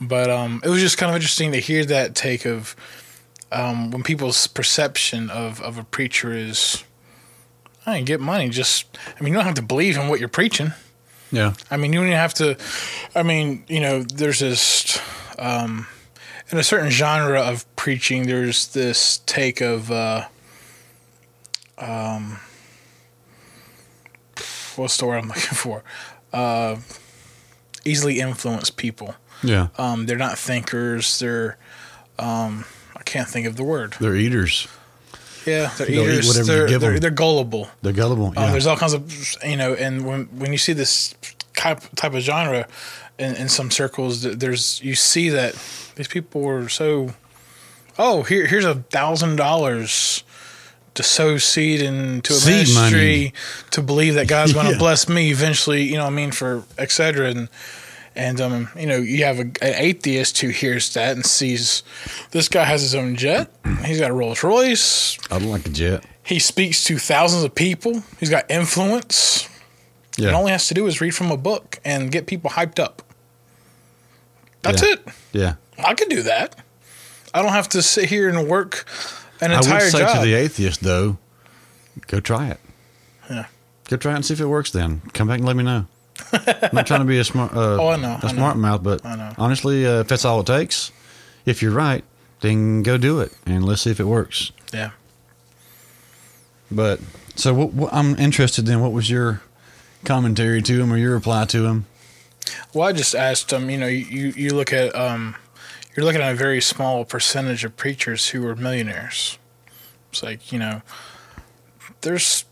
[0.00, 2.74] but um, it was just kind of interesting to hear that take of
[3.52, 6.84] um, when people's perception of, of a preacher is,
[7.84, 8.48] I ain't get money.
[8.48, 10.72] Just, I mean, you don't have to believe in what you're preaching.
[11.32, 11.54] Yeah.
[11.70, 12.56] I mean, you don't even have to.
[13.14, 15.00] I mean, you know, there's this
[15.38, 15.86] um,
[16.52, 18.26] in a certain genre of preaching.
[18.26, 20.26] There's this take of, uh,
[21.78, 22.38] um,
[24.76, 25.82] what's the word I'm looking for?
[26.32, 26.76] Uh,
[27.84, 29.14] easily influence people.
[29.42, 29.68] Yeah.
[29.78, 31.18] Um, they're not thinkers.
[31.18, 31.56] They're,
[32.18, 32.64] um,
[32.96, 33.96] I can't think of the word.
[34.00, 34.68] They're eaters.
[35.46, 36.28] Yeah, they're They'll eat eaters.
[36.28, 37.68] whatever they're, they're, they're gullible.
[37.80, 38.26] They're gullible.
[38.36, 41.14] Um, there's all kinds of you know, and when when you see this
[41.56, 42.68] type type of genre
[43.18, 45.54] in, in some circles, there's you see that
[46.00, 47.12] these people are so.
[47.98, 50.24] Oh, here here's a thousand dollars
[50.94, 53.32] to sow seed into a Seed ministry money.
[53.72, 54.78] to believe that God's going to Yeah.
[54.78, 55.82] bless me eventually.
[55.82, 57.28] You know, I mean, for etc.
[57.30, 57.48] and
[58.16, 61.82] and um, you know, you have a, an atheist who hears that and sees
[62.30, 63.50] this guy has his own jet.
[63.84, 65.18] He's got a Rolls Royce.
[65.30, 66.04] I don't like a jet.
[66.22, 68.02] He speaks to thousands of people.
[68.18, 69.48] He's got influence.
[70.16, 70.28] Yeah.
[70.28, 72.78] And all he has to do is read from a book and get people hyped
[72.78, 73.02] up.
[74.62, 74.88] That's Yeah.
[74.92, 75.08] it.
[75.32, 75.54] yeah.
[75.84, 76.56] I can do that.
[77.32, 78.86] I don't have to sit here and work
[79.40, 80.16] an entire I would say job.
[80.16, 81.18] to the atheist though,
[82.08, 82.60] go try it.
[83.30, 83.46] Yeah.
[83.88, 84.70] Go try it and see if it works.
[84.72, 85.86] Then come back and let me know.
[86.32, 88.28] I'm not trying to be a smart, uh, Oh, I know, a I know.
[88.28, 89.32] smart mouth, but I know.
[89.38, 90.92] honestly, uh, if that's all it takes,
[91.46, 92.04] if you're right,
[92.40, 94.52] then go do it and let's see if it works.
[94.72, 94.90] yeah.
[96.70, 97.00] But
[97.34, 98.80] so what, what, I'm interested in.
[98.80, 99.42] What was your
[100.04, 101.86] commentary to him or your reply to him?
[102.72, 103.68] Well, I just asked him.
[103.70, 105.34] You know, you you look at um,
[106.00, 109.38] you're looking at a very small percentage of preachers who are millionaires.
[110.10, 110.80] It's like you know,
[112.00, 112.46] there's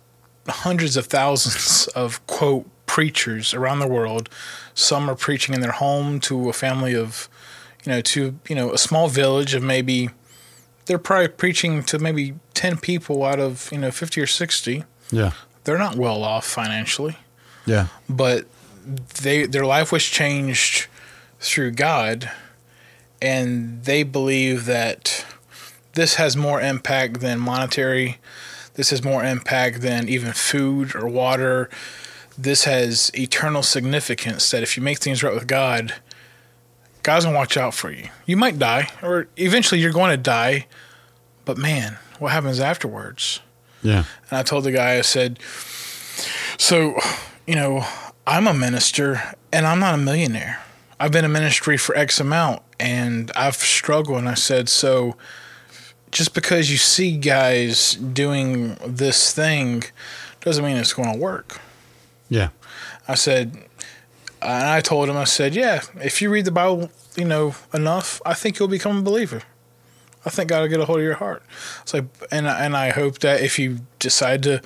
[0.47, 4.29] hundreds of thousands of quote preachers around the world.
[4.75, 7.27] Some are preaching in their home to a family of,
[7.87, 10.11] you know, to you know a small village of maybe.
[10.85, 14.85] They're probably preaching to maybe ten people out of you know fifty or sixty.
[15.11, 15.33] Yeah,
[15.65, 17.17] They're not well off financially
[17.65, 18.47] yeah, but
[19.23, 20.87] they their life was changed
[21.41, 22.31] through God,
[23.21, 25.25] and they believe that
[25.95, 28.19] this has more impact than monetary.
[28.75, 31.69] This has more impact than even food or water.
[32.37, 34.51] This has eternal significance.
[34.51, 35.95] That if you make things right with God,
[37.03, 38.09] God's gonna watch out for you.
[38.27, 40.67] You might die, or eventually you're going to die,
[41.45, 43.41] but man, what happens afterwards?
[43.83, 45.39] yeah, And I told the guy, I said,
[46.59, 46.99] so,
[47.47, 47.85] you know,
[48.27, 49.23] I'm a minister
[49.53, 50.61] and I'm not a millionaire.
[51.01, 54.19] I've been in ministry for X amount and I've struggled.
[54.19, 55.17] And I said, so
[56.11, 59.85] just because you see guys doing this thing
[60.41, 61.61] doesn't mean it's going to work.
[62.29, 62.49] yeah,
[63.07, 63.57] I said,
[64.41, 68.23] and I told him, I said, yeah, if you read the Bible, you know, enough,
[68.25, 69.43] I think you'll become a believer.
[70.25, 71.43] I think God will get a hold of your heart.
[71.83, 74.61] It's like, and I- and I hope that if you decide to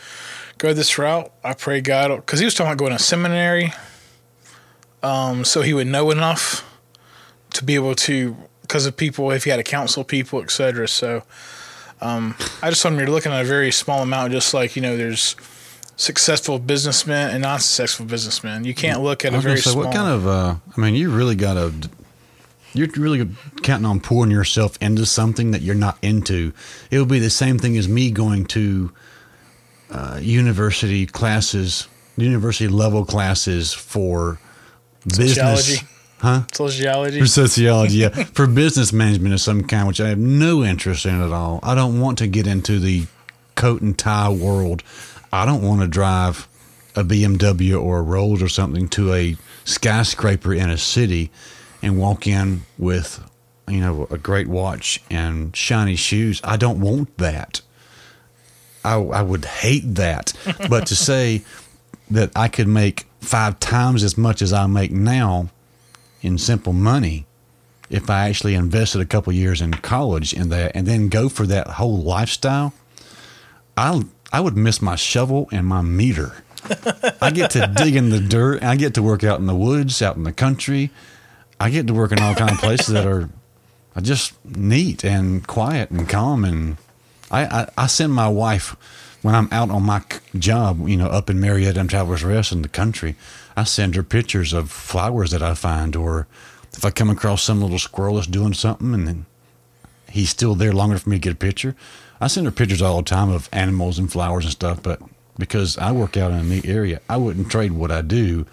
[0.58, 3.72] go this route, I pray God, because he was talking about going to seminary,
[5.02, 6.64] um, so he would know enough
[7.54, 10.88] to be able to because of people if you had to counsel people, etc.
[10.88, 11.22] So
[12.00, 14.96] um, I just want you're looking at a very small amount, just like you know,
[14.96, 15.36] there's
[15.96, 18.64] successful businessmen and non-successful businessmen.
[18.64, 19.84] You can't look at a very say, small.
[19.84, 20.26] what kind of?
[20.26, 21.90] Uh, I mean, you really got to.
[22.74, 23.28] You're really
[23.62, 26.54] counting on pouring yourself into something that you're not into.
[26.90, 28.90] It would be the same thing as me going to
[29.90, 34.40] uh, university classes, university level classes for
[35.04, 35.86] business, Sociology.
[36.22, 36.42] Huh?
[36.52, 37.20] sociology.
[37.20, 41.20] For sociology, yeah, for business management of some kind, which I have no interest in
[41.20, 41.60] at all.
[41.62, 43.06] I don't want to get into the
[43.56, 44.82] coat and tie world.
[45.32, 46.48] I don't want to drive
[46.94, 51.30] a BMW or a Rolls or something to a skyscraper in a city
[51.82, 53.28] and walk in with,
[53.66, 56.40] you know, a great watch and shiny shoes.
[56.44, 57.62] I don't want that.
[58.84, 60.32] I, I would hate that.
[60.68, 61.42] but to say
[62.10, 65.48] that I could make five times as much as I make now
[66.22, 67.26] in simple money
[67.92, 71.46] if I actually invested a couple years in college in that and then go for
[71.46, 72.72] that whole lifestyle,
[73.76, 76.42] I I would miss my shovel and my meter.
[77.20, 78.62] I get to dig in the dirt.
[78.62, 80.90] I get to work out in the woods, out in the country.
[81.60, 83.28] I get to work in all kind of places that are
[84.00, 86.46] just neat and quiet and calm.
[86.46, 86.78] And
[87.30, 88.74] I, I, I send my wife
[89.20, 90.02] when I'm out on my
[90.38, 93.16] job, you know, up in Marietta and Travelers Rest in the country.
[93.56, 96.26] I send her pictures of flowers that I find, or
[96.74, 99.26] if I come across some little squirrel that's doing something, and then
[100.10, 101.74] he's still there long enough for me to get a picture.
[102.20, 105.00] I send her pictures all the time of animals and flowers and stuff, but
[105.38, 108.46] because I work out in a neat area, I wouldn't trade what I do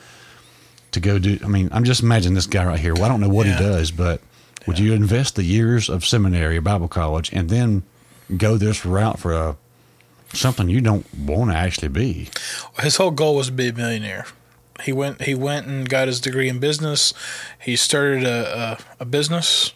[0.92, 1.38] to go do.
[1.44, 2.94] I mean, I'm just imagining this guy right here.
[2.96, 3.58] Well, I don't know what Yeah.
[3.58, 4.22] he does, but
[4.66, 7.84] would you invest the years of seminary or Bible college and then
[8.36, 9.56] go this route for a
[10.34, 12.30] something you don't want to actually be?
[12.82, 14.26] his whole goal was to be a millionaire.
[14.84, 17.14] He went he went and got his degree in business.
[17.60, 19.74] He started a, a, a business.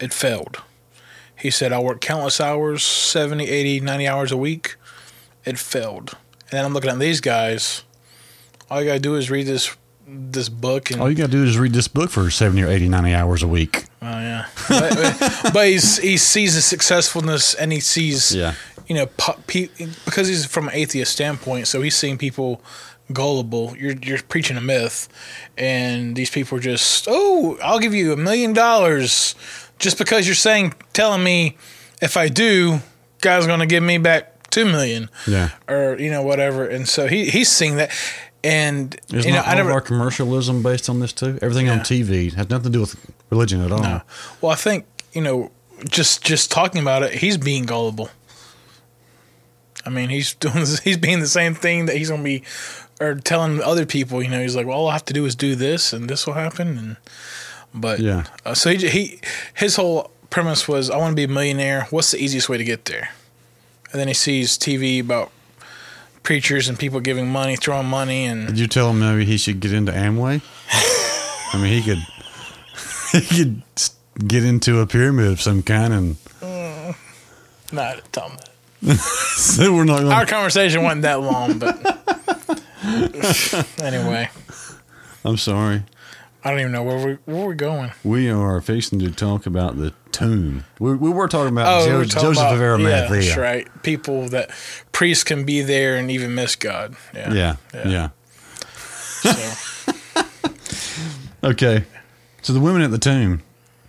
[0.00, 0.62] It failed.
[1.38, 4.76] He said, I work countless hours, 70, 80, 90 hours a week.
[5.44, 6.16] It failed.
[6.42, 7.82] And then I'm looking at these guys.
[8.70, 11.32] All you got to do is read this this book and All you got to
[11.32, 13.84] do is read this book for 70 or 80, 90 hours a week.
[14.02, 18.54] Oh yeah, but, but he's, he sees the successfulness and he sees, Yeah.
[18.86, 19.06] you know,
[19.46, 19.68] pe-
[20.04, 22.62] because he's from an atheist standpoint, so he's seeing people
[23.12, 23.74] gullible.
[23.76, 25.08] You're you're preaching a myth,
[25.56, 29.34] and these people are just, oh, I'll give you a million dollars
[29.78, 31.56] just because you're saying, telling me,
[32.00, 32.80] if I do,
[33.20, 35.50] God's gonna give me back two million, Yeah.
[35.68, 36.66] or you know whatever.
[36.66, 37.90] And so he he's seeing that,
[38.42, 41.38] and Is you know all never of our commercialism based on this too?
[41.42, 42.96] Everything on TV has nothing to do with
[43.30, 43.82] religion at all.
[43.82, 44.02] No.
[44.40, 45.50] Well, I think you know,
[45.88, 48.10] just just talking about it, he's being gullible.
[49.86, 52.42] I mean, he's doing this, he's being the same thing that he's gonna be,
[53.04, 54.22] or telling other people.
[54.22, 56.26] You know, he's like, well, all I have to do is do this, and this
[56.26, 56.78] will happen.
[56.78, 56.96] And
[57.74, 58.24] but Yeah.
[58.44, 59.20] uh, so he he
[59.54, 61.86] his whole premise was, I want to be a millionaire.
[61.90, 63.10] What's the easiest way to get there?
[63.92, 65.30] And then he sees TV about
[66.24, 69.60] preachers and people giving money, throwing money, and Did you tell him maybe he should
[69.60, 70.40] get into Amway?
[71.52, 72.02] I mean, he could
[73.12, 73.62] he could
[74.26, 76.16] get into a pyramid of some kind, and
[77.72, 78.98] not tell him that.
[78.98, 80.14] so we're not Gonna...
[80.14, 81.76] Our conversation wasn't that long, but
[83.82, 84.30] anyway,
[85.24, 85.84] I'm sorry.
[86.46, 87.92] I don't even know where we where we're going.
[88.04, 90.64] We are fixing to talk about the tomb.
[90.78, 92.66] We, we were talking about oh, we Jo- were talking Joseph about- of yeah,
[93.06, 93.08] Arimathea.
[93.22, 93.82] that's right.
[93.82, 94.50] People that
[94.92, 96.96] priests can be there and even miss God.
[97.14, 97.88] Yeah, Yeah, Yeah.
[97.88, 98.08] yeah.
[99.32, 99.32] So
[101.44, 101.84] Okay.
[102.42, 103.42] So the women at the tomb.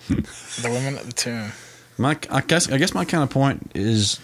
[0.08, 1.52] the women at the tomb.
[1.98, 4.20] My, I guess, I guess my kind of point is,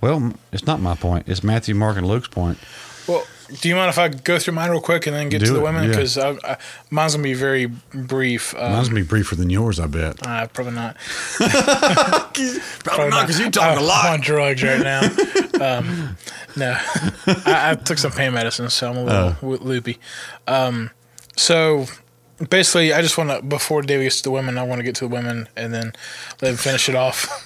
[0.00, 1.28] well, it's not my point.
[1.28, 2.58] It's Matthew, Mark, and Luke's point.
[3.08, 3.24] Well,
[3.60, 5.52] do you mind if I go through mine real quick and then get Do to
[5.54, 5.84] the it, women?
[5.84, 5.90] yeah.
[5.90, 6.58] Because I,
[6.90, 8.54] mine's gonna be very brief.
[8.56, 10.26] Um, Mine's gonna be briefer than yours, I bet.
[10.26, 10.96] uh, probably not.
[12.84, 15.00] Probably not because you I- I'm on drugs right now.
[15.60, 16.16] um,
[16.56, 16.76] no,
[17.26, 19.98] I, I took some pain medicine, so I'm a little w- loopy.
[20.46, 20.90] Um,
[21.36, 21.86] so
[22.50, 24.94] basically, I just want to before David gets to the women, I want to get
[24.96, 25.92] to the women and then
[26.42, 27.42] let him finish it off.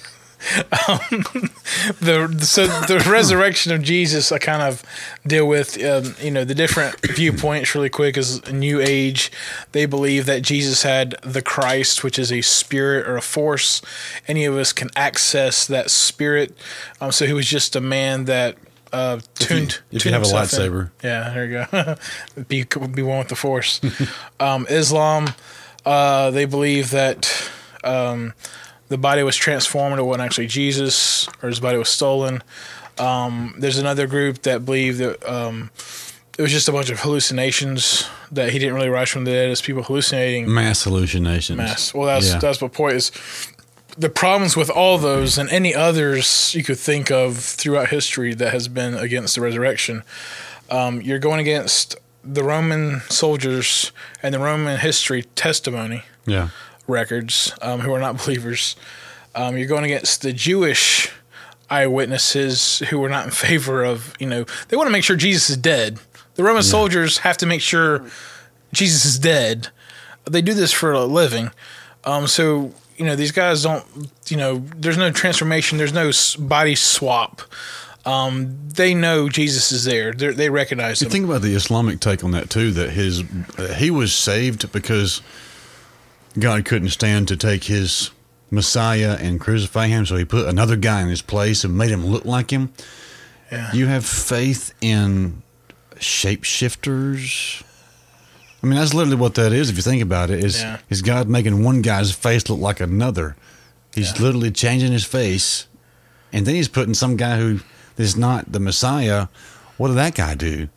[0.87, 0.99] um,
[2.01, 4.83] the so the resurrection of Jesus, I kind of
[5.25, 5.81] deal with.
[5.83, 9.31] Um, you know, the different viewpoints really quick is New Age.
[9.71, 13.81] They believe that Jesus had the Christ, which is a spirit or a force.
[14.27, 16.55] Any of us can access that spirit.
[16.99, 18.57] Um, so he was just a man that
[18.91, 19.81] uh, tuned.
[19.91, 20.71] if you tuned have a himself in.
[20.71, 20.91] lightsaber.
[21.03, 21.95] Yeah, there you go.
[22.47, 23.79] be be one with the force.
[24.39, 25.29] um, Islam,
[25.85, 27.49] uh, they believe that
[27.83, 28.33] um,
[28.91, 29.97] the body was transformed.
[29.99, 32.43] It wasn't actually Jesus, or his body was stolen.
[32.99, 35.71] Um, there's another group that believe that um,
[36.37, 39.49] it was just a bunch of hallucinations that he didn't really rise from the dead.
[39.49, 41.57] It's people hallucinating Mass hallucinations.
[41.57, 41.93] mass.
[41.93, 42.39] Well, that's Yeah.
[42.39, 42.95] that's my point.
[42.97, 43.11] Is
[43.97, 48.51] the problems with all those and any others you could think of throughout history that
[48.53, 50.03] has been against the resurrection.
[50.69, 53.91] Um, you're going against the Roman soldiers
[54.23, 56.49] and the Roman history testimony Yeah.
[56.91, 58.75] Records um, who are not believers.
[59.33, 61.09] Um, you're going against the Jewish
[61.69, 65.49] eyewitnesses who were not in favor of, you know, they want to make sure Jesus
[65.49, 65.99] is dead.
[66.35, 68.05] The Roman soldiers have to make sure
[68.73, 69.69] Jesus is dead.
[70.29, 71.49] They do this for a living.
[72.03, 73.85] Um, so, you know, these guys don't,
[74.27, 77.41] you know, there's no transformation, there's no body swap.
[78.05, 80.11] Um, they know Jesus is there.
[80.11, 81.11] They're, they recognize You him.
[81.11, 82.71] think about the Islamic take on that too.
[82.71, 83.23] That his
[83.57, 85.21] uh, he was saved because
[86.39, 88.11] God couldn't stand to take his
[88.49, 92.05] Messiah and crucify him, so he put another guy in his place and made him
[92.05, 92.71] look like him.
[93.51, 93.71] Yeah.
[93.73, 95.41] You have faith in
[95.95, 97.63] shapeshifters.
[98.63, 99.69] I mean, that's literally what that is.
[99.69, 100.77] If you think about it, is Yeah.
[100.89, 103.35] is God making one guy's face look like another?
[103.95, 104.21] He's Yeah.
[104.23, 105.65] literally changing his face,
[106.31, 107.59] and then he's putting some guy who
[107.97, 109.27] is not the Messiah.
[109.77, 110.69] What did that guy do?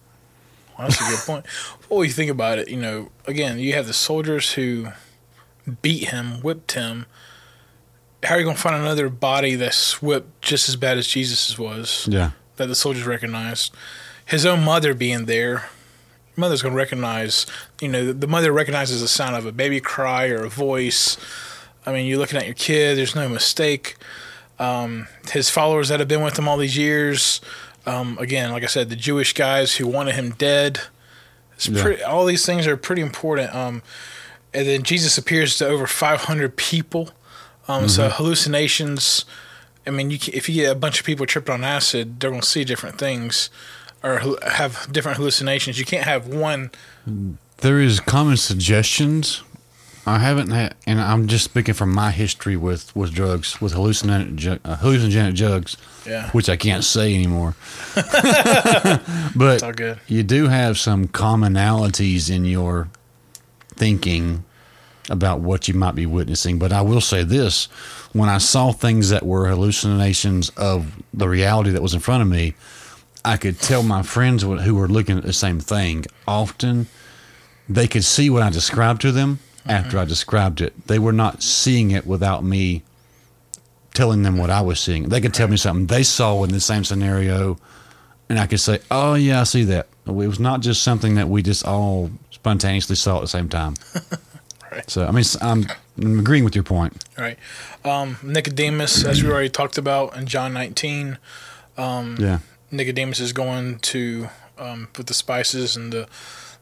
[0.78, 1.46] Well, that's a good point.
[1.88, 4.88] Well, you think about it, you know, again, you have the soldiers who
[5.82, 7.06] beat him, whipped him.
[8.22, 11.58] How are you going to find another body that's whipped just as bad as Jesus's
[11.58, 12.30] was Yeah.
[12.56, 13.74] that the soldiers recognized?
[14.24, 15.68] His own mother being there,
[16.36, 17.44] mother's going to recognize,
[17.80, 21.18] you know, the mother recognizes the sound of a baby cry or a voice.
[21.84, 23.96] I mean, you're looking at your kid, there's no mistake.
[24.58, 27.42] Um, his followers that have been with him all these years,
[27.84, 30.80] um, again, like I said, the Jewish guys who wanted him dead.
[31.56, 31.82] It's Yeah.
[31.82, 33.54] pretty, all these things are pretty important.
[33.54, 33.82] Um,
[34.54, 37.10] and then Jesus appears to over 500 people.
[37.68, 39.24] Um, So hallucinations.
[39.86, 42.42] I mean, you, if you get a bunch of people tripped on acid, they're going
[42.42, 43.50] to see different things
[44.02, 45.78] or have different hallucinations.
[45.78, 46.70] You can't have one.
[47.58, 49.42] There is common suggestions.
[50.06, 54.60] I haven't had, and I'm just speaking from my history with, with drugs, with hallucinogenic,
[54.62, 56.28] uh, hallucinogenic drugs, Yeah.
[56.32, 57.54] which I can't say anymore.
[59.34, 59.98] but good.
[60.06, 62.88] you do have some commonalities in your
[63.76, 64.44] thinking
[65.10, 66.58] about what you might be witnessing.
[66.58, 67.66] But I will say this
[68.12, 72.28] when I saw things that were hallucinations of the reality that was in front of
[72.28, 72.54] me,
[73.24, 76.04] I could tell my friends who were looking at the same thing.
[76.26, 76.86] Often
[77.68, 80.86] they could see what I described to them after I described it.
[80.86, 82.82] They were not seeing it without me
[83.94, 85.08] telling them what I was seeing.
[85.08, 87.58] They could tell me something they saw in the same scenario,
[88.28, 91.28] and I could say, "Oh yeah, I see that." It was not just something that
[91.28, 93.74] we just all spontaneously saw at the same time.
[94.72, 94.90] Right.
[94.90, 95.66] So I mean, I'm,
[96.02, 97.04] I'm agreeing with your point.
[97.16, 97.38] Right.
[97.84, 101.18] Um, Nicodemus, as we already talked about in John 19,
[101.78, 102.38] Yeah,
[102.72, 104.28] Nicodemus is going to
[104.58, 106.08] um, put the spices and the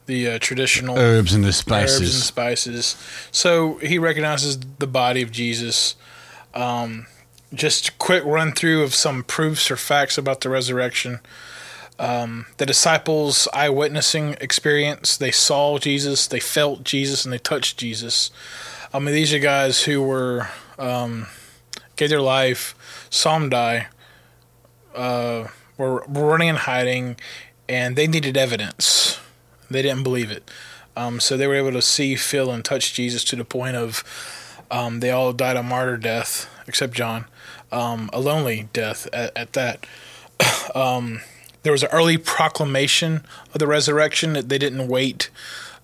[0.06, 2.00] the uh, traditional herbs and the spices.
[2.02, 2.96] herbs and spices.
[3.30, 5.94] So he recognizes the body of Jesus.
[6.54, 7.06] Um,
[7.54, 11.20] just a quick run through of some proofs or facts about the resurrection.
[12.02, 18.32] Um, the disciples' eyewitnessing experience, they saw Jesus, they felt Jesus, and they touched Jesus.
[18.92, 20.48] I mean, these are guys who were
[20.80, 21.28] um,
[21.94, 22.74] gave their life,
[23.12, 23.86] him die,
[24.96, 25.46] uh,
[25.78, 27.18] were, running and hiding,
[27.68, 29.20] and they needed evidence.
[29.70, 30.50] They didn't believe it.
[30.96, 34.02] Um, so they were able to see, feel, and touch Jesus to the point of
[34.72, 37.26] um, they all died a martyr death, except John,
[37.70, 39.86] um, a lonely death at, at that.
[41.62, 44.32] there was an early proclamation of the resurrection.
[44.34, 45.30] That They didn't wait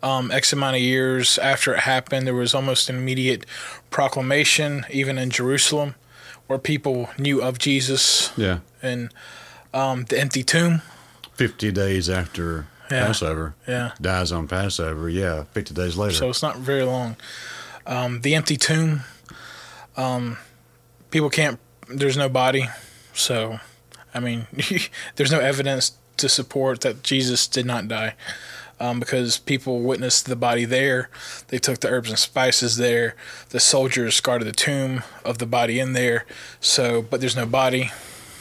[0.03, 2.27] um, X amount of years after it happened.
[2.27, 3.45] There was almost an immediate
[3.91, 5.95] proclamation, even in Jerusalem,
[6.47, 9.13] where people knew of Jesus Yeah, and
[9.75, 10.83] um, the empty tomb.
[11.35, 13.07] fifty days after Yeah.
[13.07, 13.55] Passover.
[13.67, 13.93] Yeah.
[14.01, 15.09] dies on Passover.
[15.11, 16.15] Yeah, fifty days later.
[16.15, 17.17] so it's not very long.
[17.87, 19.01] Um, the empty tomb.
[19.97, 20.39] Um,
[21.11, 21.59] people can't.
[21.89, 22.69] There's no body,
[23.15, 23.59] so
[24.15, 24.47] I mean,
[25.17, 28.15] there's no evidence to support that Jesus did not die,
[28.81, 31.11] um, because people witnessed the body there.
[31.49, 33.15] They took the herbs and spices there.
[33.51, 36.25] The soldiers guarded the tomb of the body in there.
[36.61, 37.91] So, but there's no body.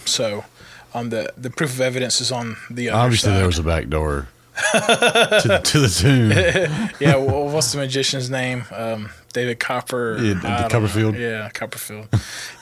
[0.05, 0.45] So,
[0.93, 3.37] um, the the proof of evidence is on the other Obviously, side.
[3.37, 4.27] there was a back door
[4.71, 6.31] to, to the tomb.
[6.99, 8.63] yeah, well, what's the magician's name?
[8.71, 10.17] Um, David Copper.
[10.19, 10.67] Yeah, don't know.
[10.69, 11.15] Copperfield?
[11.15, 12.07] Yeah, Copperfield.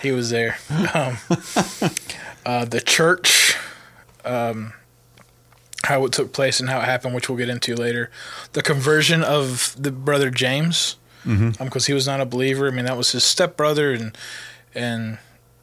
[0.02, 0.57] he was there.
[0.94, 1.18] Um,
[2.45, 3.55] uh, the church,
[4.23, 4.73] um,
[5.84, 8.09] how it took place and how it happened, which we'll get into later.
[8.53, 10.97] The conversion of the brother James,
[11.59, 12.67] because he was not a believer.
[12.67, 14.15] I mean, that was his stepbrother, and
[14.76, 15.17] and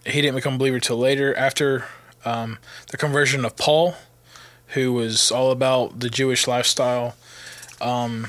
[0.05, 1.35] he didn't become a believer till later.
[1.37, 1.85] After
[2.25, 2.59] um,
[2.91, 3.95] the conversion of Paul,
[4.69, 7.15] who was all about the Jewish lifestyle,
[7.81, 8.27] um,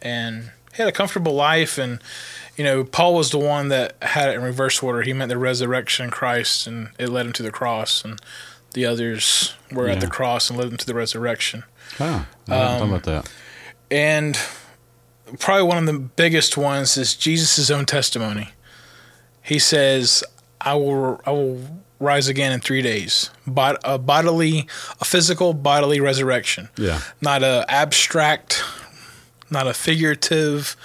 [0.00, 1.76] and he had a comfortable life.
[1.76, 2.00] And
[2.60, 5.00] you know, Paul was the one that had it in reverse order.
[5.00, 8.04] He meant the resurrection in Christ, and it led him to the cross.
[8.04, 8.20] And
[8.74, 11.64] the others were at the cross and led them to the resurrection.
[11.98, 13.30] Oh, I Um, about that.
[13.90, 14.38] And
[15.38, 18.50] probably one of the biggest ones is Jesus' own testimony.
[19.40, 20.22] He says,
[20.60, 24.66] "I will, I will rise again in three days." Bod- a bodily,
[25.00, 27.00] a physical bodily resurrection, Yeah.
[27.22, 28.62] not a abstract,
[29.48, 30.76] not a figurative.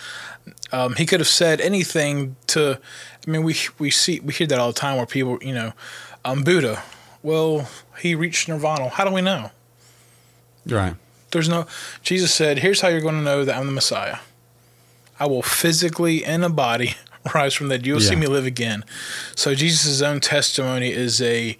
[0.72, 2.80] Um, he could have said anything to.
[3.28, 5.74] I mean, we we see we hear that all the time where people, you know,
[6.24, 6.84] um, Buddha.
[7.24, 7.70] Well,
[8.00, 8.90] he reached nirvana.
[8.90, 9.52] How do we know?
[10.68, 10.96] Right.
[11.32, 11.66] There's no.
[12.04, 14.18] Jesus said, "Here's how you're going to know that I'm the Messiah.
[15.20, 16.96] I will physically in a body
[17.36, 17.86] rise from the dead.
[17.88, 18.84] You'll see me live again."
[19.36, 21.58] So Jesus' own testimony is a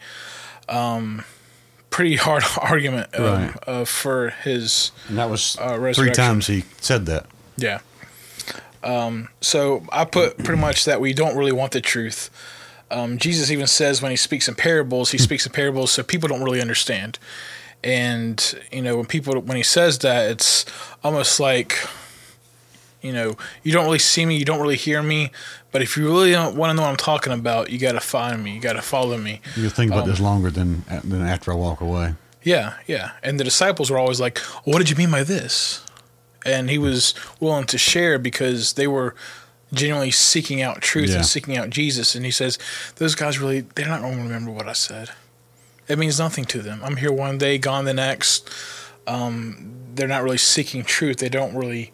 [0.70, 1.24] um,
[1.90, 3.54] pretty hard argument um, Right.
[3.68, 7.26] uh, for his And that was Uh, three times he said that.
[7.58, 7.80] yeah.
[8.86, 12.30] Um, so I put pretty much that we don't really want the truth.
[12.92, 16.30] Um, Jesus even says when he speaks in parables, he speaks in parables so people
[16.30, 17.18] don't really understand.
[17.84, 18.38] And
[18.72, 20.66] you know when people when he says that, it's
[21.04, 21.78] almost like
[23.02, 25.32] you know you don't really see me, you don't really hear me,
[25.72, 28.00] but if you really don't want to know what I'm talking about, you got to
[28.00, 29.42] find me, you got to follow me.
[29.56, 32.14] You think about Um, this longer than than after I walk away.
[32.44, 33.12] Yeah, yeah.
[33.24, 35.82] And the disciples were always like, "What did you mean by this?"
[36.46, 39.16] And he was willing to share because they were
[39.74, 41.18] genuinely seeking out truth Yeah.
[41.18, 42.14] and seeking out Jesus.
[42.16, 42.58] And he says,
[42.98, 45.10] "Those guys really they're not going to remember what I said.
[45.88, 46.82] It means nothing to them.
[46.84, 48.50] I'm here one day, gone the next.
[49.08, 51.18] Um, they're not really seeking truth.
[51.18, 51.92] They don't really."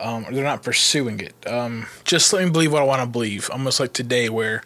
[0.00, 1.34] Um, they're not pursuing it.
[1.44, 3.50] Um, just let me believe what I want to believe.
[3.52, 4.62] Almost like today, where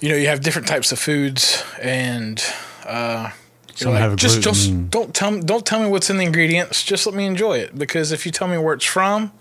[0.00, 2.44] you know you have different types of foods, and
[2.84, 3.30] uh,
[3.74, 4.42] Some like, just gluten.
[4.42, 6.82] just don't tell me don't tell me what's in the ingredients.
[6.82, 7.78] Just let me enjoy it.
[7.78, 9.32] Because if you tell me where it's from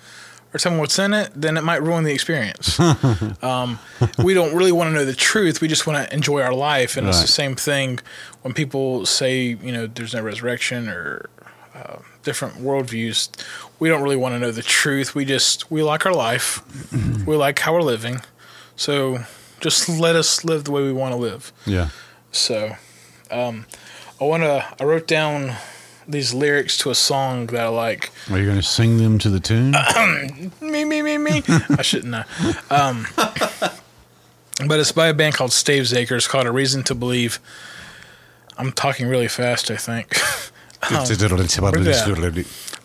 [0.54, 2.80] or tell me what's in it, then it might ruin the experience.
[3.42, 3.80] um,
[4.24, 5.62] we don't really want to know the truth.
[5.62, 8.00] We just want to enjoy our life, and it's the same thing
[8.42, 11.30] when people say you know there's no resurrection or
[11.76, 13.30] uh, different worldviews.
[13.80, 15.16] We don't really want to know the truth.
[15.16, 16.62] We just we like our life.
[17.26, 18.22] we like how we're living.
[18.76, 19.26] So
[19.62, 21.54] just let us live the way we want to live.
[21.66, 21.90] Yeah.
[22.32, 22.76] So,
[23.30, 23.66] um,
[24.22, 24.64] I want to.
[24.80, 25.56] I wrote down
[26.08, 28.12] these lyrics to a song that I like.
[28.30, 29.74] Are you going to sing them to the tune?
[30.62, 31.42] Me, me, me, me.
[31.48, 32.24] I shouldn't know.
[32.70, 33.08] Um,
[34.68, 37.40] but it's by a band called Staves Acres called A Reason to Believe.
[38.58, 40.16] I'm talking really fast, I think.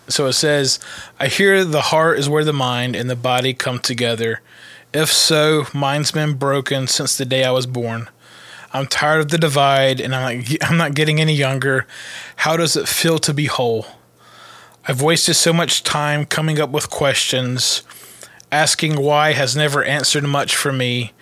[0.09, 0.79] So it says,
[1.19, 4.41] I hear the heart is where the mind and the body come together.
[4.93, 8.09] If so, mine's been broken since the day I was born.
[8.72, 11.86] I'm tired of the divide and I'm not, I'm not getting any younger.
[12.36, 13.86] How does it feel to be whole?
[14.88, 17.82] I've wasted so much time coming up with questions.
[18.52, 21.12] Asking why has never answered much for me.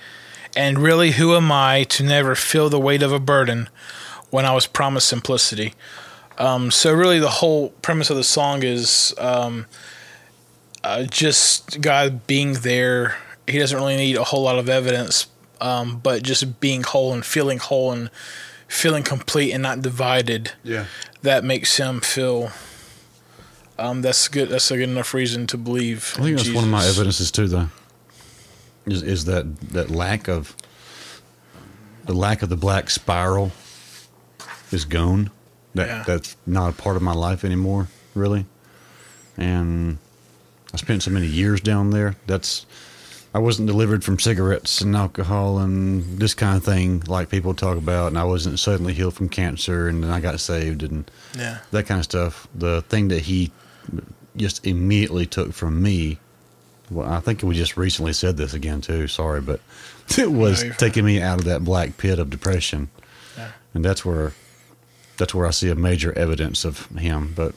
[0.57, 3.69] And really, who am I to never feel the weight of a burden
[4.31, 5.75] when I was promised simplicity?
[6.39, 9.67] Um, so really, the whole premise of the song is um,
[10.83, 13.17] uh, just God being there.
[13.47, 15.27] He doesn't really need a whole lot of evidence,
[15.61, 18.11] um, but just being whole and feeling whole and
[18.69, 20.53] feeling complete and not divided.
[20.63, 20.87] yeah.
[21.23, 22.51] That makes him feel.
[23.79, 24.51] Um, that's good.
[24.51, 26.13] That's a good enough reason to believe.
[26.19, 27.69] I think in that's one of my evidences too, though.
[28.87, 30.55] Is is that that lack of
[32.05, 33.53] the lack of the black spiral
[34.71, 35.31] is gone.
[35.75, 36.03] That Yeah.
[36.07, 38.45] that's not a part of my life anymore, really.
[39.39, 39.97] And
[40.73, 42.17] I spent so many years down there.
[42.27, 42.67] That's
[43.35, 47.77] I wasn't delivered from cigarettes and alcohol and this kind of thing like people talk
[47.77, 51.59] about, and I wasn't suddenly healed from cancer, and then I got saved and Yeah.
[51.73, 52.47] that kind of stuff.
[52.55, 53.51] The thing that he
[54.37, 56.19] just immediately took from me,
[56.91, 59.09] well, I think we just recently said this again too.
[59.09, 59.61] Sorry, but
[60.19, 60.79] it was No, fine.
[60.79, 62.89] taking me out of that black pit of depression,
[63.37, 63.49] Yeah.
[63.75, 64.33] and that's where
[65.17, 67.33] that's where I see a major evidence of him.
[67.37, 67.55] But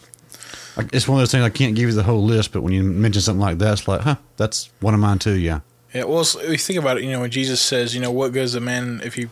[0.93, 2.51] it's one of those things I can't give you the whole list.
[2.51, 5.37] But when you mention something like that, it's like, huh, that's one of mine too.
[5.37, 5.61] Yeah,
[5.93, 8.11] Yeah, well, so if you think about it, you know, when Jesus says, you know,
[8.11, 9.27] what goes a man if he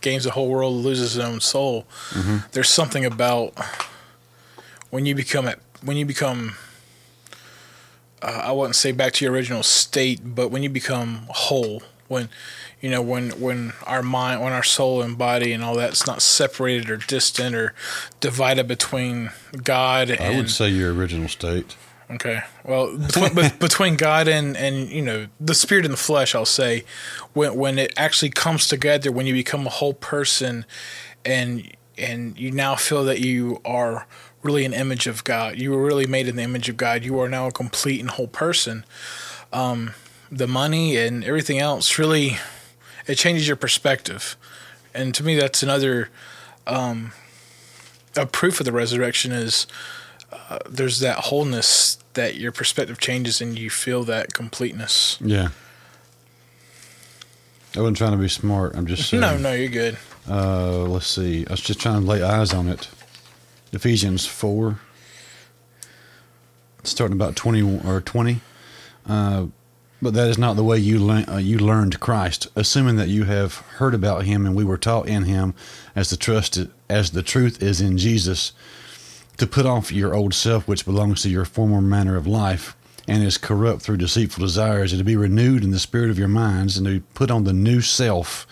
[0.00, 1.86] gains the whole world, loses his own soul?
[2.52, 3.54] There's something about
[4.90, 6.56] when you become at when you become.
[8.22, 12.28] Uh, I wouldn't say back to your original state, but when you become whole, when
[12.80, 16.22] you know, when when our mind, when our soul and body and all that's not
[16.22, 17.74] separated or distant or
[18.20, 19.30] divided between
[19.62, 21.76] God and I would say your original state.
[22.10, 22.40] Okay.
[22.64, 26.84] Well, between, between God and and you know the spirit and the flesh, I'll say,
[27.32, 30.64] when when it actually comes together, when you become a whole person,
[31.24, 34.06] and and you now feel that you are
[34.42, 35.58] really an image of God.
[35.58, 37.04] You were really made in the image of God.
[37.04, 38.84] You are now a complete and whole person.
[39.52, 39.94] Um,
[40.30, 42.38] the money and everything else really
[43.06, 44.36] it changes your perspective,
[44.94, 46.08] and to me that's another
[46.66, 47.12] um,
[48.16, 49.66] a proof of the resurrection is
[50.32, 55.18] uh, there's that wholeness that your perspective changes and you feel that completeness.
[55.20, 55.48] Yeah.
[57.76, 58.74] I wasn't trying to be smart.
[58.74, 59.20] I'm just saying.
[59.20, 59.98] No, no, you're good.
[60.28, 61.46] Uh, let's see.
[61.46, 62.88] I was just trying to lay eyes on it.
[63.72, 64.80] Ephesians four,
[66.84, 68.40] starting about twenty or twenty.
[69.06, 69.46] Uh,
[70.00, 73.24] but that is not the way you le- uh, you learned Christ, assuming that you
[73.24, 75.52] have heard about Him and we were taught in Him,
[75.94, 76.58] as the trust
[76.88, 78.52] as the truth is in Jesus,
[79.36, 82.76] to put off your old self, which belongs to your former manner of life
[83.08, 86.28] and is corrupt through deceitful desires, and to be renewed in the spirit of your
[86.28, 88.46] minds, and to put on the new self,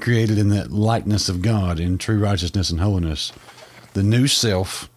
[0.00, 3.32] created in the likeness of God in true righteousness and holiness.
[3.94, 4.90] The new self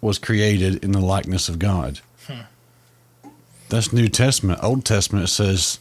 [0.00, 2.00] was created in the likeness of God.
[2.26, 3.30] Hmm.
[3.68, 4.60] That's New Testament.
[4.62, 5.78] Old Testament says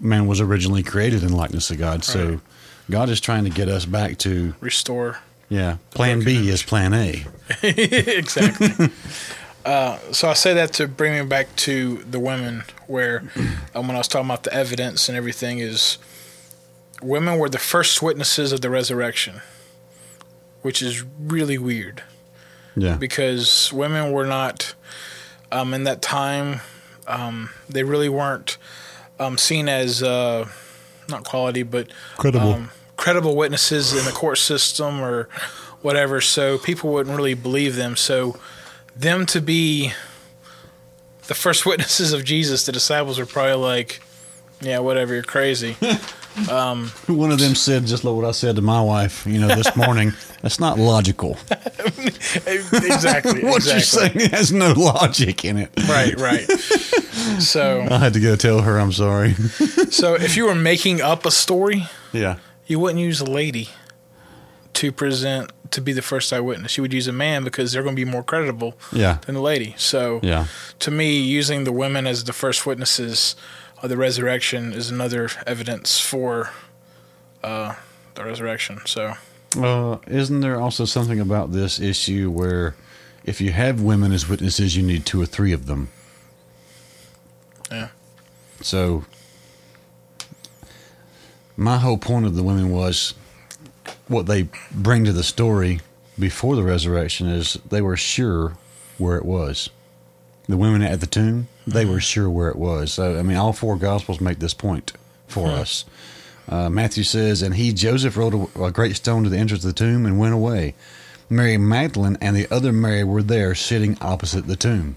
[0.00, 2.04] man was originally created in likeness of God.
[2.04, 2.40] So
[2.90, 5.18] God is trying to get us back to Restore.
[5.48, 5.76] Yeah.
[5.90, 7.24] Plan B is Plan A.
[7.62, 8.90] exactly.
[9.64, 13.22] uh, so I say that to bring me back to the women, where
[13.74, 15.98] um, when I was talking about the evidence and everything, is
[17.02, 19.40] women were the first witnesses of the resurrection,
[20.62, 22.02] which is really weird
[22.74, 22.96] Yeah.
[22.96, 24.74] because women were not
[25.52, 26.60] um, in that time.
[27.06, 28.58] Um, they really weren't
[29.20, 30.48] um, seen as uh,
[31.08, 32.64] not quality, but Credible.
[32.96, 35.28] Um, credible witnesses in the court system or
[35.82, 36.20] whatever.
[36.20, 37.96] So people wouldn't really believe them.
[37.96, 38.38] So
[38.94, 39.92] them to be
[41.26, 44.00] the first witnesses of Jesus, the disciples were probably like,
[44.60, 45.76] "Yeah, whatever, you're crazy."
[47.06, 49.74] One of them said just like what I said to my wife, you know, this
[49.86, 50.12] morning.
[50.42, 51.38] That's not logical.
[52.46, 53.42] exactly.
[53.42, 53.72] what exactly.
[53.72, 55.70] you're saying has no logic in it.
[55.88, 56.46] Right, right.
[57.40, 59.32] So, I had to go tell her I'm sorry.
[59.90, 62.36] so if you were making up a story, yeah.
[62.66, 63.68] You wouldn't use a lady
[64.74, 66.76] to present to be the first eyewitness.
[66.76, 69.18] You would use a man because they're going to be more credible Yeah.
[69.26, 69.74] than the lady.
[69.78, 70.46] So, Yeah.
[70.80, 73.34] to me, using the women as the first witnesses
[73.82, 76.50] of the resurrection is another evidence for
[77.42, 77.74] uh,
[78.14, 78.80] the resurrection.
[78.86, 79.14] So,
[79.56, 82.74] Uh, isn't there also something about this issue where
[83.24, 85.88] if you have women as witnesses, you need two or three of them?
[87.70, 87.88] Yeah.
[88.60, 89.04] So,
[91.56, 93.14] my whole point of the women was
[94.08, 95.80] what they bring to the story
[96.18, 98.56] before the resurrection is they were sure
[98.98, 99.70] where it was.
[100.48, 102.92] The women at the tomb, they were sure where it was.
[102.92, 104.92] So, I mean, all four Gospels make this point
[105.26, 105.84] for us.
[106.48, 109.74] Uh, Matthew says, And he, Joseph, rolled a, a great stone to the entrance of
[109.74, 110.74] the tomb and went away.
[111.28, 114.96] Mary Magdalene and the other Mary were there sitting opposite the tomb.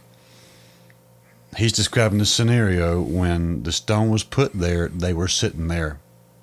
[1.58, 5.98] He's describing the scenario when the stone was put there, they were sitting there.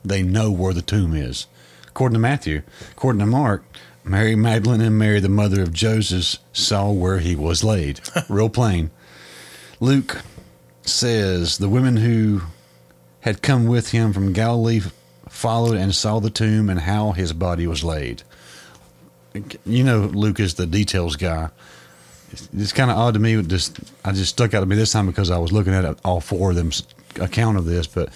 [0.08, 1.46] They know where the tomb is.
[1.88, 2.62] According to Matthew,
[2.92, 3.64] according to Mark,
[4.04, 8.00] Mary Magdalene and Mary, the mother of Joseph, saw where he was laid.
[8.28, 8.90] Real plain.
[9.80, 10.22] Luke
[10.82, 12.42] says the women who
[13.20, 14.80] had come with him from Galilee
[15.28, 18.22] followed and saw the tomb and how his body was laid.
[19.64, 21.50] You know, Luke is the details guy.
[22.30, 23.42] It's, it's kind of odd to me.
[23.42, 26.20] Just I just stuck out to me this time because I was looking at all
[26.20, 26.84] four of them's
[27.20, 28.10] account of this, but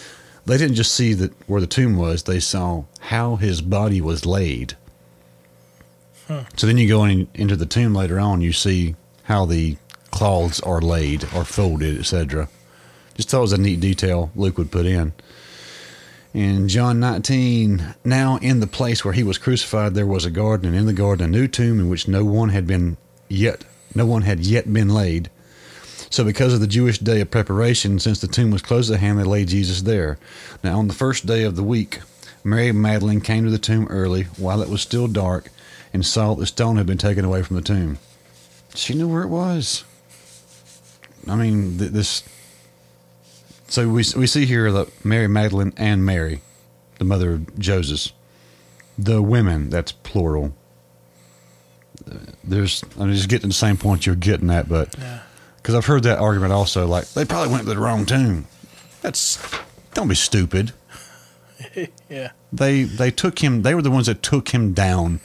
[0.47, 4.27] they didn't just see that where the tomb was; they saw how his body was
[4.27, 4.77] laid.
[6.57, 8.95] So then you go in, into the tomb later on, you see
[9.25, 9.77] how the
[10.13, 12.49] cloths are laid or folded, etc.
[13.15, 15.13] Just thought it was a neat detail Luke would put in.
[16.33, 20.69] In John 19, now in the place where he was crucified, there was a garden,
[20.69, 22.97] and in the garden a new tomb in which no one had been
[23.29, 23.65] yet,
[23.97, 25.29] no one had yet been laid.
[26.11, 29.19] So, because of the Jewish day of preparation, since the tomb was close at hand,
[29.19, 30.19] they laid Jesus there.
[30.63, 32.01] Now, on the first day of the week,
[32.43, 35.51] Mary Magdalene came to the tomb early, while it was still dark,
[35.93, 37.99] and saw that the stone had been taken away from the tomb.
[38.75, 39.85] She knew where it was.
[41.29, 42.25] I mean, th- this.
[43.69, 46.41] So we we see here that Mary Magdalene and Mary,
[46.99, 48.13] the mother of Joseph,
[48.99, 49.71] the women.
[49.71, 50.55] That's plural.
[52.43, 55.21] There's I'm just getting to the same point you're getting at, but Yeah.
[55.63, 56.87] Because I've heard that argument also.
[56.87, 58.47] Like they probably went to the wrong tomb.
[59.03, 59.39] That's
[59.95, 60.73] don't be stupid.
[62.09, 62.31] yeah.
[62.53, 63.63] They they took him.
[63.63, 65.21] They were the ones that took him down.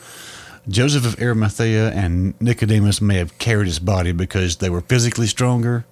[0.68, 5.86] Joseph of Arimathea and Nicodemus may have carried his body because they were physically stronger.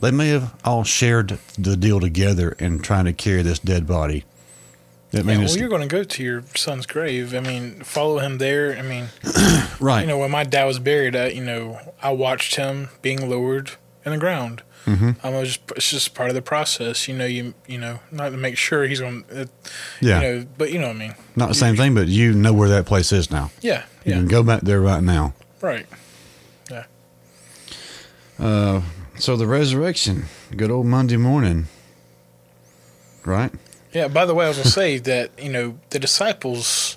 [0.00, 4.24] They may have all shared the deal together in trying to carry this dead body.
[5.18, 7.34] I mean, Yeah, well, you're going to go to your son's grave.
[7.34, 8.76] I mean, follow him there.
[8.76, 9.08] I mean,
[9.80, 10.00] right.
[10.02, 13.72] you know, when my dad was buried, I, you know, I watched him being lowered
[14.04, 14.62] in the ground.
[14.86, 15.10] Mm-hmm.
[15.26, 17.08] I was just, it's just part of the process.
[17.08, 19.24] You know, you you know, not to make sure he's going.
[19.24, 19.48] to
[20.00, 20.20] yeah.
[20.20, 21.14] You know, but you know what I mean.
[21.34, 23.50] Not the same thing, but you know where that place is now.
[23.62, 23.82] Yeah.
[24.04, 24.18] You Yeah.
[24.18, 25.34] can go back there right now.
[25.60, 25.86] Right.
[26.70, 26.84] Yeah.
[28.38, 28.82] Uh,
[29.18, 30.26] So the resurrection,
[30.56, 31.66] good old Monday morning,
[33.24, 33.50] right?
[33.96, 34.08] Yeah.
[34.08, 36.96] By the way, I was gonna say that you know the disciples,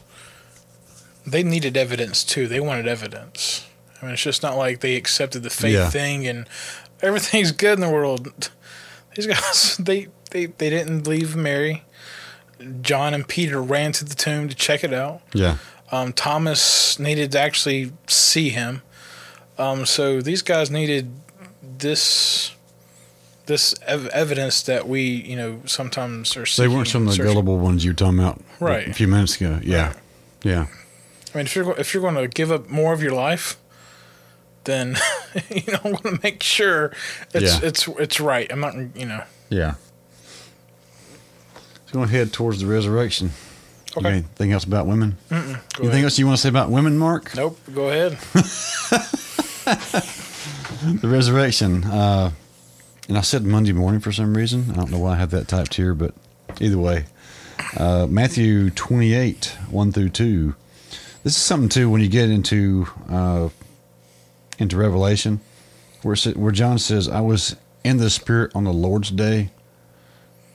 [1.26, 2.47] they needed evidence too.
[2.47, 3.65] They wanted evidence.
[4.01, 5.89] I mean, it's just not like they accepted the faith Yeah.
[5.89, 6.47] thing and
[7.01, 8.51] everything's good in the world.
[9.15, 11.84] These guys, they they they didn't leave Mary.
[12.81, 15.21] John and Peter ran to the tomb to check it out.
[15.34, 15.57] Yeah.
[15.91, 18.81] Um, Thomas needed to actually see him.
[19.57, 21.09] Um, so these guys needed
[21.80, 22.53] this
[23.49, 26.45] this ev- evidence that we, you know, sometimes are.
[26.57, 27.26] They weren't some of the searching.
[27.34, 28.88] gullible ones you were talking about Right.
[28.88, 29.59] a few minutes ago.
[29.61, 29.88] Yeah.
[29.88, 29.95] Right.
[30.43, 30.65] Yeah.
[31.34, 33.57] I mean, if you're if you're going to give up more of your life,
[34.63, 34.95] then
[35.49, 36.93] you know, I'm going to make sure
[37.34, 37.67] it's Yeah.
[37.67, 38.49] it's it's right.
[38.51, 39.23] I'm not, you know.
[39.49, 39.73] Yeah.
[41.88, 43.31] So going to head towards the resurrection.
[43.97, 44.07] Okay.
[44.09, 45.17] anything else about women?
[45.30, 46.03] Go Anything ahead.
[46.03, 47.35] else you want to say about women, Mark?
[47.35, 47.57] Nope.
[47.73, 48.19] Go ahead.
[51.01, 51.84] The resurrection.
[51.84, 52.31] Uh,
[53.10, 54.69] and I said Monday morning for some reason.
[54.69, 56.14] I don't know why I have that typed here, but
[56.61, 57.06] either way.
[57.76, 60.56] Uh, Matthew 28, 1 through 2.
[61.23, 63.49] This is something, too, when you get into uh,
[64.60, 65.41] into Revelation,
[66.03, 69.49] where, where John says, I was in the Spirit on the Lord's day.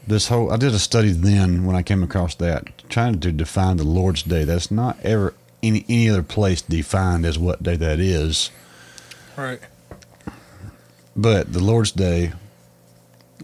[0.06, 3.78] This whole, I did a study then when I came across that, trying to define
[3.78, 4.44] the Lord's day.
[4.44, 8.50] That's not ever any, any other place defined as what day that is.
[9.36, 9.60] right.
[11.16, 12.32] But the Lord's Day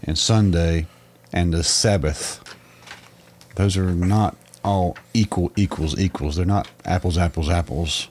[0.03, 0.87] and Sunday
[1.31, 2.43] and the Sabbath,
[3.55, 6.35] those are not all equal equals equals.
[6.35, 8.07] They're not apples, apples, apples.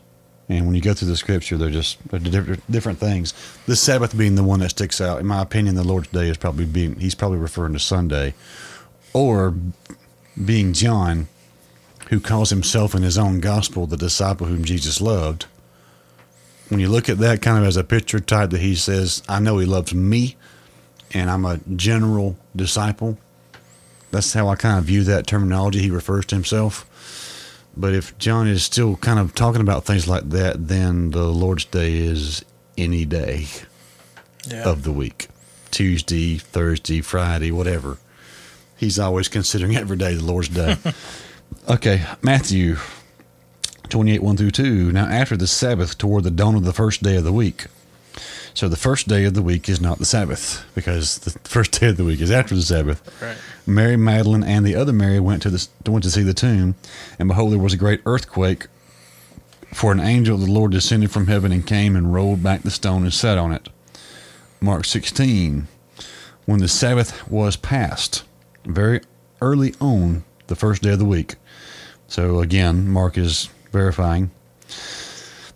[0.48, 3.32] And when you go through the scripture, they're just they're different, things.
[3.66, 5.20] The Sabbath being the one that sticks out.
[5.20, 8.34] In my opinion, the Lord's Day is probably being, he's probably referring to Sunday.
[9.12, 9.54] Or
[10.44, 11.28] being John,
[12.08, 15.46] who calls himself in his own gospel the disciple whom Jesus loved
[16.70, 19.40] when you look at that kind of as a picture type that he says, I
[19.40, 20.36] know he loves me
[21.12, 23.18] and I'm a general disciple.
[24.10, 25.80] That's how I kind of view that terminology.
[25.80, 26.86] He refers to himself.
[27.76, 31.64] But if John is still kind of talking about things like that, then the Lord's
[31.64, 32.44] Day is
[32.76, 33.46] any day
[34.50, 34.64] Yeah.
[34.68, 35.28] of the week
[35.70, 37.98] Tuesday, Thursday, Friday, whatever.
[38.76, 40.76] He's always considering every day the Lord's Day.
[41.68, 42.76] okay, Matthew
[43.88, 44.92] 28, 1 through 2.
[44.92, 47.66] Now, after the Sabbath, toward the dawn of the first day of the week.
[48.54, 51.88] So, the first day of the week is not the Sabbath, because the first day
[51.88, 53.02] of the week is after the Sabbath.
[53.22, 53.36] Right.
[53.66, 56.74] Mary Magdalene and the other Mary went to the went to see the tomb,
[57.18, 58.66] and behold, there was a great earthquake.
[59.72, 62.72] For an angel of the Lord descended from heaven and came and rolled back the
[62.72, 63.68] stone and sat on it.
[64.60, 65.68] Mark 16.
[66.44, 68.24] When the Sabbath was past,
[68.64, 69.00] very
[69.40, 71.36] early on the first day of the week.
[72.08, 74.32] So again, Mark is verifying.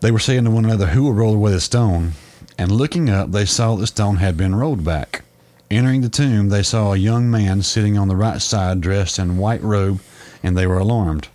[0.01, 2.13] They were saying to one another, Who will roll away the stone?
[2.57, 5.25] And looking up, they saw the stone had been rolled back.
[5.71, 9.39] Entering the tomb, they saw a young man sitting on the right side, dressed in
[9.39, 10.01] white robe,
[10.43, 11.29] and they were alarmed.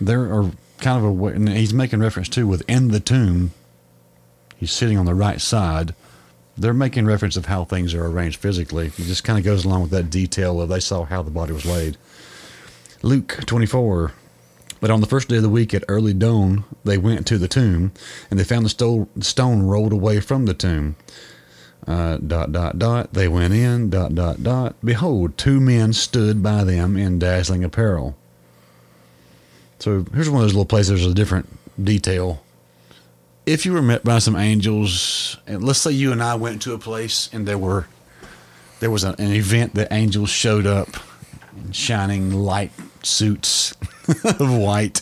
[0.00, 3.52] There are kind of a and he's making reference to within the tomb.
[4.56, 5.94] He's sitting on the right side.
[6.56, 8.86] They're making reference of how things are arranged physically.
[8.86, 11.52] It just kind of goes along with that detail of they saw how the body
[11.52, 11.96] was laid.
[13.02, 14.12] Luke 24.
[14.80, 17.48] But on the first day of the week at early dawn, they went to the
[17.48, 17.92] tomb,
[18.30, 20.96] and they found the sto- stone rolled away from the tomb.
[21.86, 23.14] Uh, dot, dot, dot.
[23.14, 24.76] They went in, dot, dot, dot.
[24.84, 28.16] Behold, two men stood by them in dazzling apparel.
[29.78, 31.48] So here's one of those little places, there's a different
[31.82, 32.42] detail.
[33.46, 36.74] If you were met by some angels, and let's say you and I went to
[36.74, 37.86] a place and there were
[38.80, 40.88] there was an, an event that angels showed up
[41.56, 42.70] in shining light
[43.02, 43.72] suits
[44.24, 45.00] of white,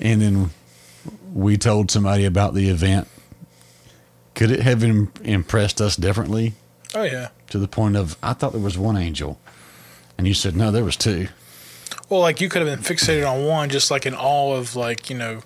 [0.00, 0.50] and then
[1.32, 3.08] we told somebody about the event.
[4.34, 6.54] Could it have impressed us differently
[6.94, 7.28] Oh yeah.
[7.50, 9.38] to the point of I thought there was one angel,
[10.18, 11.28] and you said no, there was two.
[12.08, 15.08] Well, like you could have been fixated on one, just like in all of like
[15.08, 15.40] you know,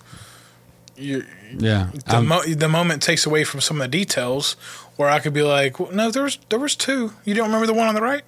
[0.96, 1.22] your
[1.56, 4.56] Yeah, the, mo- the moment takes away from some of the details.
[4.96, 7.12] Where I could be like, well, no, there was there was two.
[7.24, 8.24] You don't remember the one on the right?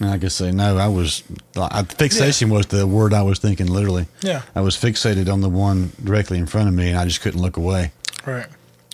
[0.00, 0.78] I could say no.
[0.78, 1.22] I was
[1.56, 3.66] I, fixation was the word I was thinking.
[3.66, 4.42] Literally, Yeah.
[4.54, 7.40] I was fixated on the one directly in front of me, and I just couldn't
[7.42, 7.92] look away.
[8.26, 8.46] Right.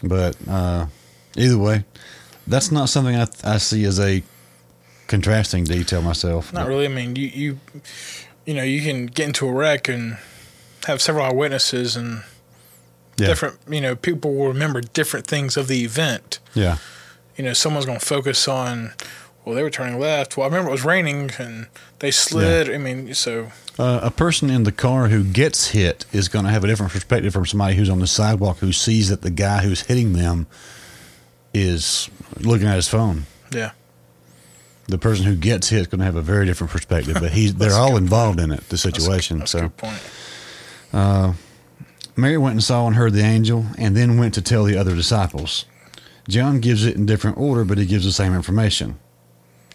[0.02, 0.86] But uh,
[1.36, 1.84] either way,
[2.46, 4.22] that's not something I, I see as a
[5.06, 6.52] contrasting detail myself.
[6.52, 6.84] Not really.
[6.86, 7.60] I mean, you you
[8.44, 10.18] you know, you can get into a wreck and
[10.86, 12.22] have several eyewitnesses and
[13.18, 13.28] Yeah.
[13.28, 16.38] different, you know, people will remember different things of the event.
[16.54, 16.76] Yeah.
[17.36, 18.92] You know, someone's going to focus on,
[19.46, 20.36] well, they were turning left.
[20.36, 21.68] Well, I remember it was raining and
[22.00, 22.68] they slid.
[22.68, 26.50] I mean, so Uh, a person in the car who gets hit is going to
[26.50, 29.62] have a different perspective from somebody who's on the sidewalk who sees that the guy
[29.62, 30.46] who's hitting them
[31.54, 32.10] is
[32.40, 33.24] looking at his phone.
[33.50, 33.70] yeah,
[34.88, 37.54] The person who gets hit is going to have a very different perspective, but he's
[37.60, 39.38] they're all involved in it, the that's a- situation.
[39.38, 41.36] That's a so good point.
[42.18, 44.94] Mary went and saw and heard the angel, and then went to tell the other
[44.94, 45.66] disciples.
[46.28, 48.98] John gives it in different order, but he gives the same information.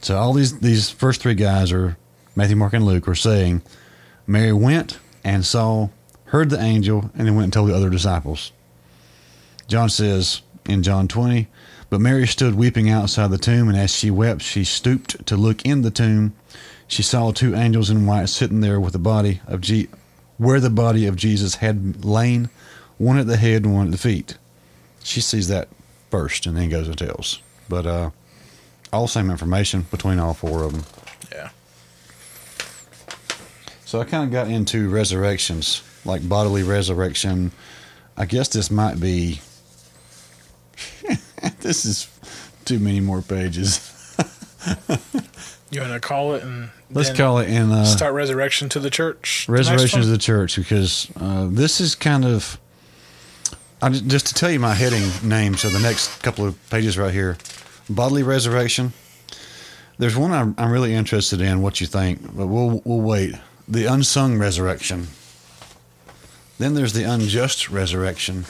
[0.02, 1.98] So all these these first three guys are
[2.36, 3.62] Matthew, Mark, and Luke are saying
[4.26, 5.90] Mary went and saw,
[6.26, 8.52] heard the angel, and then went and told the other disciples.
[9.68, 11.48] John says in John 20,
[11.90, 15.66] but Mary stood weeping outside the tomb, and as she wept, she stooped to look
[15.66, 16.34] in the tomb.
[16.88, 19.90] She saw two angels in white sitting there with the body of Je-
[20.38, 22.50] where the body of Jesus had lain,
[22.98, 24.38] one at the head and one at the feet.
[25.04, 25.70] She sees that
[26.10, 27.42] first and then goes and tells.
[27.70, 28.10] But uh,
[28.92, 30.84] all the same information between all four of them.
[31.32, 31.50] Yeah.
[33.86, 37.52] So I kind of got into resurrections, like bodily resurrection.
[38.18, 39.42] I guess this might be.
[41.60, 42.10] this is
[42.66, 43.88] too many more pages.
[45.72, 48.90] You want to call it and Let's call it in uh, start resurrection to the
[48.90, 49.48] church.
[49.48, 52.60] resurrection to the church because uh, this is kind of.
[53.82, 56.98] I just, just to tell you my heading name, so the next couple of pages
[56.98, 57.38] right here,
[57.90, 58.94] bodily resurrection.
[59.98, 61.62] There's one I'm, I'm really interested in.
[61.62, 62.36] What you think?
[62.36, 63.36] But we'll we'll wait.
[63.68, 65.08] The unsung resurrection.
[66.58, 68.46] Then there's the unjust resurrection.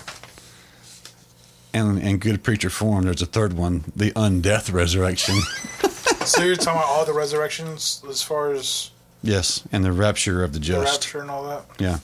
[1.74, 5.36] And in good preacher form, there's a third one, the undeath resurrection.
[6.26, 8.92] so you're talking about all the resurrections as far as
[9.24, 10.92] yes, and the rapture of the the just.
[10.92, 11.66] rapture and all that.
[11.80, 12.00] Yeah.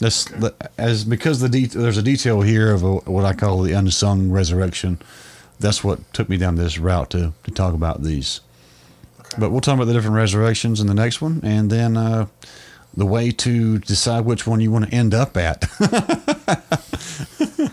[0.00, 3.62] That's the, as because the det there's a detail here of a, what I call
[3.62, 4.98] the unsung resurrection.
[5.62, 8.40] That's what took me down this route to to talk about these.
[9.20, 9.36] Okay.
[9.38, 12.26] But we'll talk about the different resurrections in the next one, and then uh,
[12.94, 15.64] the way to decide which one you want to end up at.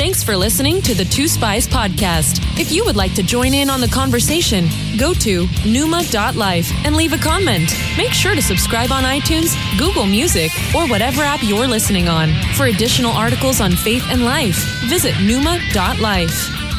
[0.00, 2.58] Thanks for listening to the Two Spies podcast.
[2.58, 4.66] If you would like to join in on the conversation,
[4.98, 7.70] go to numa.life and leave a comment.
[7.98, 12.30] Make sure to subscribe on iTunes, Google Music, or whatever app you're listening on.
[12.54, 14.56] For additional articles on faith and life,
[14.88, 16.69] visit numa.life.